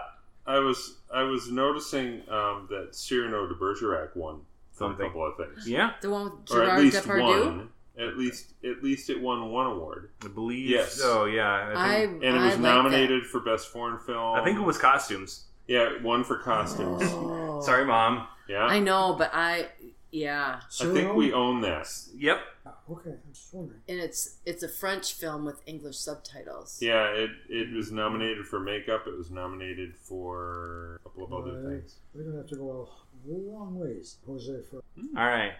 I 0.48 0.60
was 0.60 0.98
I 1.14 1.24
was 1.24 1.52
noticing 1.52 2.22
um, 2.30 2.68
that 2.70 2.90
Cyrano 2.96 3.48
de 3.48 3.56
Bergerac 3.56 4.16
won 4.16 4.42
for 4.72 4.86
Something. 4.86 5.06
a 5.06 5.10
couple 5.10 5.28
of 5.28 5.38
things, 5.38 5.68
yeah, 5.68 5.92
the 6.02 6.10
one 6.10 6.24
with 6.24 6.34
or 6.52 6.64
at 6.64 6.66
Gerard 6.66 6.80
least 6.80 7.04
Depardieu. 7.04 7.46
one. 7.46 7.70
At 8.00 8.18
least 8.18 8.54
at 8.64 8.82
least 8.84 9.10
it 9.10 9.22
won 9.22 9.52
one 9.52 9.66
award, 9.68 10.12
I 10.24 10.30
believe. 10.30 10.70
Yes. 10.70 11.00
Oh 11.04 11.26
yeah, 11.26 11.50
I 11.50 11.72
I 11.74 11.96
and 12.04 12.24
it 12.24 12.34
I 12.34 12.46
was 12.46 12.54
like 12.54 12.60
nominated 12.62 13.26
for 13.26 13.42
best 13.42 13.68
foreign 13.68 14.00
film. 14.00 14.36
I 14.36 14.44
think 14.44 14.58
it 14.58 14.62
was 14.62 14.78
costumes. 14.78 15.46
yeah, 15.68 16.02
one 16.02 16.24
for 16.24 16.38
costumes. 16.38 17.02
Oh. 17.06 17.62
Sorry, 17.66 17.86
mom. 17.86 18.28
Yeah, 18.48 18.64
I 18.66 18.80
know, 18.80 19.16
but 19.18 19.32
I 19.34 19.68
yeah, 20.10 20.62
I 20.82 20.86
think 20.86 21.14
we 21.16 21.32
own 21.34 21.62
this. 21.62 22.10
Yep. 22.18 22.38
Ah, 22.66 22.74
okay, 22.92 23.10
I'm 23.12 23.34
just 23.34 23.54
wondering. 23.54 23.80
and 23.90 24.00
it's 24.00 24.38
it's 24.46 24.64
a 24.64 24.70
French 24.70 25.14
film 25.14 25.44
with 25.46 25.62
English 25.66 25.98
subtitles. 25.98 26.80
Yeah, 26.82 27.08
it 27.10 27.30
it 27.50 27.74
was 27.74 27.92
nominated 27.92 28.46
for 28.48 28.60
makeup. 28.62 29.04
It 29.06 29.18
was 29.18 29.30
nominated 29.32 29.96
for 29.98 31.00
a 31.06 31.10
couple 31.10 31.26
of 31.26 31.34
other 31.34 31.60
Uh, 31.60 31.70
things. 31.70 31.98
We're 32.16 32.24
gonna 32.24 32.38
have 32.38 32.48
to 32.48 32.56
go 32.56 32.90
a 33.28 33.32
long 33.32 33.78
ways, 33.78 34.16
Jose. 34.26 34.62
For 34.70 34.78
All 35.18 35.28
right. 35.28 35.52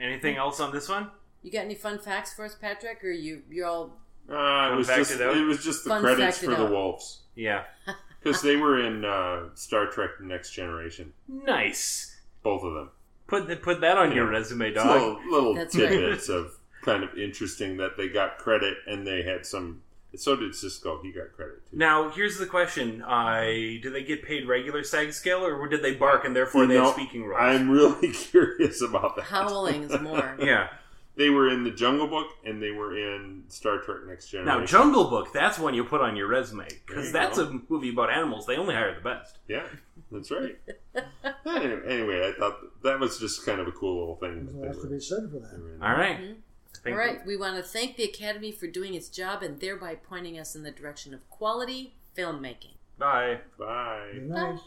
Anything 0.00 0.36
else 0.36 0.60
on 0.60 0.72
this 0.72 0.88
one? 0.88 1.10
You 1.44 1.52
got 1.52 1.60
any 1.66 1.74
fun 1.76 1.98
facts 2.00 2.32
for 2.34 2.44
us, 2.44 2.56
Patrick? 2.56 3.04
Or 3.04 3.10
you 3.12 3.42
you're 3.50 3.66
all 3.68 3.98
Uh, 4.28 4.32
it 4.32 4.36
Fun 4.36 4.76
was 4.78 4.86
fact 4.88 4.98
just 5.00 5.12
it 5.12 5.22
out? 5.22 5.36
it 5.36 5.44
was 5.44 5.62
just 5.62 5.84
the 5.84 5.90
Fun 5.90 6.00
credits 6.02 6.38
fact 6.38 6.42
it 6.42 6.46
for 6.46 6.56
the 6.60 6.64
out. 6.66 6.70
Wolves 6.72 7.20
Yeah. 7.36 7.64
because 8.22 8.40
they 8.42 8.56
were 8.56 8.80
in 8.80 9.04
uh, 9.04 9.50
Star 9.54 9.86
Trek: 9.86 10.10
The 10.18 10.24
Next 10.26 10.50
Generation, 10.52 11.12
Nice. 11.28 12.16
both 12.42 12.62
of 12.64 12.72
them. 12.74 12.90
Put 13.26 13.46
th- 13.46 13.62
put 13.62 13.80
that 13.82 13.96
on 13.98 14.12
your 14.12 14.26
resume, 14.26 14.68
It's 14.70 14.76
dog. 14.82 14.86
little 14.88 15.20
little 15.30 15.54
That's 15.54 15.76
right. 15.76 15.88
tidbits 15.88 16.28
of 16.28 16.54
kind 16.82 17.04
of 17.04 17.16
interesting 17.18 17.76
that 17.78 17.96
they 17.96 18.08
got 18.08 18.38
credit 18.38 18.76
and 18.86 19.06
they 19.06 19.22
had 19.22 19.44
some. 19.46 19.82
So 20.16 20.36
did 20.36 20.54
Cisco. 20.54 21.00
He 21.02 21.10
got 21.10 21.32
credit 21.34 21.68
too. 21.68 21.76
Now, 21.76 22.08
here's 22.08 22.38
the 22.38 22.46
question: 22.46 23.02
I 23.02 23.80
do 23.82 23.90
they 23.90 24.04
get 24.04 24.22
paid 24.22 24.46
regular 24.46 24.84
SAG 24.84 25.12
scale, 25.12 25.44
or 25.44 25.66
did 25.68 25.82
they 25.82 25.94
bark 25.94 26.24
and 26.24 26.34
therefore 26.36 26.62
You 26.62 26.68
they 26.68 26.74
know, 26.76 26.84
have 26.84 26.94
speaking 26.94 27.24
roles? 27.26 27.40
I'm 27.42 27.68
really 27.68 28.12
curious 28.12 28.80
about 28.80 29.16
that. 29.16 29.24
howling 29.24 29.82
is 29.82 30.00
more. 30.00 30.36
Yeah. 30.40 30.68
They 31.16 31.30
were 31.30 31.48
in 31.48 31.62
the 31.62 31.70
Jungle 31.70 32.08
Book 32.08 32.26
and 32.44 32.60
they 32.60 32.70
were 32.72 32.96
in 32.96 33.44
Star 33.48 33.78
Trek: 33.78 33.98
Next 34.06 34.28
Generation. 34.30 34.60
Now, 34.60 34.66
Jungle 34.66 35.04
Book, 35.10 35.32
that's 35.32 35.58
one 35.58 35.72
you 35.74 35.84
put 35.84 36.00
on 36.00 36.16
your 36.16 36.26
resume 36.26 36.66
because 36.86 37.06
you 37.06 37.12
that's 37.12 37.38
go. 37.38 37.44
a 37.46 37.60
movie 37.68 37.90
about 37.90 38.10
animals. 38.10 38.46
They 38.46 38.56
only 38.56 38.74
hire 38.74 38.94
the 38.94 39.00
best. 39.00 39.38
Yeah, 39.48 39.62
that's 40.10 40.30
right. 40.30 40.58
anyway, 41.46 41.80
anyway, 41.86 42.28
I 42.34 42.38
thought 42.38 42.82
that 42.82 42.98
was 42.98 43.18
just 43.18 43.44
kind 43.46 43.60
of 43.60 43.68
a 43.68 43.72
cool 43.72 43.98
little 43.98 44.16
thing. 44.16 44.46
there's 44.46 44.54
that 44.54 44.58
a 44.58 44.60
they 44.60 44.68
lot 44.78 44.82
to 44.82 44.88
be 44.88 45.00
said 45.00 45.30
for 45.30 45.38
that. 45.38 45.60
were 45.62 45.74
in. 45.74 45.82
All 45.82 45.92
right. 45.92 46.18
Mhm. 46.20 46.34
I 46.76 46.78
think 46.82 46.94
All 46.94 46.98
right, 46.98 47.24
we 47.24 47.36
want 47.36 47.56
to 47.56 47.62
thank 47.62 47.96
the 47.96 48.02
Academy 48.04 48.50
for 48.52 48.66
doing 48.66 48.94
its 48.94 49.08
job 49.08 49.42
and 49.42 49.60
thereby 49.60 49.94
pointing 49.94 50.38
us 50.38 50.54
in 50.56 50.64
the 50.64 50.72
direction 50.72 51.14
of 51.14 51.28
quality 51.30 51.94
filmmaking. 52.18 52.74
Bye. 52.98 53.38
Bye. 53.58 54.10
Good 54.14 54.28
night. 54.28 54.58